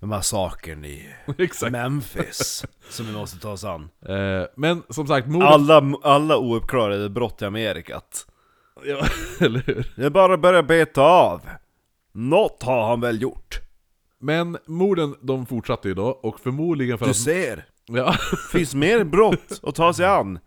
[0.00, 1.14] massakern i.
[1.70, 3.88] Memphis som vi måste ta oss an.
[4.08, 5.48] Eh, men som sagt, mordet...
[5.48, 8.26] Alla, alla ouppklarade brott i Amerikat.
[8.84, 9.06] Ja,
[9.40, 9.92] eller hur?
[9.96, 11.40] Det är bara att börja beta av.
[12.12, 13.60] Något har han väl gjort?
[14.20, 17.16] Men morden, de fortsatte ju då, och förmodligen för Du att...
[17.16, 18.14] ser, Ja,
[18.52, 20.38] finns mer brott att ta sig an.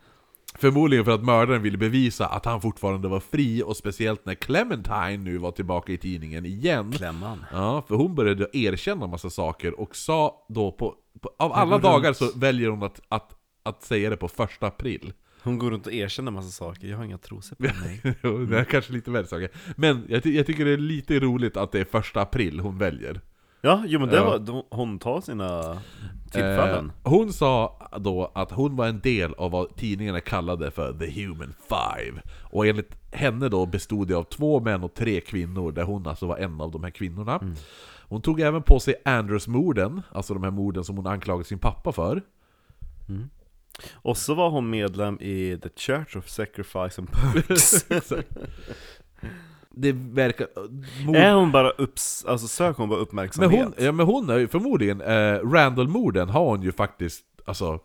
[0.59, 5.17] Förmodligen för att mördaren ville bevisa att han fortfarande var fri, och speciellt när Clementine
[5.17, 6.91] nu var tillbaka i tidningen igen.
[6.91, 7.45] Klämman.
[7.51, 10.95] Ja, för hon började erkänna massa saker och sa då på...
[11.21, 12.17] på av alla går dagar runt.
[12.17, 15.13] så väljer hon att, att, att säga det på första april.
[15.43, 18.01] Hon går runt och erkänner massa saker, jag har inga trosor på mig.
[18.49, 19.49] Det är kanske lite värre saker.
[19.75, 22.77] Men jag, ty- jag tycker det är lite roligt att det är första april hon
[22.77, 23.21] väljer.
[23.61, 25.77] Ja, jo men det var, de- hon tar sina
[26.31, 26.91] tillfällen.
[27.05, 31.21] Eh, hon sa då att hon var en del av vad tidningarna kallade för The
[31.25, 32.21] Human Five.
[32.41, 36.27] Och enligt henne då bestod det av två män och tre kvinnor, där hon alltså
[36.27, 37.39] var en av de här kvinnorna.
[38.09, 41.91] Hon tog även på sig Andrews-morden, alltså de här morden som hon anklagade sin pappa
[41.91, 42.21] för.
[43.93, 47.85] Och så var hon medlem i The Church of Sacrifice and Perks.
[49.79, 50.47] Det verkar...
[51.05, 51.15] Mord...
[51.15, 53.63] är hon bara upps, alltså söker hon bara Men uppmärksamhet?
[53.63, 57.79] hon, ja, men hon är ju förmodligen, eh, Randall-morden har hon ju faktiskt, alltså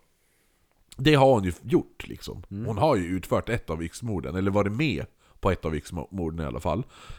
[0.97, 2.43] Det har hon ju gjort liksom.
[2.49, 5.07] Hon har ju utfört ett av yxmorden, eller varit med
[5.41, 6.79] på ett av yxmorden i alla fall.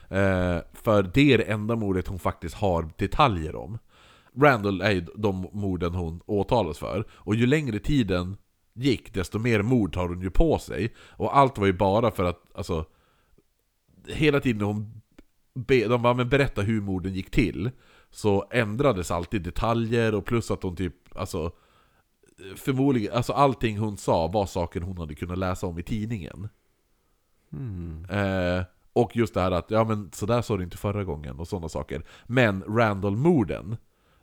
[0.09, 3.77] Eh, för det är det enda mordet hon faktiskt har detaljer om.
[4.41, 8.37] Randall är ju de morden hon åtalas för, och ju längre tiden
[8.73, 10.93] gick, desto mer mord tar hon ju på sig.
[11.09, 12.85] Och allt var ju bara för att, alltså
[14.07, 15.01] Hela tiden när hon
[15.55, 17.71] be, de bara, men berätta hur morden gick till
[18.11, 21.51] Så ändrades alltid detaljer och plus att hon typ, alltså
[22.55, 26.49] Förmodligen, alltså allting hon sa var saker hon hade kunnat läsa om i tidningen
[27.51, 28.05] Hmm.
[28.09, 28.63] eh,
[28.93, 31.69] Och just det här att, ja men sådär sa du inte förra gången och sådana
[31.69, 33.77] saker Men Randall-morden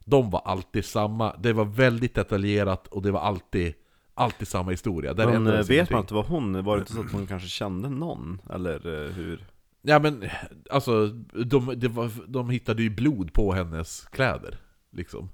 [0.05, 3.75] De var alltid samma, det var väldigt detaljerat och det var alltid
[4.15, 5.95] Alltid samma historia, där Men eh, vet ingenting.
[5.95, 8.41] man inte vad hon, var det inte så att hon kanske kände någon?
[8.51, 9.45] Eller eh, hur?
[9.83, 10.25] Ja men,
[10.71, 11.07] alltså,
[11.47, 14.59] de, det var, de hittade ju blod på hennes kläder,
[14.91, 15.29] liksom.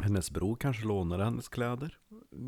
[0.00, 1.98] Hennes bror kanske lånade hennes kläder?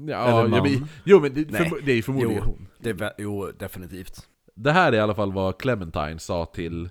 [0.09, 0.63] Ja, Eller ja, man.
[0.73, 1.61] men, jo men det, Nej.
[1.71, 2.51] förmo- det är förmodligen Jo.
[2.59, 2.69] hon.
[2.79, 4.29] Det jo, definitivt.
[4.55, 6.89] Det här är i alla fall vad Clementine sa till,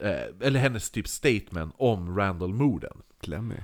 [0.00, 3.02] eh, eller hennes typ statement om Randall-morden.
[3.20, 3.56] Clemmy.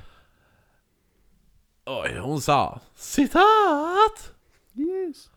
[1.86, 4.32] Oj, hon sa citat!
[4.74, 5.30] Yes.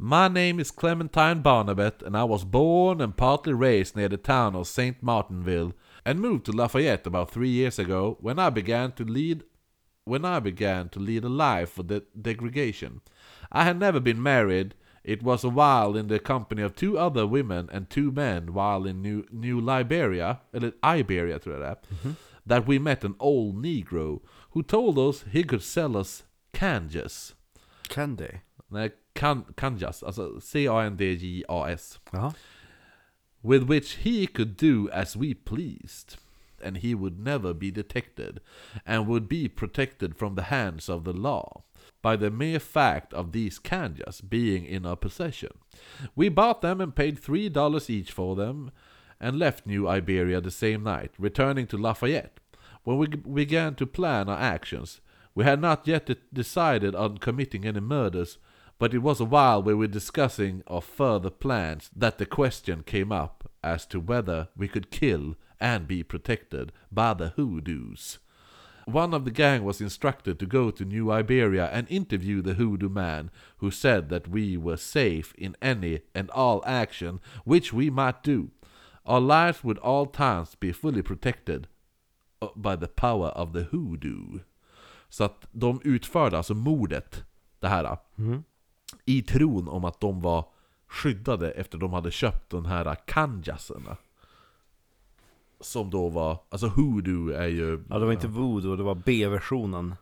[0.00, 4.54] My name is Clementine Barnabet and I was born and partly raised near the town
[4.54, 5.02] of St.
[5.02, 5.72] Martinville
[6.04, 9.42] and moved to Lafayette about three years ago when I began to lead
[10.04, 13.00] when I began to lead a life of de- degradation.
[13.50, 14.76] I had never been married.
[15.02, 18.86] It was a while in the company of two other women and two men while
[18.86, 22.14] in New, New Liberia, uh, eller Iberia tror jag det är,
[22.46, 24.20] that we met an old negro
[24.52, 26.22] who told us he could sell us
[26.52, 27.34] canjas.
[27.88, 28.40] Candy.
[28.70, 31.98] Nej, kan, kanjas, alltså C-A-N-D-J-A-S.
[32.12, 32.34] Jaha.
[33.42, 36.16] With which he could do as we pleased.
[36.64, 38.40] And he would never be detected,
[38.84, 41.62] and would be protected from the hands of the law.
[42.02, 45.52] By the mere fact of these kanjas being in our possession.
[46.16, 48.70] We bought them and paid three dollars each for them,
[49.20, 52.40] and left New Iberia the same night, returning to Lafayette.
[52.84, 55.00] When we began to plan our actions,
[55.34, 58.38] we had not yet de- decided on committing any murders,
[58.78, 63.10] but it was a while we were discussing our further plans that the question came
[63.10, 68.18] up as to whether we could kill and be protected by the hoodoos.
[68.86, 72.88] One of the gang was instructed to go to New Iberia and interview the hoodoo
[72.88, 78.22] man, who said that we were safe in any and all action which we might
[78.22, 78.50] do.
[79.04, 81.68] Our lives would all times be fully protected
[82.40, 84.40] uh, by the power of the hoodoo.
[85.10, 87.24] Så att de utförde alltså mordet,
[87.60, 87.98] det här,
[89.04, 90.44] i tron om att de var
[90.88, 93.96] skyddade efter de hade köpt den här kanjaserna.
[95.60, 97.84] Som då var, alltså hoodoo är ju...
[97.88, 99.94] Ja, det var inte voodoo, det var B-versionen.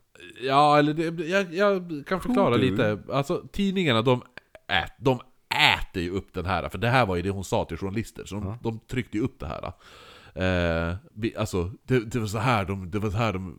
[0.43, 2.71] Ja, eller det, jag, jag kan förklara Hoodoo.
[2.71, 2.99] lite.
[3.13, 4.23] Alltså tidningarna, de,
[4.67, 7.65] ät, de äter ju upp den här, för det här var ju det hon sa
[7.65, 9.73] till journalister, så de, de tryckte ju upp det här.
[10.35, 10.97] Eh,
[11.37, 13.57] alltså, det, det, var så här de, det var så här de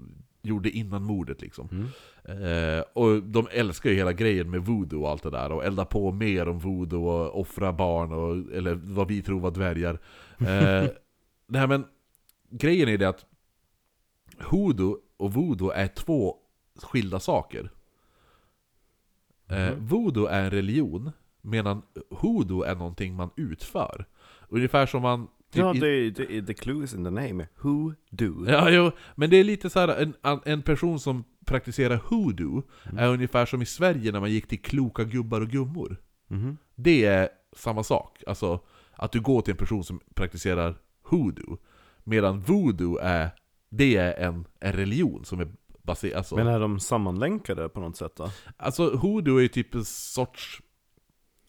[0.48, 1.90] gjorde innan mordet liksom.
[2.24, 5.86] Eh, och de älskar ju hela grejen med voodoo och allt det där, och elda
[5.86, 10.00] på mer om voodoo och offra barn, och, eller vad vi tror var dvärgar.
[10.40, 10.90] Eh,
[11.54, 11.86] här men,
[12.50, 13.26] grejen är det att
[14.40, 16.36] Hoodoo och voodoo är två
[16.76, 17.72] skilda saker.
[19.48, 21.12] Eh, voodoo är en religion,
[21.42, 24.06] medan hoodoo är någonting man utför.
[24.50, 25.28] Ungefär som man...
[25.54, 27.48] Ja, det, det, the clue is in the name.
[27.62, 28.46] Who do?
[28.48, 32.64] Ja, jo, men det är lite så här en, en person som praktiserar hoodoo
[32.98, 35.98] är ungefär som i Sverige när man gick till kloka gubbar och gummor.
[36.28, 36.58] Mhm.
[36.76, 38.24] Det är samma sak.
[38.28, 38.60] Alltså,
[38.96, 41.58] att du går till en person som praktiserar hoodoo.
[42.04, 43.30] Medan voodoo är,
[43.70, 45.48] det är en, en religion som är
[45.84, 46.18] baserad...
[46.18, 48.32] Alltså, Men är de sammanlänkade på något sätt då?
[48.58, 50.62] Alltså hoodoo är ju typ en sorts...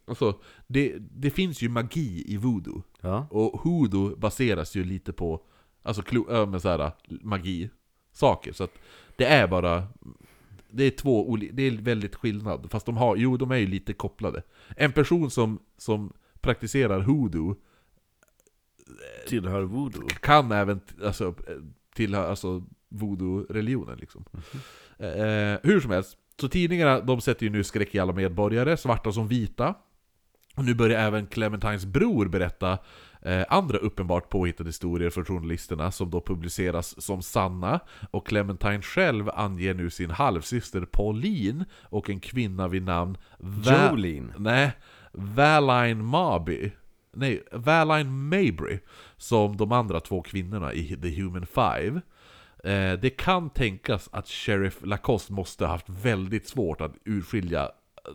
[0.09, 2.83] Alltså, det, det finns ju magi i voodoo.
[3.01, 3.27] Ja.
[3.31, 5.43] Och hoodoo baseras ju lite på,
[5.83, 7.71] alltså klo, med så här, magi,
[8.13, 8.53] saker.
[8.53, 8.79] Så att
[9.17, 9.87] det är bara,
[10.71, 12.67] det är två det är väldigt skillnad.
[12.71, 14.43] Fast de har, jo de är ju lite kopplade.
[14.77, 17.57] En person som, som praktiserar hoodoo
[19.27, 20.09] Tillhör voodoo.
[20.21, 21.35] kan även alltså,
[21.95, 24.25] tillhöra alltså, voodoo-religionen liksom.
[24.99, 29.13] Eh, hur som helst, så tidningarna de sätter ju nu skräck i alla medborgare, svarta
[29.13, 29.75] som vita.
[30.59, 32.79] Och nu börjar även Clementines bror berätta
[33.23, 37.81] eh, andra uppenbart påhittade historier för journalisterna som då publiceras som sanna.
[38.11, 44.33] Och Clementine själv anger nu sin halvsyster Pauline och en kvinna vid namn Va- Jolene.
[44.39, 44.73] Nej,
[45.13, 46.73] Valine Marby.
[47.13, 48.79] Nej, Valine Mabry.
[49.17, 52.01] Som de andra två kvinnorna i The Human Five.
[52.65, 57.71] Eh, det kan tänkas att Sheriff Lacoste måste ha haft väldigt svårt att urskilja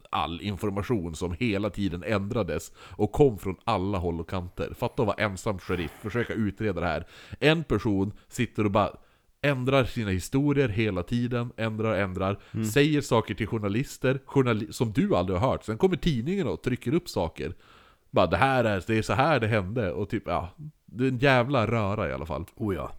[0.10, 4.74] all information som hela tiden ändrades och kom från alla håll och kanter.
[4.78, 7.07] Fatta att vara ensam sheriff, försöka utreda det här.
[7.40, 8.90] En person sitter och bara
[9.41, 12.40] ändrar sina historier hela tiden, ändrar, ändrar,
[12.74, 15.64] säger saker till journalister journali- som du aldrig har hört.
[15.64, 17.53] Sen kommer tidningen och trycker upp saker.
[18.11, 20.49] Bara det här är, det är så här det hände, och typ ja,
[20.86, 22.45] det är en jävla röra i alla fall.
[22.56, 22.91] Oh ja.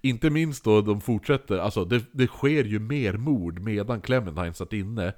[0.00, 4.72] Inte minst då de fortsätter, alltså det, det sker ju mer mord medan Clementine satt
[4.72, 5.12] inne.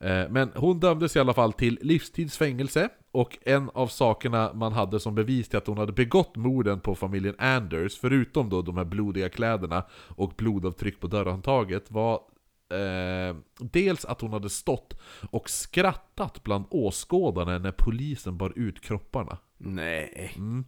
[0.00, 5.00] Eh, Men hon dömdes i alla fall till livstidsfängelse och en av sakerna man hade
[5.00, 8.84] som bevis till att hon hade begått morden på familjen Anders, förutom då de här
[8.84, 12.14] blodiga kläderna och blodavtryck på dörrhandtaget, var
[12.70, 15.00] eh, dels att hon hade stått
[15.30, 19.38] och skrattat bland åskådarna när polisen bar ut kropparna.
[19.58, 20.32] Nej.
[20.36, 20.64] Mm.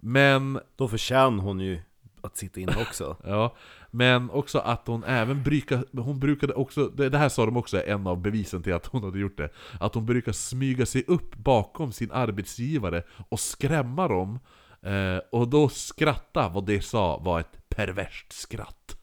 [0.00, 1.80] Men Då förtjänar hon ju
[2.20, 3.16] att sitta inne också.
[3.24, 3.56] Ja,
[3.94, 7.86] men också att hon även brukar, hon brukade också, det, här sa de också är
[7.86, 9.48] en av bevisen till att hon hade gjort det,
[9.80, 14.38] att hon brukar smyga sig upp bakom sin arbetsgivare och skrämma dem,
[14.82, 18.98] eh, och då skratta vad det sa var ett perverst skratt.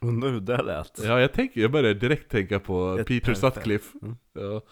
[0.00, 1.00] Undrar hur det lät.
[1.04, 3.54] Ja, jag, tänker, jag började direkt tänka på Ett Peter pervert.
[3.54, 3.98] Sutcliffe.
[4.32, 4.62] Ja.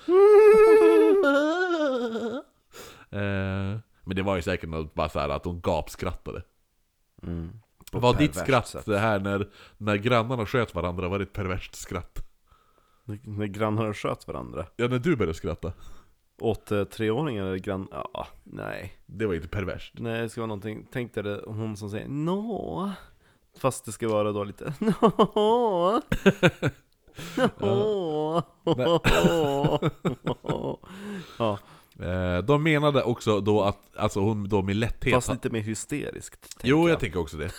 [3.19, 6.43] eh, men det var ju säkert något bara så här att hon gapskrattade.
[7.23, 7.51] Mm.
[7.93, 8.87] Var ditt skratt sätt.
[8.87, 12.27] det här när, när grannarna sköt varandra, var det ett perverst skratt?
[13.05, 14.67] När- När grannarna sköt varandra.
[14.77, 15.73] Ja, när du började skratta.
[16.41, 17.89] Åt eh, treåringar eller grann...
[17.91, 18.97] Ja, nej.
[19.07, 19.95] Det var inte perverst.
[19.99, 20.87] Nej, det ska vara någonting.
[20.93, 22.91] Tänk dig det, hon som säger nå.
[23.59, 24.75] Fast det ska vara då lite.
[27.61, 28.43] Nå.
[31.39, 31.59] Ja,
[32.45, 35.15] de menade också då att, alltså hon då med lätthet...
[35.15, 36.57] fast lite mer hysteriskt.
[36.63, 37.51] jo, jag tänker också det.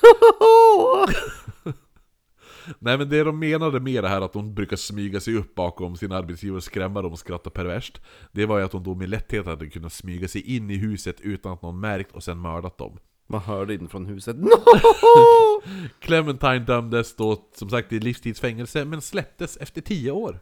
[1.64, 1.74] jag.
[2.80, 5.96] Nej men det de menade med det här att hon brukar smyga sig upp bakom
[5.96, 8.02] sin arbetsgivare och skrämma dem och skratta perverst
[8.32, 11.22] Det var ju att hon då med lätthet hade kunnat smyga sig in i huset
[11.22, 14.50] utan att någon märkt och sen mördat dem Man hörde in från huset no!
[16.00, 20.40] Clementine dömdes då som sagt till livstidsfängelse men släpptes efter 10 år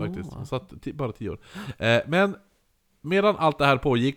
[0.00, 1.38] Faktiskt, hon satt bara 10 år
[1.78, 2.36] eh, Men
[3.04, 4.16] medan allt det här pågick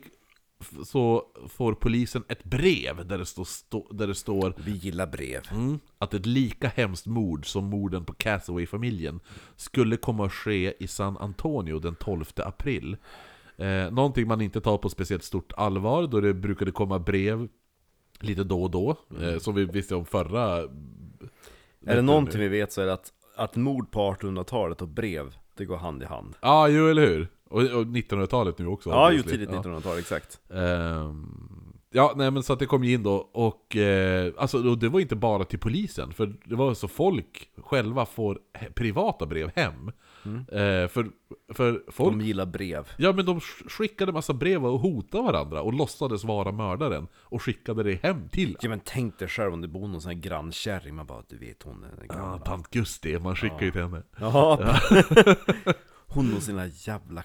[0.85, 5.41] så får polisen ett brev där det, står, stå, där det står Vi gillar brev.
[5.51, 9.19] mm, att ett lika hemskt mord som morden på Cassaway-familjen
[9.55, 12.97] skulle komma att ske i San Antonio den 12 april.
[13.57, 17.47] Eh, någonting man inte tar på speciellt stort allvar, då det brukade komma brev
[18.19, 20.57] lite då och då, eh, som vi visste om förra...
[21.85, 25.35] Är det någonting vi vet så är det att, att mord på 1800-talet och brev,
[25.57, 26.35] det går hand i hand.
[26.41, 27.27] Ja, jo eller hur?
[27.49, 28.90] Och, och 1900-talet nu också.
[28.90, 30.40] Ja, ju tidigt 1900-tal, exakt.
[30.53, 34.78] Ehm, ja, nej men så att det kom ju in då, och eh, alltså, och
[34.78, 38.40] det var inte bara till polisen, för det var så folk själva får
[38.76, 39.91] privata brev hem.
[40.52, 41.10] Eh, för,
[41.53, 42.88] för folk, De gillar brev.
[42.98, 47.41] ja men de sk- skickade massa brev och hotade varandra, och låtsades vara mördaren, och
[47.44, 50.19] skickade det hem till Ja men tänk dig själv om det bor någon sån här
[50.19, 52.38] grannkärring, man bara du vet hon är ah, gamla.
[52.38, 54.03] tant Gusti, man skickar ju till henne.
[54.19, 54.60] Ja.
[56.10, 57.24] Hon och sina jävla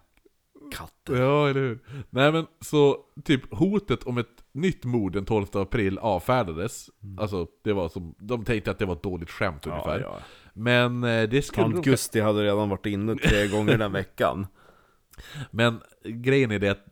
[0.76, 1.16] katter.
[1.16, 1.78] Ja, eller hur?
[2.10, 6.90] Nej men så, typ hotet om ett nytt mord den 12 april avfärdades.
[7.18, 10.00] Alltså, det var som, de tänkte att det var ett dåligt skämt ungefär.
[10.00, 10.18] Ja, ja.
[10.54, 14.46] Men eh, det skulle Tant de, Gusti hade redan varit inne tre gånger den veckan.
[15.50, 16.86] Men grejen är det att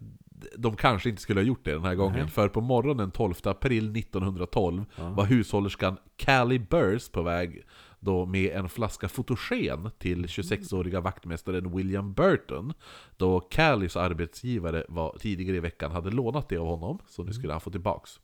[0.57, 3.97] de kanske inte skulle ha gjort det den här gången, för på morgonen 12 april
[3.97, 7.65] 1912 var hushållerskan Callie Burrs på väg
[8.01, 12.72] då med en flaska fotogen till 26-åriga vaktmästaren William Burton,
[13.16, 17.52] då Callies arbetsgivare var, tidigare i veckan hade lånat det av honom, så nu skulle
[17.52, 18.20] han få tillbaks.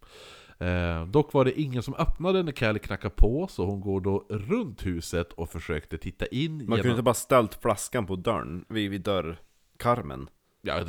[0.58, 4.26] Eh, dock var det ingen som öppnade när Callie knackade på, så hon går då
[4.30, 8.90] runt huset och försökte titta in Man kunde inte bara ställt flaskan på dörren, vid,
[8.90, 10.28] vid dörrkarmen.
[10.62, 10.80] Ja,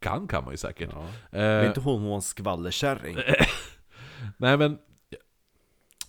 [0.00, 0.90] kan, kan man ju säkert.
[0.92, 1.00] Ja.
[1.00, 3.16] Eh, Men är inte hon, hon skvallerkärring?
[4.36, 4.78] Nej men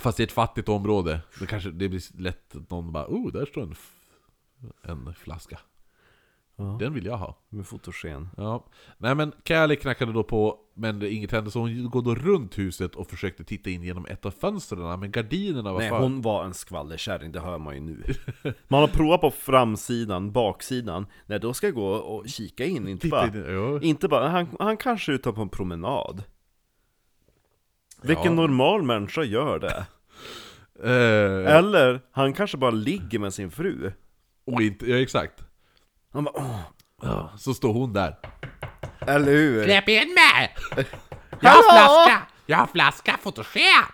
[0.02, 3.46] Fast i ett fattigt område Det kanske det blir lätt att någon bara Oh, där
[3.46, 3.76] står en,
[4.84, 5.60] en flaska
[6.56, 6.78] Ja.
[6.80, 8.30] Den vill jag ha Med fotogen.
[8.38, 8.66] ja.
[8.98, 12.96] Nej men Callie knackade då på Men inget hände så hon går då runt huset
[12.96, 16.00] och försökte titta in genom ett av fönstren Men gardinerna var Nej, för...
[16.00, 18.04] hon var en skvallerkärring, det hör man ju nu.
[18.68, 21.06] Man har provat på framsidan, baksidan.
[21.26, 23.28] Nej, då ska jag gå och kika in, inte Titta bara...
[23.28, 23.82] in, ja.
[23.82, 26.24] Inte bara, han, han kanske är ute på en promenad.
[28.02, 28.32] Vilken Ja.
[28.32, 29.86] normal människa gör det?
[30.84, 33.92] Eh, Eller, han kanske bara ligger med sin fru.
[34.48, 35.34] och inte, ja exakt
[36.14, 36.60] Han bara, åh,
[37.02, 38.16] ja, Så står hon där
[39.08, 39.64] eller hur?
[39.64, 40.56] Släpp in mig!
[41.42, 42.22] Jag har flaska!
[42.46, 43.86] Jag har flaska fotogen!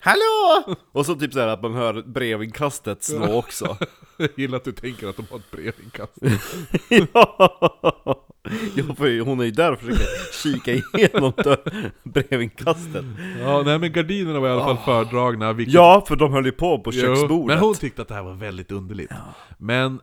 [0.00, 0.76] Hallå!
[0.92, 3.76] Och så typ såhär att man hör brevinkastet slå också.
[4.16, 6.12] Jag gillar att du tänker att de har ett brevinkast
[7.14, 8.26] ja,
[8.74, 10.06] Ja, för hon är ju där och försöker
[10.42, 11.32] kika igenom
[12.02, 13.04] brevinkastet.
[13.40, 16.52] Ja, nej men gardinerna var i alla fall fördragna vilket Ja, för de höll ju
[16.52, 17.46] på på Jo, köksbordet.
[17.46, 19.10] Men hon tyckte att det här var väldigt underligt.
[19.58, 20.00] Men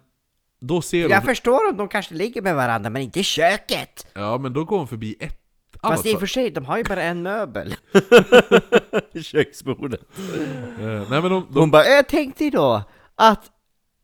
[0.62, 1.12] då ser hon...
[1.12, 4.08] Jag förstår om de kanske ligger med varandra, men inte i köket!
[4.14, 5.40] Ja, men då går hon förbi ett
[5.82, 5.98] annat...
[5.98, 7.76] Fast i och för sig, de har ju bara en möbel.
[9.24, 10.02] köksbordet.
[10.80, 12.84] Eh, nej men de, de, Hon bara, jag tänkte ju då
[13.16, 13.52] att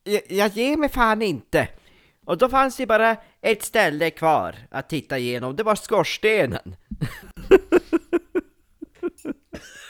[0.04, 1.68] jag, jag ger mig fan inte.
[2.26, 6.76] Och då fanns det bara ett ställe kvar att titta igenom, det var skorstenen.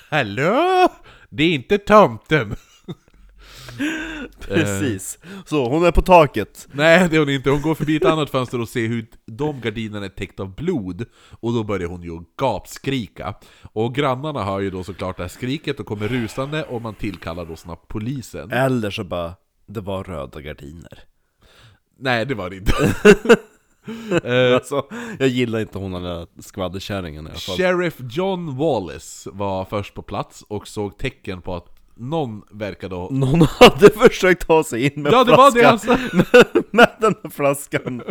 [0.10, 0.90] Hallå?
[1.30, 2.56] Det är inte tomten!
[4.40, 5.20] Precis.
[5.46, 6.68] Så, hon är på taket.
[6.72, 7.50] Nej, det är hon inte.
[7.50, 11.06] Hon går förbi ett annat fönster och ser hur de gardinerna är täckta av blod.
[11.40, 13.34] Och då börjar hon ju gapskrika.
[13.64, 17.46] Och grannarna hör ju då såklart det här skriket och kommer rusande och man tillkallar
[17.46, 18.52] då snabbt polisen.
[18.52, 19.34] Eller så bara,
[19.66, 21.11] det var röda gardiner.
[22.02, 22.74] Nej, det var det inte.
[24.24, 24.86] Eh, Alltså,
[25.20, 27.58] jag gillar inte hon den där skvadderkärringen i alla fall.
[27.58, 31.66] Sheriff John Wallace var först på plats och såg tecken på att
[31.98, 33.10] någon verkade ha...
[33.12, 35.88] Någon hade försökt ta sig in med Ja, det var det alltså!
[36.72, 38.02] med den här flaskan.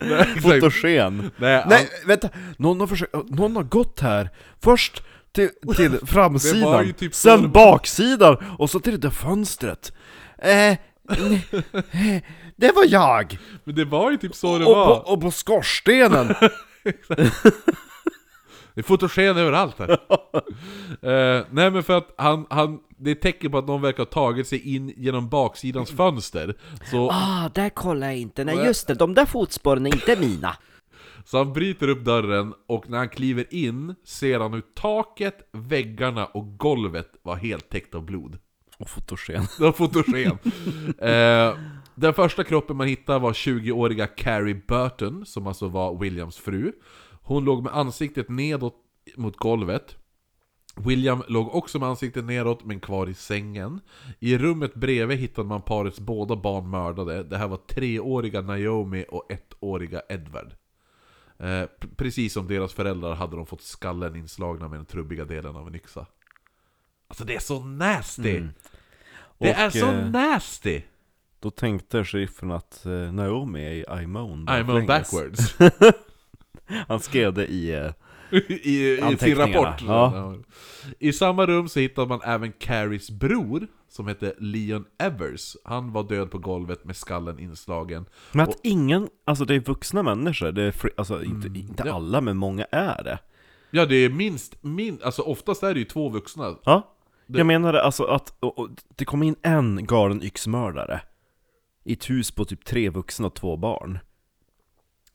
[0.00, 0.24] Nej.
[0.40, 1.30] Fotogen.
[1.36, 2.28] Nej, Nej, vänta.
[2.56, 4.30] Någon har, försökt, någon har gått här.
[4.60, 5.02] Först
[5.32, 9.92] till, till framsidan, typ sen baksidan, och så till det där fönstret.
[10.38, 10.76] Eh,
[12.56, 13.38] det var jag!
[13.64, 14.86] Men det var ju typ så det Och var.
[15.00, 16.34] på, och på skorstenen!
[18.74, 19.98] Det är fotogen överallt här.
[21.02, 24.04] Eh, nej men för att han, han, det är tecken på att någon verkar ha
[24.04, 26.54] tagit sig in genom baksidans fönster.
[26.90, 28.44] Så, Ah, där kollar jag inte.
[28.44, 30.56] Nej just det, de där fotspåren är inte mina.
[31.24, 36.26] så han bryter upp dörren och när han kliver in ser han hur taket, väggarna
[36.26, 38.38] och golvet var helt täckt av blod.
[38.78, 39.44] Och fotogen.
[39.58, 40.38] Var fotogen.
[40.98, 41.58] eh,
[41.94, 46.72] den första kroppen man hittade var 20-åriga Carrie Burton, som alltså var Williams fru.
[47.22, 48.76] Hon låg med ansiktet nedåt
[49.16, 49.96] mot golvet.
[50.76, 53.80] William låg också med ansiktet neråt, men kvar i sängen.
[54.18, 57.22] I rummet bredvid hittade man parets båda barn mördade.
[57.22, 60.54] Det här var treåriga Naomi och ettåriga Edward.
[61.38, 61.64] Eh,
[61.96, 65.74] precis som deras föräldrar hade de fått skallen inslagna med den trubbiga delen av en
[65.74, 66.06] yxa.
[67.08, 68.36] Alltså det är så nasty!
[68.36, 68.50] Mm.
[69.38, 70.82] Det Och, är så eh, nasty!
[71.40, 74.44] Då tänkte sheriffen att eh, Naomi är i I'm on
[74.86, 75.56] backwards.
[76.88, 77.70] Han skrev det i...
[77.74, 77.90] Eh,
[78.48, 79.82] I, i sin rapport.
[79.86, 80.34] ja.
[80.98, 85.56] I samma rum så hittar man även Carries bror, som hette Leon Evers.
[85.64, 88.06] Han var död på golvet med skallen inslagen.
[88.32, 91.82] men att Och- ingen, alltså det är vuxna människor, det är fri, alltså inte, inte
[91.86, 91.94] ja.
[91.94, 93.18] alla men många är det.
[93.70, 96.54] Ja, det är minst, min, alltså oftast är det ju två vuxna.
[96.64, 96.94] Ja,
[97.28, 101.00] Det- jag menade alltså att och, och, det kom in en galen yxmördare
[101.84, 103.98] i ett hus på typ tre vuxna och två barn.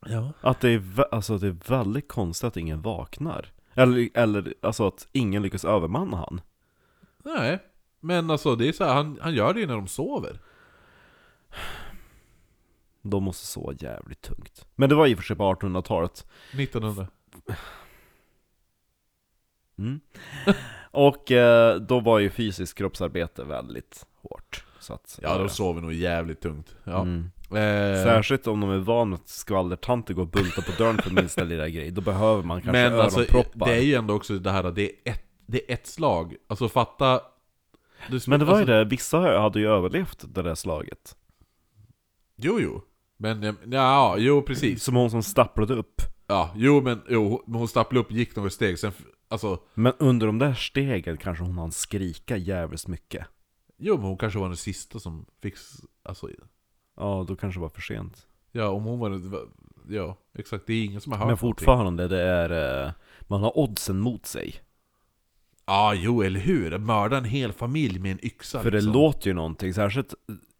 [0.05, 0.33] Ja.
[0.41, 3.51] Att det är, alltså det är väldigt konstigt att ingen vaknar.
[3.73, 6.41] Eller, eller alltså att ingen lyckas övermanna han.
[7.23, 7.59] Nej,
[7.99, 10.39] men alltså det är så här, han, han gör det ju när de sover.
[13.01, 14.65] De måste sova jävligt tungt.
[14.75, 16.25] Men det var i och för sig på 1800-talet.
[16.51, 17.07] 1900.
[19.77, 19.99] Mm.
[20.93, 24.65] Och eh, då var ju fysiskt kroppsarbete väldigt hårt.
[24.79, 26.75] Så att, Ja, de sover nog jävligt tungt.
[26.83, 27.01] Ja.
[27.01, 27.29] Mm.
[27.49, 31.43] Eh, Särskilt om de är vana att skvallertanter går och bultar på dörren för minsta
[31.43, 31.91] lilla grej.
[31.91, 33.65] Då behöver man kanske men alltså, öronproppar.
[33.67, 36.35] det är ju ändå också det här att det är ett, det är ett slag.
[36.47, 37.21] Alltså fatta...
[38.11, 41.15] Det, Men det var ju alltså, det, vissa hade ju överlevt det där slaget.
[42.35, 42.81] Jo, jo.
[43.17, 44.83] Men, eh, ja, jo precis.
[44.83, 46.01] Som hon som stapplade upp.
[46.27, 48.91] Ja, jo men jo, hon stapplade upp, gick några steg, sen,
[49.33, 49.59] alltså...
[49.73, 53.25] Men under de där stegen kanske hon hann skrika jävligt mycket.
[53.77, 56.29] Jo men hon kanske var den sista som fick, s- alltså...
[56.97, 58.27] Ja, då kanske det var för sent.
[58.51, 59.33] Ja, om hon var den,
[59.89, 60.67] ja, exakt.
[60.67, 61.49] Det är ingen som har hört Men någonting.
[61.65, 62.85] fortfarande, det är...
[62.87, 62.91] eh,
[63.21, 64.55] Man har oddsen mot sig.
[65.65, 66.77] Ja, jo eller hur?
[66.77, 68.93] Mörda en hel familj med en yxa För det liksom.
[68.93, 70.13] låter ju någonting, särskilt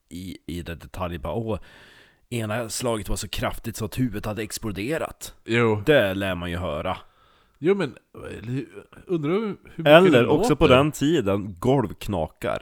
[0.09, 1.59] i, i det detalj bara åh,
[2.29, 5.35] ena slaget var så kraftigt så att huvudet hade exploderat.
[5.45, 6.97] Jo, Det lär man ju höra.
[7.63, 7.97] Jo men,
[9.07, 12.61] undrar hur mycket Eller också på den tiden, golv knakar.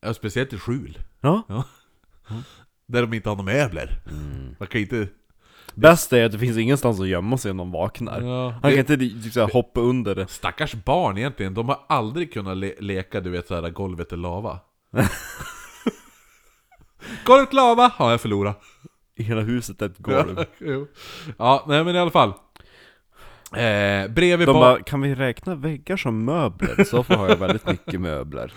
[0.00, 0.98] Ja, speciellt i skjul.
[1.20, 1.42] Ja.
[2.86, 3.98] Där de inte har några möbler.
[4.10, 4.56] Mm.
[4.58, 5.08] Man kan inte...
[5.74, 8.20] Bäst är att det finns ingenstans att gömma sig när de vaknar.
[8.20, 10.26] Ja, Han kan inte typ, såhär, hoppa under det.
[10.26, 14.60] Stackars barn egentligen, de har aldrig kunnat le leka du vet såhär golvet är lava.
[17.24, 17.92] golvet lava!
[17.94, 18.62] Har jag förlorat.
[19.16, 20.36] Hela huset är ett golv.
[20.58, 20.86] Ja,
[21.38, 22.32] ja, nej men i alla fall.
[23.56, 26.84] Eh, bredvid, De bar- bara, kan vi räkna väggar som möbler?
[26.84, 28.52] Så får har jag väldigt mycket möbler.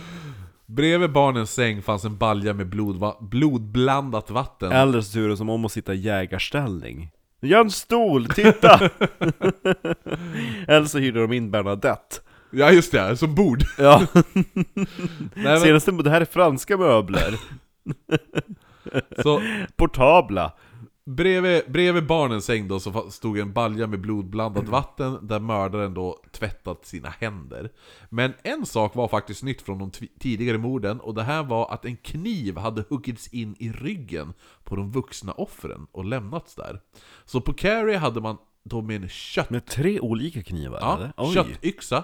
[0.65, 4.71] bredvid barnens säng fanns en balja med blodva- blodblandat vatten.
[4.71, 7.09] Eller så tur som om att sitta i jägarställning.
[7.41, 8.79] Gör en stol, titta!
[10.67, 12.15] Eller så hyrde de in Bernadette.
[12.51, 13.63] Ja just det, som bord.
[13.77, 14.85] Ja, Nej,
[15.33, 17.35] men, senaste, det här är franska möbler.
[19.23, 19.41] så,
[19.75, 20.51] Portabla.
[21.05, 26.23] Bredvid, bredvid barnens säng då så stod en balja med blodblandat vatten där mördaren då
[26.31, 27.71] tvättat sina händer.
[28.09, 31.85] Men en sak var faktiskt nytt från de tidigare morden och det här var att
[31.85, 36.81] en kniv hade huggits in i ryggen på de vuxna offren och lämnats där.
[37.25, 41.11] Så på Carrie hade man då med en kött Med tre olika knivar Ja?
[41.17, 41.33] Oj.
[41.33, 42.03] köttyxa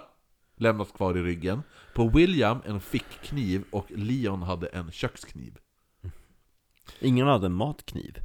[0.56, 1.64] lämnats kvar i ryggen.
[1.96, 5.58] På William en fickkniv och Leon hade en kökskniv.
[7.00, 8.18] Ingen hade en matkniv.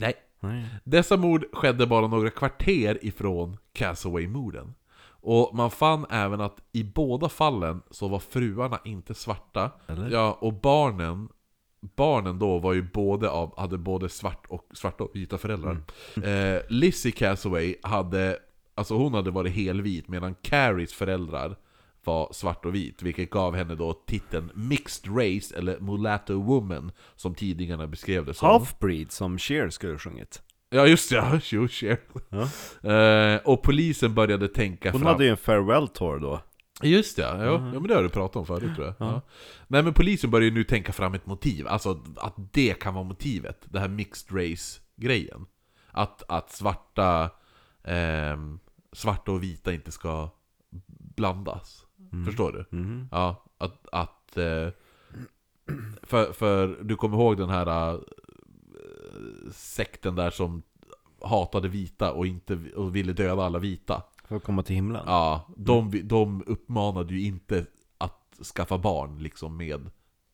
[0.00, 0.14] Nej.
[0.40, 0.64] Nej.
[0.84, 4.74] Dessa mord skedde bara några kvarter ifrån Castaway-morden.
[5.22, 9.70] Och man fann även att i båda fallen så var fruarna inte svarta.
[9.86, 10.10] Eller?
[10.10, 11.28] Ja, och barnen
[11.96, 15.82] Barnen då var ju både av, hade både svart och, svarta och vita föräldrar.
[16.24, 18.38] Eh, Lizzie Castaway hade,
[18.74, 21.56] alltså hon hade varit helvit medan Carries föräldrar
[22.04, 27.34] var svart och vit, vilket gav henne då titeln Mixed Race eller Mulatto Woman som
[27.34, 28.48] tidningarna beskrev det som.
[28.48, 30.42] Halfbreed som Cher skulle ha sjungit.
[30.70, 31.98] Ja just det, ja, jo, share.
[32.28, 32.48] Ja.
[32.92, 35.12] Eh, och polisen började tänka Hon fram...
[35.12, 36.40] hade ju en farewell tour då.
[36.82, 38.94] Just det, ja, ja men det har du pratat om förut tror jag.
[38.98, 39.22] Ja.
[39.68, 43.04] Nej men polisen börjar ju nu tänka fram ett motiv, alltså att det kan vara
[43.04, 43.66] motivet.
[43.68, 45.46] Det här mixed race-grejen.
[45.92, 47.30] Att, att svarta,
[47.84, 48.58] ehm,
[48.92, 50.30] svarta och vita inte ska
[51.16, 51.86] blandas.
[52.26, 52.76] Förstår du?
[52.76, 53.08] Mhm.
[53.10, 53.88] Ja, att...
[53.92, 54.68] att eh,
[56.02, 58.00] för, för du kommer ihåg den här eh,
[59.52, 60.62] sekten där som
[61.22, 64.02] hatade vita och, inte, och ville döda alla vita.
[64.28, 65.02] För att komma till himlen.
[65.06, 67.66] Ja, de, de uppmanade ju inte
[67.98, 69.90] att skaffa barn liksom med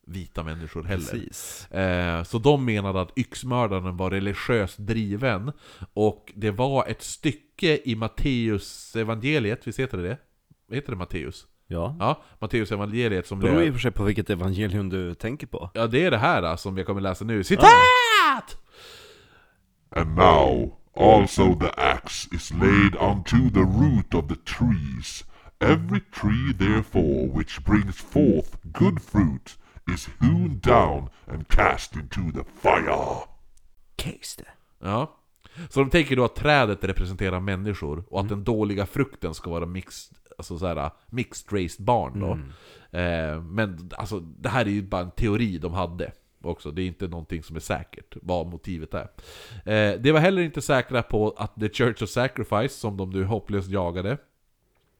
[0.07, 1.11] vita människor heller.
[1.11, 1.71] Precis.
[1.71, 5.51] Eh, så de menade att yxmördaren var religiöst driven
[5.93, 10.17] och det var ett stycke i Matteus evangeliet, visst heter det det?
[10.75, 11.47] Heter det Matteus?
[11.67, 11.95] Ja.
[11.99, 15.47] Ja, Matteus evangeliet som Det beror i och för sig på vilket evangelium du tänker
[15.47, 15.69] på.
[15.73, 17.43] Ja, det är det här eh, som jag kommer läsa nu.
[17.43, 17.71] Citat!
[19.95, 25.23] And now, Also the axe is laid unto the root of the trees.
[25.59, 29.57] Every tree therefore which brings forth good fruit
[29.93, 33.27] is hewn down and cast into the fire.
[33.95, 34.43] Case.
[34.79, 35.13] Ja.
[35.69, 39.65] Så de tänker då att trädet representerar människor och att den dåliga frukten ska vara
[39.65, 42.39] mixed, alltså såhär, mixed race barn då.
[42.99, 46.11] Eh, men alltså, det här är ju bara en teori de hade
[46.43, 46.71] också.
[46.71, 49.09] Det är inte någonting som är säkert, vad motivet är.
[49.65, 53.23] Eh, det var heller inte säkra på att The Church of Sacrifice, som de nu
[53.23, 54.17] hopplöst jagade,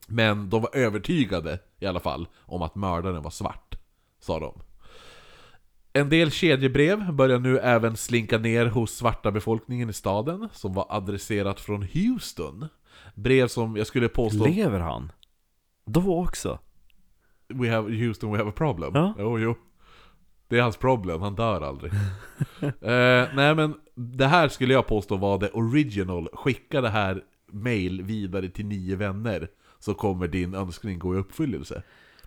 [0.07, 3.75] men de var övertygade i alla fall om att mördaren var svart,
[4.19, 4.61] sa de.
[5.93, 10.85] En del kedjebrev börjar nu även slinka ner hos svarta befolkningen i staden, som var
[10.89, 12.67] adresserat från Houston.
[13.15, 14.45] Brev som jag skulle påstå...
[14.45, 15.11] Lever han?
[15.87, 16.59] Då också?
[17.47, 18.91] We have, Houston, we have a problem.
[18.93, 19.13] Ja.
[19.19, 19.55] Jo, jo.
[20.47, 21.93] Det är hans problem, han dör aldrig.
[22.61, 26.29] eh, nej men, det här skulle jag påstå var det original.
[26.33, 29.47] Skicka det här mail vidare till nio vänner,
[29.79, 31.83] så kommer din önskning gå i uppfyllelse.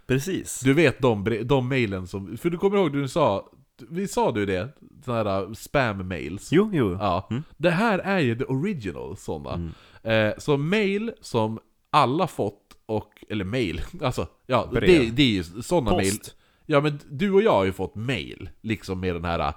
[0.06, 0.60] Precis.
[0.60, 2.36] Du vet de, de mailen som...
[2.36, 3.50] För du kommer ihåg du sa...
[3.88, 4.68] Vi sa du det?
[5.04, 6.48] Sådana här spam-mails.
[6.52, 6.92] Jo, jo.
[6.92, 7.26] Ja.
[7.30, 7.42] Mm.
[7.56, 9.70] Det här är ju the original sådana.
[10.02, 11.58] Eh, så mail som
[11.90, 14.80] alla fått, och, eller mail, alltså, ja, Brev.
[15.00, 16.18] det, det är ju sådana mail.
[16.18, 16.36] Post.
[16.66, 19.52] Ja men du och jag har ju fått mail, liksom med den här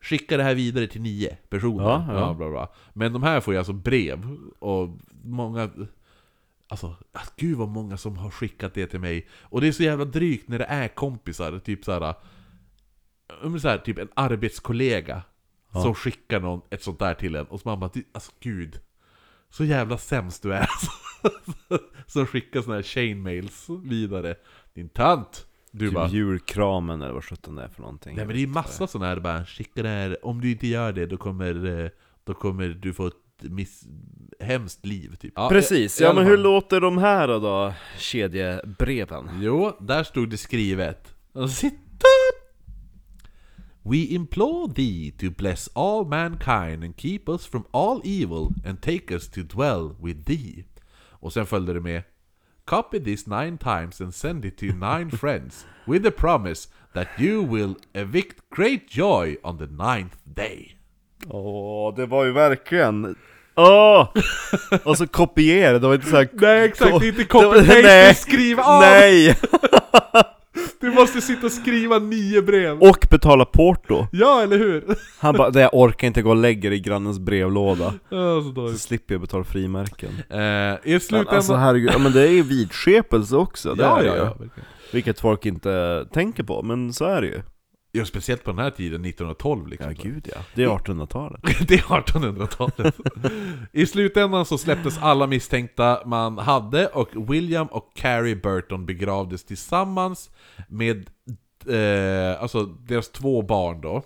[0.00, 1.84] Skicka det här vidare till nio personer.
[1.84, 2.34] Ja, ja.
[2.34, 2.68] bla, bla.
[2.92, 4.88] Men de här får ju alltså brev, och
[5.24, 5.70] många...
[6.68, 6.96] Alltså,
[7.36, 9.28] gud vad många som har skickat det till mig.
[9.42, 12.14] Och det är så jävla drygt när det är kompisar, typ såhär...
[13.60, 15.22] Så här, typ en arbetskollega
[15.72, 18.80] som skickar någon ett sånt där till en, och så man bara, "Du- alltså gud.
[19.50, 20.68] Så jävla sämst du är.
[22.06, 24.34] som skickar såna här chainmails vidare.
[24.74, 25.46] Din tant!
[25.70, 28.16] Du bara, Typ julkramen eller vad sjutton det är för någonting.
[28.16, 30.92] Nej men det är massa sådana här bara, skicka det här, om du inte gör
[30.92, 31.90] det då kommer, eh,
[32.24, 33.84] då kommer du få ett miss,
[34.40, 35.32] hemskt liv typ.
[35.36, 37.74] Ja, Precis, ja men hur låter de här då, då?
[37.98, 39.28] Kedjebreven?
[39.40, 41.14] Jo, där stod det skrivet.
[41.50, 42.34] Sitter-
[43.82, 49.14] We implore thee to bless all mankind and keep us from all evil and take
[49.14, 50.64] us to dwell with thee.
[51.24, 52.02] Och sen följde det med
[52.64, 57.46] Copy this nine times and send it to nine friends with the promise that you
[57.46, 60.76] will evict great joy on the ninth day.
[61.28, 63.16] Åh, det var ju verkligen...
[63.54, 64.08] Åh!
[64.84, 66.28] Och så kopiera, det var inte såhär...
[66.32, 68.14] Nej exakt, det är inte copy-paste, nej.
[68.14, 68.80] skriv av!
[68.80, 69.36] Nej!
[70.80, 72.78] Du måste sitta och skriva nio brev!
[72.82, 74.06] Och betala porto!
[74.12, 74.84] Ja, eller hur?
[75.18, 77.94] Han bara, "Nej, jag orkar inte gå och lägga det i grannens brevlåda.
[78.08, 80.10] Ja, så slipper jag betala frimärken.
[80.30, 81.36] Eh, I Men slutändan...
[81.36, 84.48] alltså herregud, ja men det är ju vidskepelse också, det ja, är det ja, ju.
[84.92, 87.40] Vilket folk inte tänker på, men så är det ju.
[87.94, 89.94] Ja, speciellt på den här tiden, 1912 liksom.
[89.96, 91.40] Ja gud ja, det är 1800-talet.
[91.68, 92.94] Det är 1800-talet.
[93.72, 100.30] I slutändan så släpptes alla misstänkta man hade och William och Carrie Burton begravdes tillsammans
[100.68, 101.10] med
[101.68, 104.02] eh, alltså deras två barn då.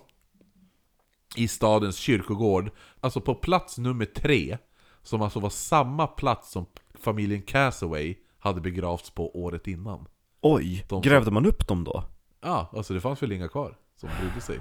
[1.35, 2.71] I stadens kyrkogård.
[2.99, 4.57] Alltså på plats nummer tre.
[5.03, 6.65] Som alltså var samma plats som
[6.99, 10.05] familjen Casaway hade begravts på året innan.
[10.41, 12.03] Oj, De- grävde man upp dem då?
[12.41, 14.59] Ja, alltså det fanns väl inga kvar som brydde sig.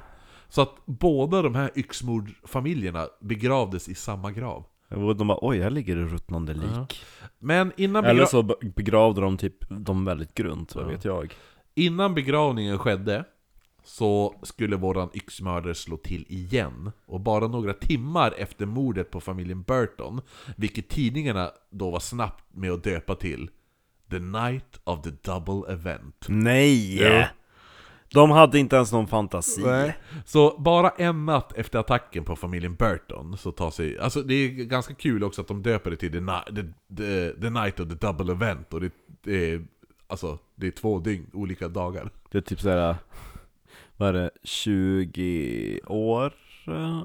[0.49, 4.65] Så att båda de här yxmordfamiljerna begravdes i samma grav.
[4.89, 7.05] De bara, oj här ligger det ruttnande lik.
[7.39, 11.35] Men innan, Eller så be- begravde de typ dem väldigt grunt, vad vet jag.
[11.75, 13.25] innan begravningen skedde
[13.85, 16.93] så skulle våran yxmördare slå till igen.
[17.07, 20.21] Och bara några timmar efter mordet på familjen Burton,
[20.57, 23.51] vilket tidningarna då var snabbt med att döpa till
[24.11, 26.27] The Night of the Double Event.
[26.29, 27.03] Nej!
[27.03, 27.27] Ja.
[28.13, 29.93] De hade inte ens någon fantasi.
[30.25, 33.99] Så bara en natt efter attacken på familjen Burton så tar sig...
[33.99, 36.21] Alltså det är ganska kul också att de döper det till The,
[36.55, 36.63] the,
[36.97, 39.65] the, the Night of the Double Event och det, det är...
[40.07, 42.11] Alltså, det är två dygn, olika dagar.
[42.31, 42.97] Det är typ såhär,
[43.97, 46.33] vad är det, 20 år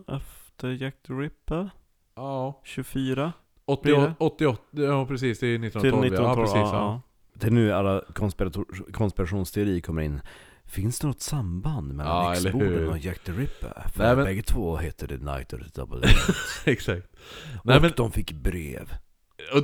[0.07, 1.69] efter Jack the Ripper?
[2.15, 2.61] Ja.
[2.63, 3.34] 24?
[3.65, 6.85] 88, 88, ja precis, det är Till 1912 1912, ja, precis, ja, ja.
[6.85, 7.01] ja.
[7.34, 10.21] Det är nu alla konspirator- konspirationsteori kommer in.
[10.73, 12.87] Finns det något samband mellan Ja, hur?
[12.89, 13.87] och Jack the Ripper?
[13.93, 16.35] För Nej, men- bägge två heter The Night of the Double Event.
[16.65, 17.05] Exakt.
[17.59, 18.93] och Nej, men, de fick brev.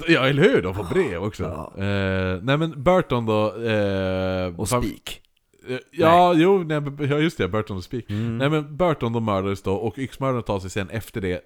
[0.08, 0.62] ja, eller hur?
[0.62, 1.44] De får brev också.
[1.44, 1.84] Ja.
[1.84, 3.56] Eh, nej men Burton då...
[3.64, 5.22] Eh, Och spik.
[5.70, 8.10] eh, Ja, jo, nej, men- ja just det, Burton och Speak.
[8.10, 8.38] Mm.
[8.38, 11.42] Nej men Burton då mördades då, och yxmördaren tar sig sen efter det,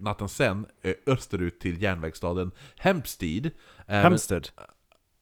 [0.00, 3.50] natten sen, eh, österut till järnvägsstaden Hempstead.
[3.86, 4.48] Även- Hempstead.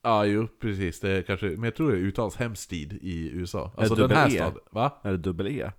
[0.03, 1.01] Ja, jo, precis.
[1.01, 3.73] Det är kanske, men jag tror det uttalas Hempstead i USA.
[3.77, 4.31] Alltså den här E?
[4.31, 4.59] staden.
[4.71, 5.01] Va?
[5.03, 5.71] Är det dubbel E?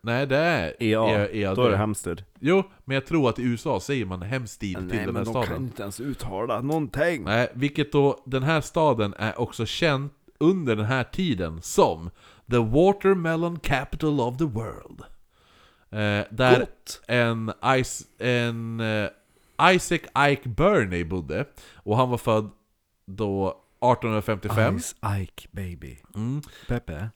[0.00, 1.56] Nej, det är EA, E- EAD.
[1.56, 2.24] då är det Hempstead.
[2.40, 5.24] Jo, men jag tror att i USA säger man Hempstead till Nej den här men
[5.24, 5.62] de kan staden.
[5.62, 7.24] inte ens uttala någonting.
[7.24, 12.10] Nej, vilket då, den här staden är också känd under den här tiden som
[12.50, 15.00] The Watermelon Capital of the World.
[15.90, 17.02] Eh, där Gott.
[17.08, 19.08] en, Is, en eh,
[19.74, 21.44] Isaac Ike Burney bodde,
[21.74, 22.50] och han var född
[23.06, 23.60] då
[23.92, 24.78] 1855.
[24.78, 25.98] Ice Ike baby.
[26.14, 26.42] Mm.
[26.68, 27.10] Peppe.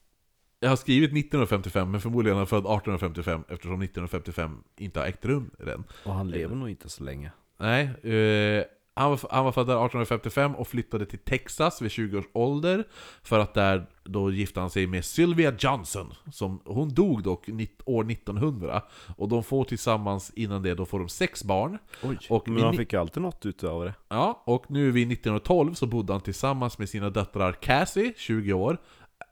[0.60, 5.24] Jag har skrivit 1955, men förmodligen är han född 1855 eftersom 1955 inte har ägt
[5.24, 5.84] rum än.
[6.04, 7.32] Och han lever nog inte så länge.
[7.60, 8.64] Nej, eh,
[8.98, 12.84] han, var, han var född där 1855 och flyttade till Texas vid 20 års ålder
[13.22, 17.48] För att där då gifte han sig med Sylvia Johnson som, Hon dog dock
[17.84, 18.82] år 1900
[19.16, 22.18] Och de får tillsammans innan det, då får de sex barn Oj.
[22.28, 23.94] Och men han fick ju alltid något utav det.
[24.08, 28.78] Ja, och nu vid 1912 så bodde han tillsammans med sina döttrar Cassie, 20 år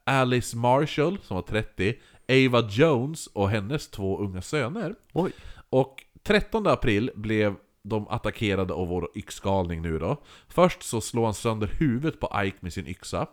[0.04, 1.94] Alice Marshall, som var 30
[2.28, 5.32] Ava Jones och hennes två unga söner Oj.
[5.70, 7.54] och 13 april blev
[7.88, 10.16] de attackerade av vår yxgalning nu då.
[10.48, 13.26] Först så slår han sönder huvudet på Ike med sin yxa.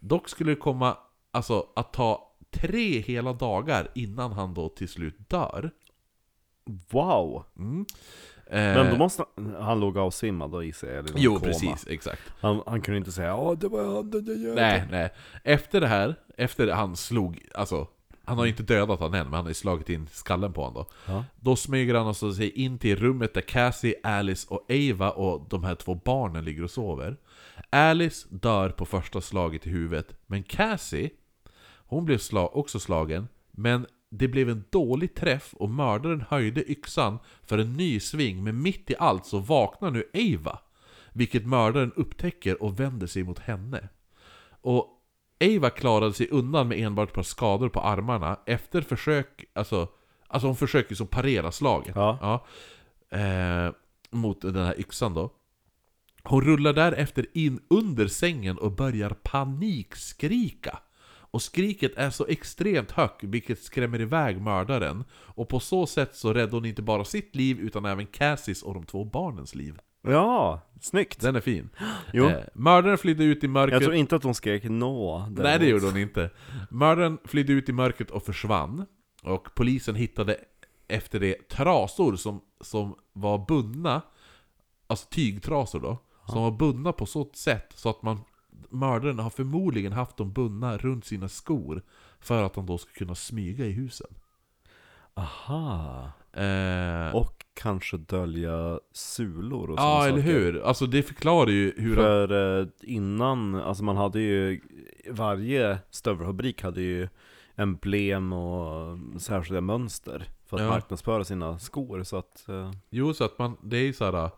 [0.00, 0.96] Dock skulle det komma
[1.30, 5.70] alltså, att ta tre hela dagar innan han då till slut dör.
[6.90, 7.44] Wow.
[7.58, 7.86] Mm.
[8.50, 11.46] Men Eh, då måste han, han låg avsvimmad då i sig, eller Jo, koma.
[11.46, 12.22] precis, exakt.
[12.40, 14.54] Han, han kunde inte säga ja det var han, det, det, det.
[14.54, 15.12] Nej, nej.
[15.44, 17.86] Efter det här, efter han slog, alltså
[18.28, 20.74] han har inte dödat han än, men han har ju slagit in skallen på honom
[20.74, 21.12] då.
[21.12, 21.24] Ja.
[21.40, 25.64] Då smyger han alltså sig in till rummet där Cassie, Alice och Ava och de
[25.64, 27.16] här två barnen ligger och sover.
[27.70, 31.10] Alice dör på första slaget i huvudet, men Cassie,
[31.76, 37.18] hon blev sla- också slagen, men det blev en dålig träff och mördaren höjde yxan
[37.46, 40.58] för en ny sving, men mitt i allt så vaknar nu Ava.
[41.12, 43.88] Vilket mördaren upptäcker och vänder sig mot henne.
[44.60, 44.97] Och
[45.40, 49.88] Ava klarade sig undan med enbart ett par skador på armarna efter försök, alltså,
[50.26, 51.96] alltså hon försöker så parera slaget.
[51.96, 52.46] Ja.
[53.18, 53.72] eh,
[54.10, 55.32] mot den här yxan då.
[56.22, 60.78] Hon rullar därefter in under sängen och börjar panikskrika.
[61.30, 65.04] Och skriket är så extremt högt, vilket skrämmer iväg mördaren.
[65.12, 68.74] Och på så sätt så räddar hon inte bara sitt liv, utan även Cassis och
[68.74, 69.78] de två barnens liv.
[70.02, 71.20] Ja, snyggt.
[71.20, 71.70] Den är fin.
[72.12, 72.26] Jo.
[72.26, 73.72] Eh, mördaren flydde ut i mörkret.
[73.72, 75.18] Jag tror inte att hon skrek nå.
[75.18, 75.68] Nej, det däremot.
[75.68, 76.30] gjorde hon inte.
[76.70, 78.86] Mördaren flydde ut i mörkret och försvann.
[79.22, 80.36] Och polisen hittade
[80.88, 84.02] efter det trasor som, som var bundna,
[84.86, 88.20] alltså tygtrasor då, som var bundna på så sätt så att man
[88.70, 91.82] Mördaren har förmodligen haft dem bundna runt sina skor
[92.20, 94.14] för att han då ska kunna smyga i husen.
[95.14, 96.12] Aha.
[96.32, 100.32] Eh, Och kanske dölja sulor och ja, eller saker.
[100.32, 100.60] hur?
[100.62, 101.94] Alltså det förklarar ju hur.
[101.96, 104.60] För eh, innan, alltså man hade ju,
[105.10, 107.08] varje stövelfabrik hade ju
[107.56, 110.68] emblem och särskilda mönster för att Ja.
[110.68, 114.30] marknadsföra sina skor så att eh, Jo, så att man, det är ju såhär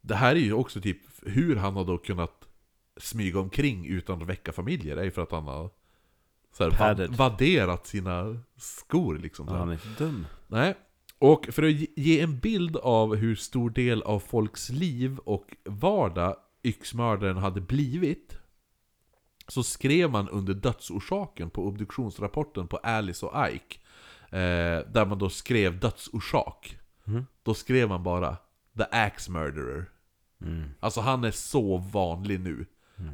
[0.00, 2.48] Det här är ju också typ hur han har då kunnat
[2.96, 5.70] smyga omkring utan att väcka familjer, är ju för att han har
[6.56, 9.46] så här, vad, vadderat sina skor liksom.
[9.46, 9.58] så här.
[9.58, 10.26] han är inte dum.
[10.48, 10.74] Nej.
[11.22, 16.36] Och för att ge- en bild av hur stor del av folks liv och vardag
[16.62, 18.36] yxmördaren hade blivit
[19.48, 23.78] så skrev man under dödsorsaken på obduktionsrapporten på Alice och Ike
[24.36, 27.26] eh, Där man då skrev dödsorsak Mm.
[27.42, 28.36] Då skrev man bara
[28.76, 29.84] The Axe Murderer
[30.42, 30.64] Mm.
[30.80, 32.66] Alltså han är så vanlig nu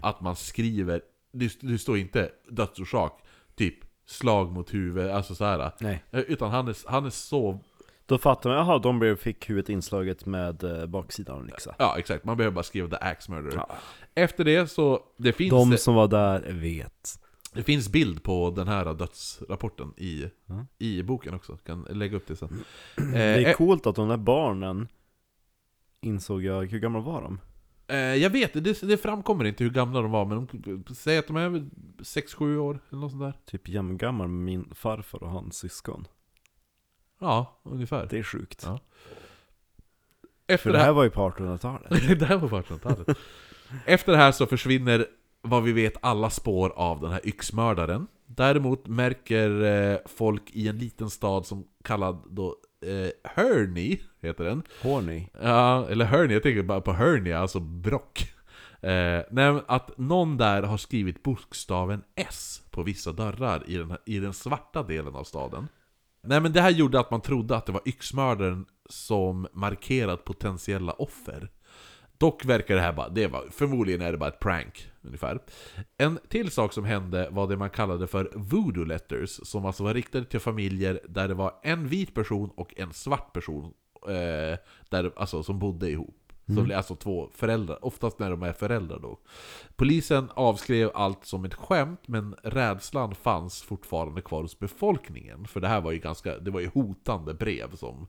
[0.02, 1.00] Att man skriver
[1.32, 3.22] det, det står inte dödsorsak
[3.54, 3.74] Typ
[4.06, 5.72] slag mot huvudet, alltså så här.
[5.80, 6.04] Nej.
[6.10, 7.60] Eh, Utan han är, han är så...
[8.08, 11.74] Då fattar man, jaha, de fick huvudet inslaget med eh, baksidan av en yxa.
[11.78, 13.68] Ja exakt, man behöver bara skriva The Axe Murderer Ja.
[14.14, 17.20] Efter det så, det finns, De som var där vet.
[17.54, 20.66] det finns bild på den här dödsrapporten i, Ja.
[20.78, 22.64] i boken också, kan lägga upp det sen
[22.96, 24.88] Det är eh, coolt att de där barnen
[26.00, 27.40] insåg jag, hur gamla var de?
[27.88, 30.48] eh, Jag vet, det, det framkommer inte hur gamla de var, men
[30.86, 31.48] de säger att de är
[31.98, 36.06] 6-7 år, eller något sånt där Typ jämngammal med min farfar och hans syskon.
[37.18, 38.62] Ja, ungefär Det är sjukt.
[38.66, 38.80] Ja.
[40.46, 42.18] Efter För det här var ju på 1800-talet.
[42.20, 43.18] det här var 1800-talet.
[43.84, 45.06] Efter det här så försvinner
[45.42, 48.06] vad vi vet alla spår av den här yxmördaren.
[48.26, 54.62] Däremot märker eh, folk i en liten stad som kallad då eh, Herney, heter den.
[54.82, 55.26] Horny.
[55.42, 58.32] Ja, eller Herney, jag tänker bara på hernia, alltså brock.
[58.80, 64.00] Eh, nej, att någon där har skrivit bokstaven S på vissa dörrar i den, här,
[64.04, 65.68] i den svarta delen av staden.
[66.28, 70.92] Nej men det här gjorde att man trodde att det var yxmördaren som markerat potentiella
[70.92, 71.50] offer.
[72.18, 75.38] Dock verkar det här bara, det var, förmodligen är det bara ett prank, ungefär.
[75.96, 79.94] En till sak som hände var det man kallade för voodoo letters, som alltså var
[79.94, 83.72] riktade till familjer där det var en vit person och en svart person,
[84.08, 84.58] eh,
[84.90, 86.27] där, alltså, som bodde ihop.
[86.54, 89.18] Som, Alltså två föräldrar, oftast när de är föräldrar då.
[89.76, 95.46] Polisen avskrev allt som ett skämt, men rädslan fanns fortfarande kvar hos befolkningen.
[95.46, 98.06] För det här var ju ganska, det var ju hotande brev som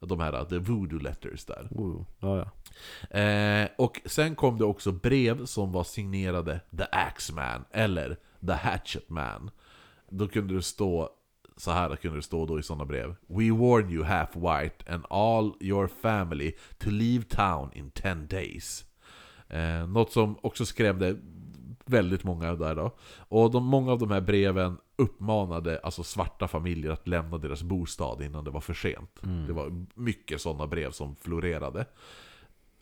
[0.00, 1.68] de här, the voodoo letters där.
[1.70, 3.18] Oh, ja, ja.
[3.18, 8.16] Eh, och sen kom det också brev som var signerade The Axeman eller
[8.46, 9.50] The Hatchet Man.
[10.08, 11.10] Då kunde det stå
[11.56, 13.14] så här kunde det stå då i sådana brev.
[13.26, 18.84] We warn you half white and all your family to leave town in 10 days.
[19.48, 21.16] Eh, något som också skrämde
[21.84, 22.96] väldigt många där då.
[23.16, 28.22] Och de, många av de här breven uppmanade alltså svarta familjer att lämna deras bostad
[28.22, 29.20] innan det var för sent.
[29.46, 31.86] Det var mycket sådana brev som florerade.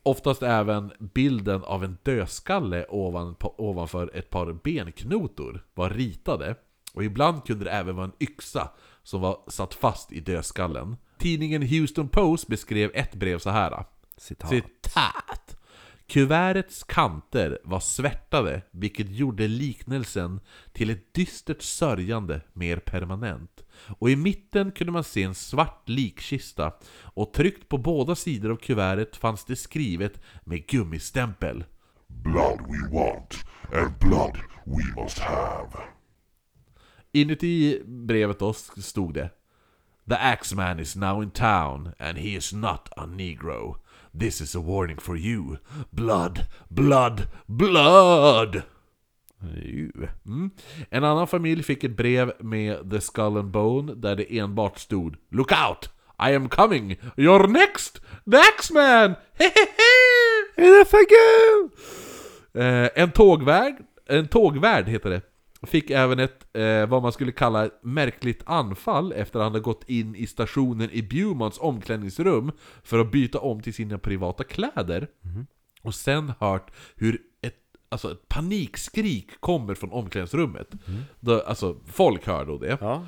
[0.02, 6.54] Oftast även bilden av en dödskalle ovan, ovanför ett par benknotor var ritade.
[6.94, 8.70] Och ibland kunde det även vara en yxa
[9.02, 10.96] som var satt fast i dödskallen.
[11.18, 13.84] Tidningen Houston Post beskrev ett brev så här.
[14.16, 14.50] Citat.
[14.50, 15.56] Citat.
[16.06, 20.40] Kuvertets kanter var svärtade, vilket gjorde liknelsen
[20.72, 23.64] till ett dystert sörjande mer permanent.
[23.98, 26.72] Och i mitten kunde man se en svart likkista,
[27.02, 31.64] och tryckt på båda sidor av kuvertet fanns det skrivet med gummistämpel.
[32.08, 33.34] Blood we want,
[33.72, 35.99] and blood we must have.
[37.12, 39.30] Inuti brevet då stod det
[40.08, 43.76] The Axeman is now in town, and he is not a negro.
[44.18, 45.58] This is a warning for you.
[45.90, 48.62] Blood, blood, blood!
[50.26, 50.50] Mm.
[50.90, 55.16] En annan familj fick ett brev med The Skull and Bone där det enbart stod
[55.30, 55.90] Look out!
[56.18, 56.96] I am coming!
[57.16, 58.00] You're next!
[58.30, 59.14] The Axeman!
[59.38, 59.80] Hehehe!
[62.54, 63.76] Eh, en tågvärd,
[64.06, 65.22] en tågvärd heter det,
[65.62, 69.62] fick även ett, eh, vad man skulle kalla ett märkligt anfall efter att han hade
[69.62, 75.08] gått in i stationen i Bjurmans omklädningsrum för att byta om till sina privata kläder.
[75.82, 77.56] Och sen hört hur ett,
[77.88, 80.68] alltså ett panikskrik kommer från omklädningsrummet.
[81.20, 82.78] Då, alltså, folk hör då det.
[82.80, 83.06] Ja.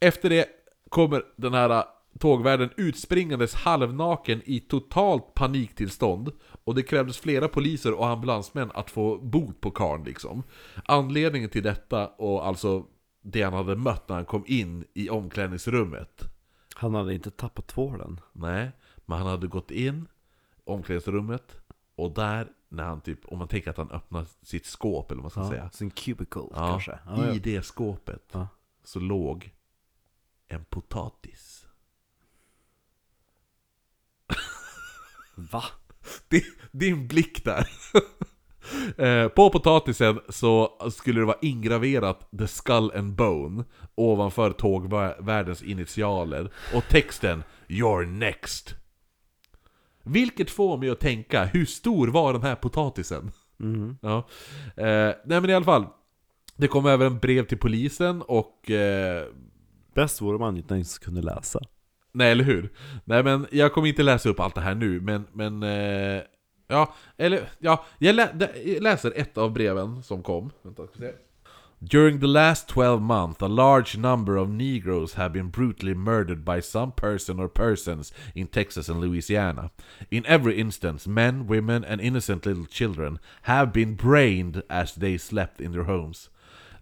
[0.00, 0.46] Efter det
[0.88, 1.84] kommer den här
[2.18, 6.32] tågvärden utspringandes halvnaken i totalt paniktillstånd
[6.64, 10.42] och det krävdes flera poliser och ambulansmän att få bot på karln liksom.
[10.84, 12.86] Anledningen till detta och alltså
[13.22, 16.22] det han hade mött när han kom in i omklädningsrummet.
[16.74, 18.20] Han hade inte tappat tvålen.
[18.32, 18.70] Nej,
[19.06, 20.08] men han hade gått in
[20.56, 21.56] i omklädningsrummet
[21.94, 25.36] och där när han typ, om man tänker att han öppnar sitt skåp eller vad
[25.36, 25.70] man ska säga.
[25.70, 26.98] Sin cubicle Ja, kanske.
[27.06, 27.40] Ja, I ja.
[27.42, 28.48] det skåpet Ja.
[28.84, 29.54] så låg
[30.48, 31.66] en potatis.
[35.34, 35.64] Va?
[36.28, 37.66] Din, din blick där.
[38.98, 43.64] Eh, På potatisen så skulle det vara ingraverat The Skull and Bone
[43.94, 48.74] ovanför tågvärdens initialer och texten You're next.
[50.02, 53.32] Vilket får mig att tänka, hur stor var den här potatisen?
[54.02, 54.28] Ja.
[54.76, 55.86] Eh, nej men i alla fall,
[56.56, 59.26] det kom även brev till polisen och eh,
[59.94, 61.60] Bäst vore om han inte ens kunde läsa.
[62.14, 62.72] Nej, eller hur?
[63.04, 66.22] Nej men jag kommer inte läsa upp allt det här nu, men, men eh,
[66.72, 68.28] Ja, eller ja, jag, lä
[68.64, 70.50] jag läser ett av breven som kom.
[70.62, 71.12] Vänta, ska se.
[71.78, 76.62] During the last 12 months, a large number of Negroes have been brutally murdered by
[76.62, 79.70] some person or persons in Texas and Louisiana.
[80.08, 85.60] In every instance, men, women, and innocent little children have been brained as they slept
[85.60, 86.30] in their homes.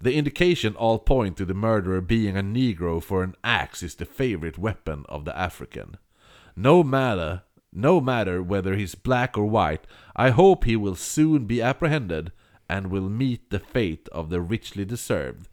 [0.03, 4.07] The indication all point to the murderer being a Negro, for an axe is the
[4.07, 5.99] favorite weapon of the African.
[6.57, 9.87] No matter, no matter whether he's black or white,
[10.17, 12.33] I hope he will soon be apprehended
[12.67, 15.49] and will meet the fate of the richly deserved.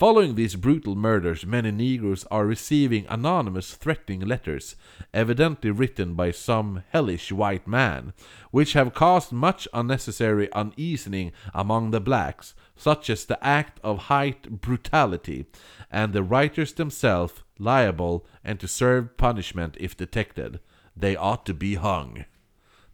[0.00, 4.74] Following these brutal murders, many Negroes are receiving anonymous threatening letters,
[5.12, 8.14] evidently written by some hellish white man,
[8.50, 14.48] which have caused much unnecessary uneasing among the blacks, such as the act of height
[14.48, 15.44] brutality,
[15.90, 20.58] and the writers themselves liable and to serve punishment if detected.
[21.00, 22.24] They ought to be hung.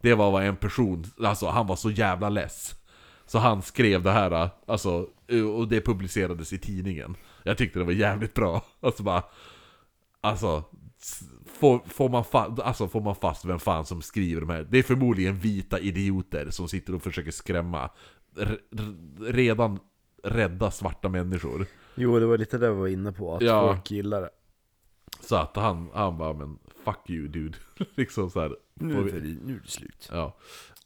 [0.00, 2.74] Det var vad en person, alltså han var så jävla less.
[3.26, 5.08] Så han skrev det här, alltså,
[5.56, 7.16] och det publicerades i tidningen.
[7.42, 8.64] Jag tyckte det var jävligt bra.
[8.80, 9.22] Alltså bara,
[10.20, 10.64] alltså,
[11.46, 14.66] får, får, man fa- alltså får man fast vem fan som skriver de här?
[14.70, 17.90] Det är förmodligen vita idioter som sitter och försöker skrämma
[19.20, 19.78] redan
[20.22, 21.66] rädda svarta människor.
[21.94, 23.68] Jo, det var lite det vi var inne på, att Ja.
[23.74, 24.30] folk gillar det.
[25.20, 27.58] Så att han, han bara men fuck you dude.
[27.94, 28.56] liksom så här.
[28.74, 30.08] Nu är, vi- det, nu är det slut.
[30.12, 30.36] Ja.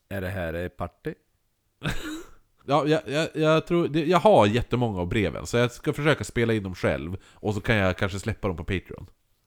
[0.09, 1.14] Är det här ett party?
[2.66, 6.52] Ja, jag, jag, jag, tror, jag har jättemånga av breven, så jag ska försöka spela
[6.52, 9.06] in dem själv, och så kan jag kanske släppa dem på Patreon.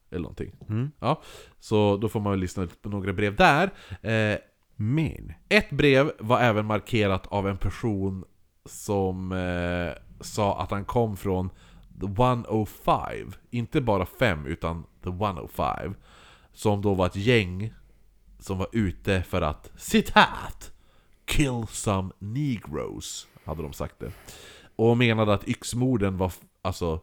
[0.10, 0.56] Eller någonting.
[0.70, 0.92] Mm.
[1.00, 1.22] Ja,
[1.60, 3.70] så då får man lyssna på några brev där.
[4.02, 4.38] Eh,
[4.76, 5.34] men.
[5.50, 8.26] ett brev var även markerat av en person
[8.66, 11.50] som eh, sa att han kom från
[12.02, 13.32] The 105.
[13.50, 15.96] Inte bara 5, utan The 105.
[16.54, 17.74] Som då var ett gäng
[18.40, 20.72] som var ute för att, citat,
[21.26, 24.12] Kill some negroes, hade de sagt det.
[24.76, 27.02] Och menade att yxmorden var, alltså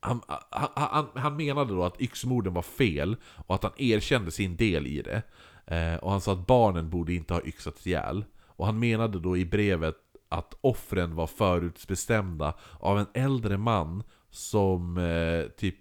[0.00, 0.20] han,
[0.50, 3.16] han, han, han menade då att yxmorden var fel
[3.46, 5.22] och att han erkände sin del i det.
[5.66, 8.24] Eh, och han sa att barnen borde inte ha yxats ihjäl.
[8.46, 9.96] Och han menade då i brevet
[10.28, 15.76] att offren var förutbestämda av en äldre man som eh, typ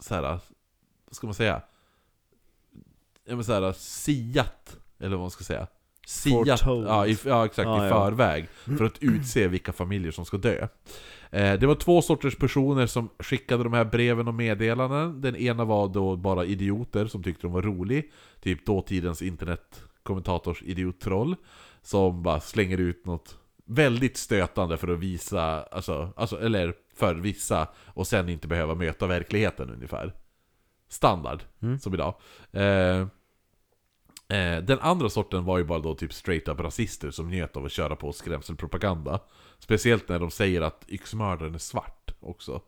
[0.00, 0.40] såhär, vad
[1.10, 1.62] ska man säga?
[3.24, 5.66] Ja men såhär, siat, eller vad man ska säga.
[6.06, 7.94] Siat, ja, i, ja exakt, Ja, i ja.
[7.94, 8.48] förväg.
[8.78, 10.68] För att utse vilka familjer som ska dö.
[11.30, 15.20] Eh, Det var två sorters personer som skickade de här breven och meddelanden.
[15.20, 18.12] Den ena var då bara idioter som tyckte de var rolig.
[18.40, 21.36] Typ dåtidens internetkommentators idiottroll.
[21.82, 27.68] Som bara slänger ut något väldigt stötande för att visa, alltså, alltså, eller för vissa,
[27.86, 30.12] och sen inte behöva möta verkligheten ungefär.
[30.88, 31.42] Standard,
[31.80, 32.14] som idag.
[32.52, 33.06] Eh,
[34.28, 37.64] Eh, den andra sorten var ju bara då typ straight up rasister som njöt av
[37.64, 39.20] att köra på skrämselpropaganda.
[39.58, 42.60] Speciellt när de säger att yxmördaren är svart också.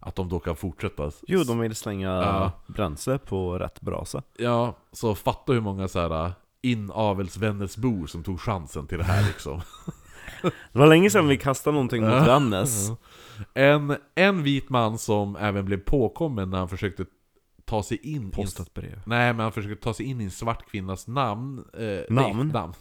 [0.00, 1.10] Att de då kan fortsätta.
[1.26, 2.52] Jo, de vill slänga Ja.
[2.66, 4.22] bränsle på rätt brasa.
[4.38, 9.60] Ja, så fatta hur många så här inavelsvännersbor som tog chansen till det här liksom.
[10.42, 12.26] Det var länge sedan vi kastade någonting mot.
[12.26, 12.90] Vännäs.
[13.54, 17.04] En, en vit man som även blev påkommen när han försökte
[17.64, 19.02] ta sig in i Postat brev.
[19.06, 21.64] Nej, men han försökte ta sig in i en svart kvinnas namn.
[21.78, 22.48] Eh, Namn?
[22.48, 22.74] Namn.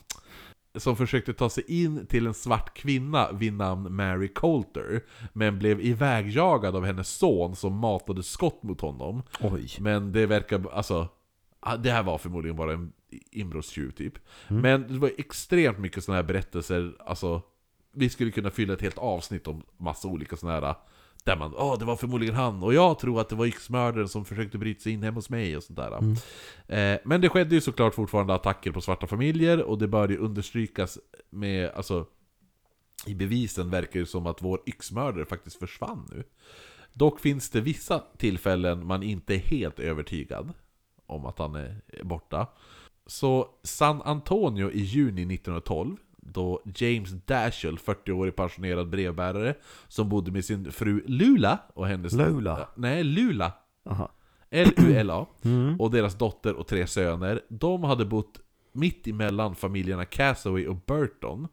[0.76, 5.04] Som försökte ta sig in till en svart kvinna vid namn Mary Coulter.
[5.34, 9.24] Men blev ivägjagad av hennes son som matade skott mot honom.
[9.42, 9.70] Oj.
[9.80, 11.08] Men det verkar, alltså...
[11.60, 12.94] ah, Det här var förmodligen bara en
[13.32, 14.14] inbrottstjuv typ.
[14.48, 17.42] Men det var extremt mycket sådana här berättelser, alltså...
[17.96, 20.76] Vi skulle kunna fylla ett helt avsnitt om massa olika sådana här...
[21.24, 24.26] Där man, åh det var förmodligen han, och jag tror att det var yxmördaren som
[24.26, 25.92] försökte bryta sig in hemma hos mig och sånt där.
[26.68, 30.18] Eh, men det skedde ju såklart fortfarande attacker på svarta familjer, och det bör ju
[30.18, 32.06] understrykas med, alltså...
[33.06, 36.24] I bevisen verkar det som att vår yxmördare faktiskt försvann nu.
[36.94, 40.54] Dock finns det vissa tillfällen man inte är helt övertygad
[41.06, 42.48] om att han är borta.
[43.06, 49.56] Så San Antonio i juni 1912, då James Dashel, 40-årig pensionerad brevbärare,
[49.88, 52.14] som bodde med sin fru Lula och hennes...
[52.14, 52.70] Lula?
[52.76, 53.52] Nej, Lula.
[53.90, 54.12] Aha.
[54.50, 55.26] L-U-L-A.
[55.80, 57.42] Och deras dotter och tre söner.
[57.50, 58.40] De hade bott
[58.72, 61.48] mitt emellan familjerna Castaway och Burton.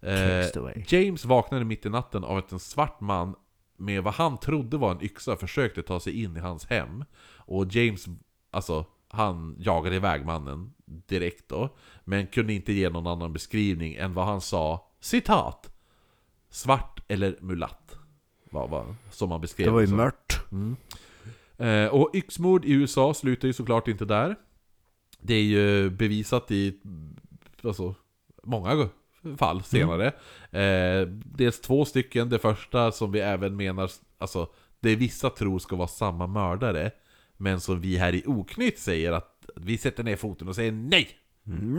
[0.00, 0.46] Eh.
[0.86, 3.34] James vaknade mitt i natten av att en svart man
[3.76, 7.04] med vad han trodde var en yxa försökte ta sig in i hans hem.
[7.36, 8.06] Och James,
[8.50, 11.76] alltså, han jagade iväg mannen direkt då.
[12.04, 15.76] Men kunde inte ge någon annan beskrivning än vad han sa, citat!
[16.50, 17.96] Svart eller mulatt.
[18.50, 20.40] Var, var, som han beskrev Det var ju mört.
[21.56, 24.36] Eh, och yxmord i USA slutar ju såklart inte där.
[25.20, 26.80] Det är ju bevisat i
[27.64, 27.94] alltså,
[28.42, 28.88] många
[29.38, 30.06] fall senare.
[30.50, 34.48] Eh, dels två stycken, det första som vi även menar, alltså
[34.80, 36.90] det vissa tror ska vara samma mördare.
[37.40, 41.08] Men som vi här i Oknytt säger att vi sätter ner foten och säger nej!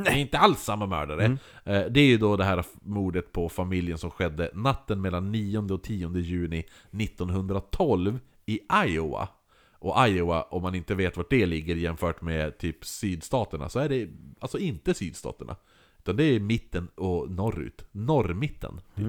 [0.06, 1.26] Det är inte alls samma mördare.
[1.66, 5.58] Eh, Det är ju då det här mordet på familjen som skedde natten mellan 9
[5.60, 9.30] och 10 juni 1912 i Iowa.
[9.74, 13.90] Och Iowa, om man inte vet vart det ligger jämfört med typ sydstaterna, så är
[13.90, 14.10] det
[14.40, 15.56] alltså inte sydstaterna.
[16.00, 17.86] Utan det är mitten och norrut.
[17.92, 19.06] Norrmitten, typ.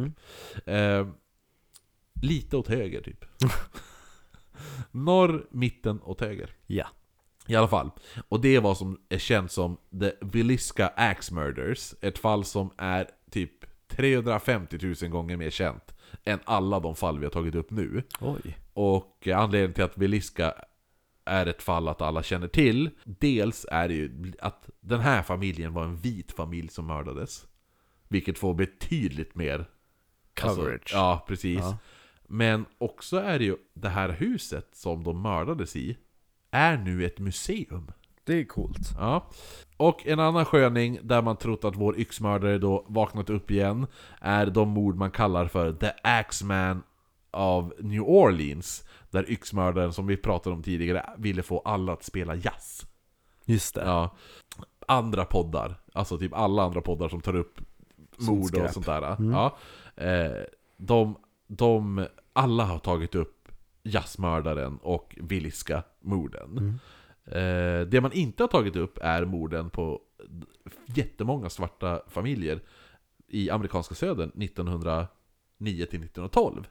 [0.68, 1.06] Eh,
[2.22, 3.24] lite åt höger, typ.
[4.90, 6.50] Norr, mitten åt höger.
[6.66, 6.86] Ja.
[7.46, 7.90] I alla fall.
[8.28, 11.94] Och det är vad som är känt som The Villisca Axe Murders.
[12.00, 13.52] Ett fall som är typ
[13.88, 15.94] 350 000 gånger mer känt
[16.24, 18.02] än alla de fall vi har tagit upp nu.
[18.20, 18.58] Oj.
[18.72, 20.54] Och anledningen till att Villisca
[21.24, 25.74] är ett fall att alla känner till, dels är det ju att den här familjen
[25.74, 27.46] var en vit familj som mördades.
[28.08, 29.68] Vilket får betydligt mer
[30.34, 30.72] Coverage.
[30.72, 31.60] Alltså, ja, precis.
[31.60, 31.78] Ja.
[32.34, 35.96] Men också är det ju det här huset som de mördades i,
[36.50, 37.92] är nu ett museum.
[38.24, 38.90] Det är coolt.
[38.98, 39.30] Ja.
[39.76, 43.86] Och en annan sköning där man trott att vår yxmördare då vaknat upp igen
[44.20, 46.82] är de mord man kallar för The Axeman
[47.30, 48.88] av New Orleans.
[49.10, 52.86] Där yxmördaren, som vi pratade om tidigare, ville få alla att spela jazz.
[53.44, 53.84] Just det.
[53.84, 54.16] Ja.
[54.88, 57.60] andra poddar, alltså typ alla andra poddar som tar upp
[58.18, 59.16] mord och sånt där.
[59.32, 59.56] Ja,
[59.96, 60.42] eh,
[60.76, 63.48] de, de, alla har tagit upp
[63.82, 66.78] jazzmördaren och Villiska-morden.
[67.24, 70.00] Eh, det man inte har tagit upp är morden på
[70.86, 72.60] jättemånga svarta familjer
[73.28, 75.08] i amerikanska södern 1909
[75.58, 76.66] till 1912.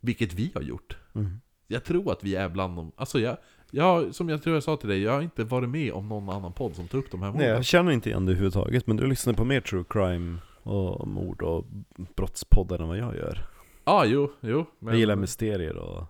[0.00, 0.96] Vilket vi har gjort.
[1.14, 1.40] Mm.
[1.66, 2.92] Jag tror att vi är bland de...
[2.96, 3.36] Alltså jag,
[3.70, 6.28] jag, som jag tror jag sa till dig, jag har inte varit med om någon
[6.28, 7.48] annan podd som tar upp de här Nej, morden.
[7.48, 11.42] jag känner inte igen det överhuvudtaget, men du lyssnar på mer true crime och mord
[11.42, 11.64] och
[12.16, 13.46] brottspoddar än vad jag gör.
[13.84, 14.66] Ja, jo, jo.
[14.78, 16.04] Men, Jag gillar mysterier och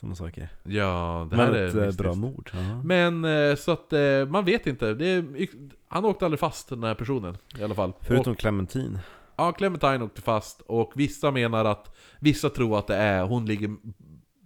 [0.00, 0.48] sådana saker.
[0.64, 2.02] Ja, det men här ett är eh, mystiskt.
[2.02, 2.50] bra mord.
[2.54, 2.82] Ja.
[2.84, 4.86] Men eh, så att eh, man vet inte.
[4.88, 5.48] Är,
[5.88, 7.92] han åkte aldrig fast den här personen i alla fall.
[8.00, 8.98] Förutom Och, Clementine.
[9.36, 13.76] ja, Clementine åkte fast och vissa menar att Vissa tror att det är, hon ligger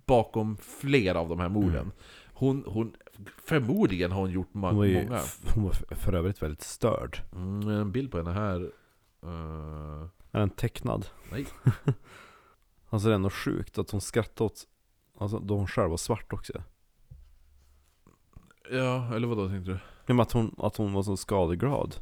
[0.07, 1.71] bakom flera av de här morden.
[1.81, 1.93] Mm.
[2.35, 2.93] Hon, hon,
[3.45, 5.21] förmodligen har hon gjort Hon ju, många.
[5.55, 7.19] hon var för övrigt väldigt störd.
[7.37, 8.71] Mm, en bild på henne här.
[9.23, 11.07] Eh, Är den tecknad?
[11.31, 11.47] Nej.
[12.91, 14.67] alltså det är ändå sjukt att hon skrattade åt,
[15.19, 16.53] alltså då hon själv var svart också.
[18.71, 19.79] ja, eller vad då tänkte du?
[20.07, 21.95] Men att hon, att hon var så skadeglad.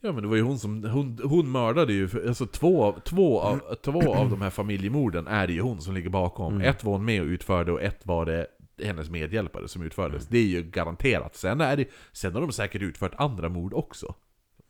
[0.00, 3.00] Ja men det var ju hon som, hon, hon mördade ju, för- alltså två, av-
[3.00, 6.54] två, av, två av de här familjemorden är det ju hon som ligger bakom.
[6.54, 6.66] Mm.
[6.68, 8.46] Ett var hon med och utförde och ett var det
[8.82, 10.26] hennes medhjälpare som utfördes.
[10.26, 11.36] Det är ju garanterat.
[11.36, 14.14] Sen, är det, sen har de säkert utfört andra mord också.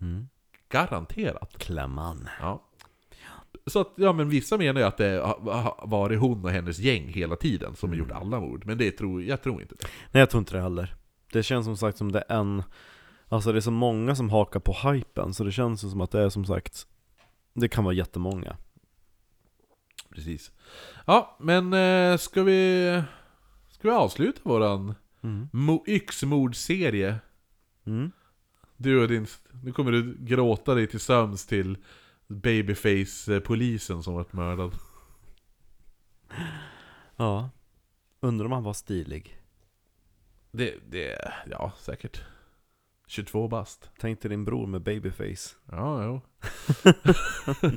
[0.01, 0.29] Mm.
[0.69, 1.59] Garanterat.
[1.59, 2.29] Klämman.
[2.41, 2.65] Ja.
[3.67, 7.09] Så att, ja men vissa menar ju att det har varit hon och hennes gäng
[7.09, 8.67] hela tiden som har gjort alla mord.
[8.67, 9.87] Men det tror, jag tror inte det.
[10.13, 10.95] Nej jag tror inte det heller.
[11.33, 12.63] Det känns som sagt som det är en,
[13.29, 16.21] alltså det är så många som hakar på hypen, så det känns som att det
[16.21, 16.87] är som sagt,
[17.55, 18.57] det kan vara jättemånga.
[20.15, 20.53] Precis.
[21.07, 23.03] Ja, men eh, ska vi...
[23.71, 25.49] Ska vi avsluta våran Mm.
[25.53, 27.17] mo- yxmordserie?
[27.87, 28.11] Mm.
[28.81, 29.27] Du och din...
[29.63, 31.79] Nu kommer du gråta dig till sömns till
[32.27, 34.73] Babyface-polisen som varit mördad.
[37.17, 37.51] Ja.
[38.21, 39.41] Undrar om han var stilig.
[40.51, 41.33] Det, det...
[41.51, 42.25] Ja, säkert.
[43.07, 43.91] 22 bast.
[43.99, 45.57] Tänk dig din bror med babyface.
[45.71, 46.21] Ja, jo.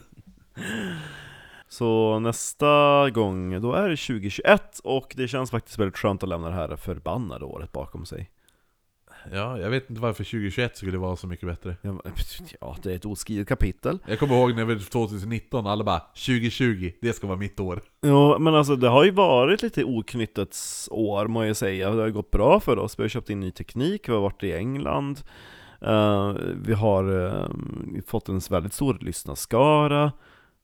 [1.67, 6.49] Så nästa gång, då är det 2021 och det känns faktiskt väldigt skönt att lämna
[6.49, 8.31] det här förbannade året bakom sig.
[9.31, 11.75] Ja, jag vet inte varför 2021 skulle vara så mycket bättre.
[12.61, 13.99] Ja, det är ett oskrivet kapitel.
[14.07, 17.81] Jag kommer ihåg när vi 2019, alla bara 2020, det ska vara mitt år.
[18.01, 21.91] Ja, men alltså det har ju varit lite oknyttets år må jag säga.
[21.91, 22.99] Det har gått bra för oss.
[22.99, 25.19] Vi har köpt in ny teknik, vi har varit i England.
[25.81, 27.47] Eh, vi har eh,
[28.07, 30.11] fått en väldigt stor lyssnarskara.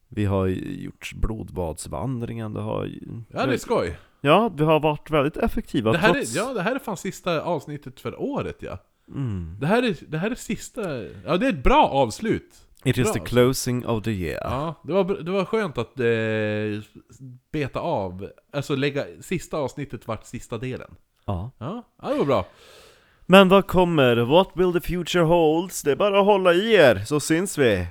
[0.09, 2.53] Vi har gjort blodbadsvandringen.
[2.53, 2.89] Det har.
[3.29, 3.97] Ja, det är skoj.
[4.21, 6.35] Ja, vi har varit väldigt effektiva Det här, trots...
[6.35, 8.77] är, ja, det här är fan sista avsnittet för året ja.
[9.07, 9.57] Mm.
[9.59, 11.03] Det här är, det här är sista...
[11.25, 12.67] Ja, det är ett bra avslut.
[12.83, 13.13] It is Bra.
[13.13, 14.41] the closing of the year.
[14.43, 16.83] Ja, det var, det var skönt att eh,
[17.51, 20.95] beta av, alltså lägga sista avsnittet vart sista delen.
[21.25, 21.51] Ja.
[21.57, 22.45] Ja, ja det var bra.
[23.25, 24.15] Men vad kommer?
[24.15, 25.83] What will the future holds?
[25.83, 27.87] Det är bara att hålla i er, så syns vi!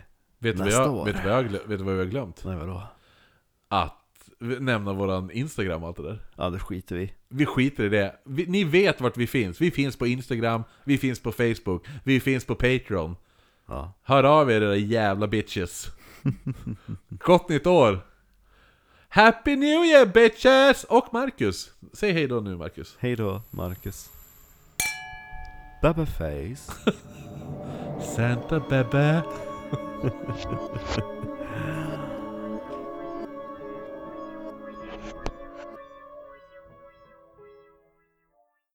[0.46, 2.44] Vet du vad jag, vet vad jag, vet vad vi har glömt?
[2.44, 2.82] Nej vadå?
[3.68, 4.06] Att
[4.38, 6.18] nämna våran Instagram och allt det där.
[6.36, 8.16] Ja, det skiter vi Vi skiter i det.
[8.24, 9.60] Vi, ni vet vart vi finns.
[9.60, 13.16] Vi finns på Instagram, vi finns på Facebook, vi finns på Patreon.
[13.68, 13.92] Ja.
[14.02, 15.88] Hör av er era jävla bitches.
[17.08, 18.00] Gott nytt år!
[19.08, 20.84] Happy New Year bitches!
[20.84, 21.70] Och Marcus!
[21.92, 22.96] Säg hej då nu Marcus.
[22.98, 24.10] Hej då, Marcus.
[25.82, 26.72] Babyface.
[28.16, 29.22] Santa Bebe.
[30.06, 31.35] フフフフ。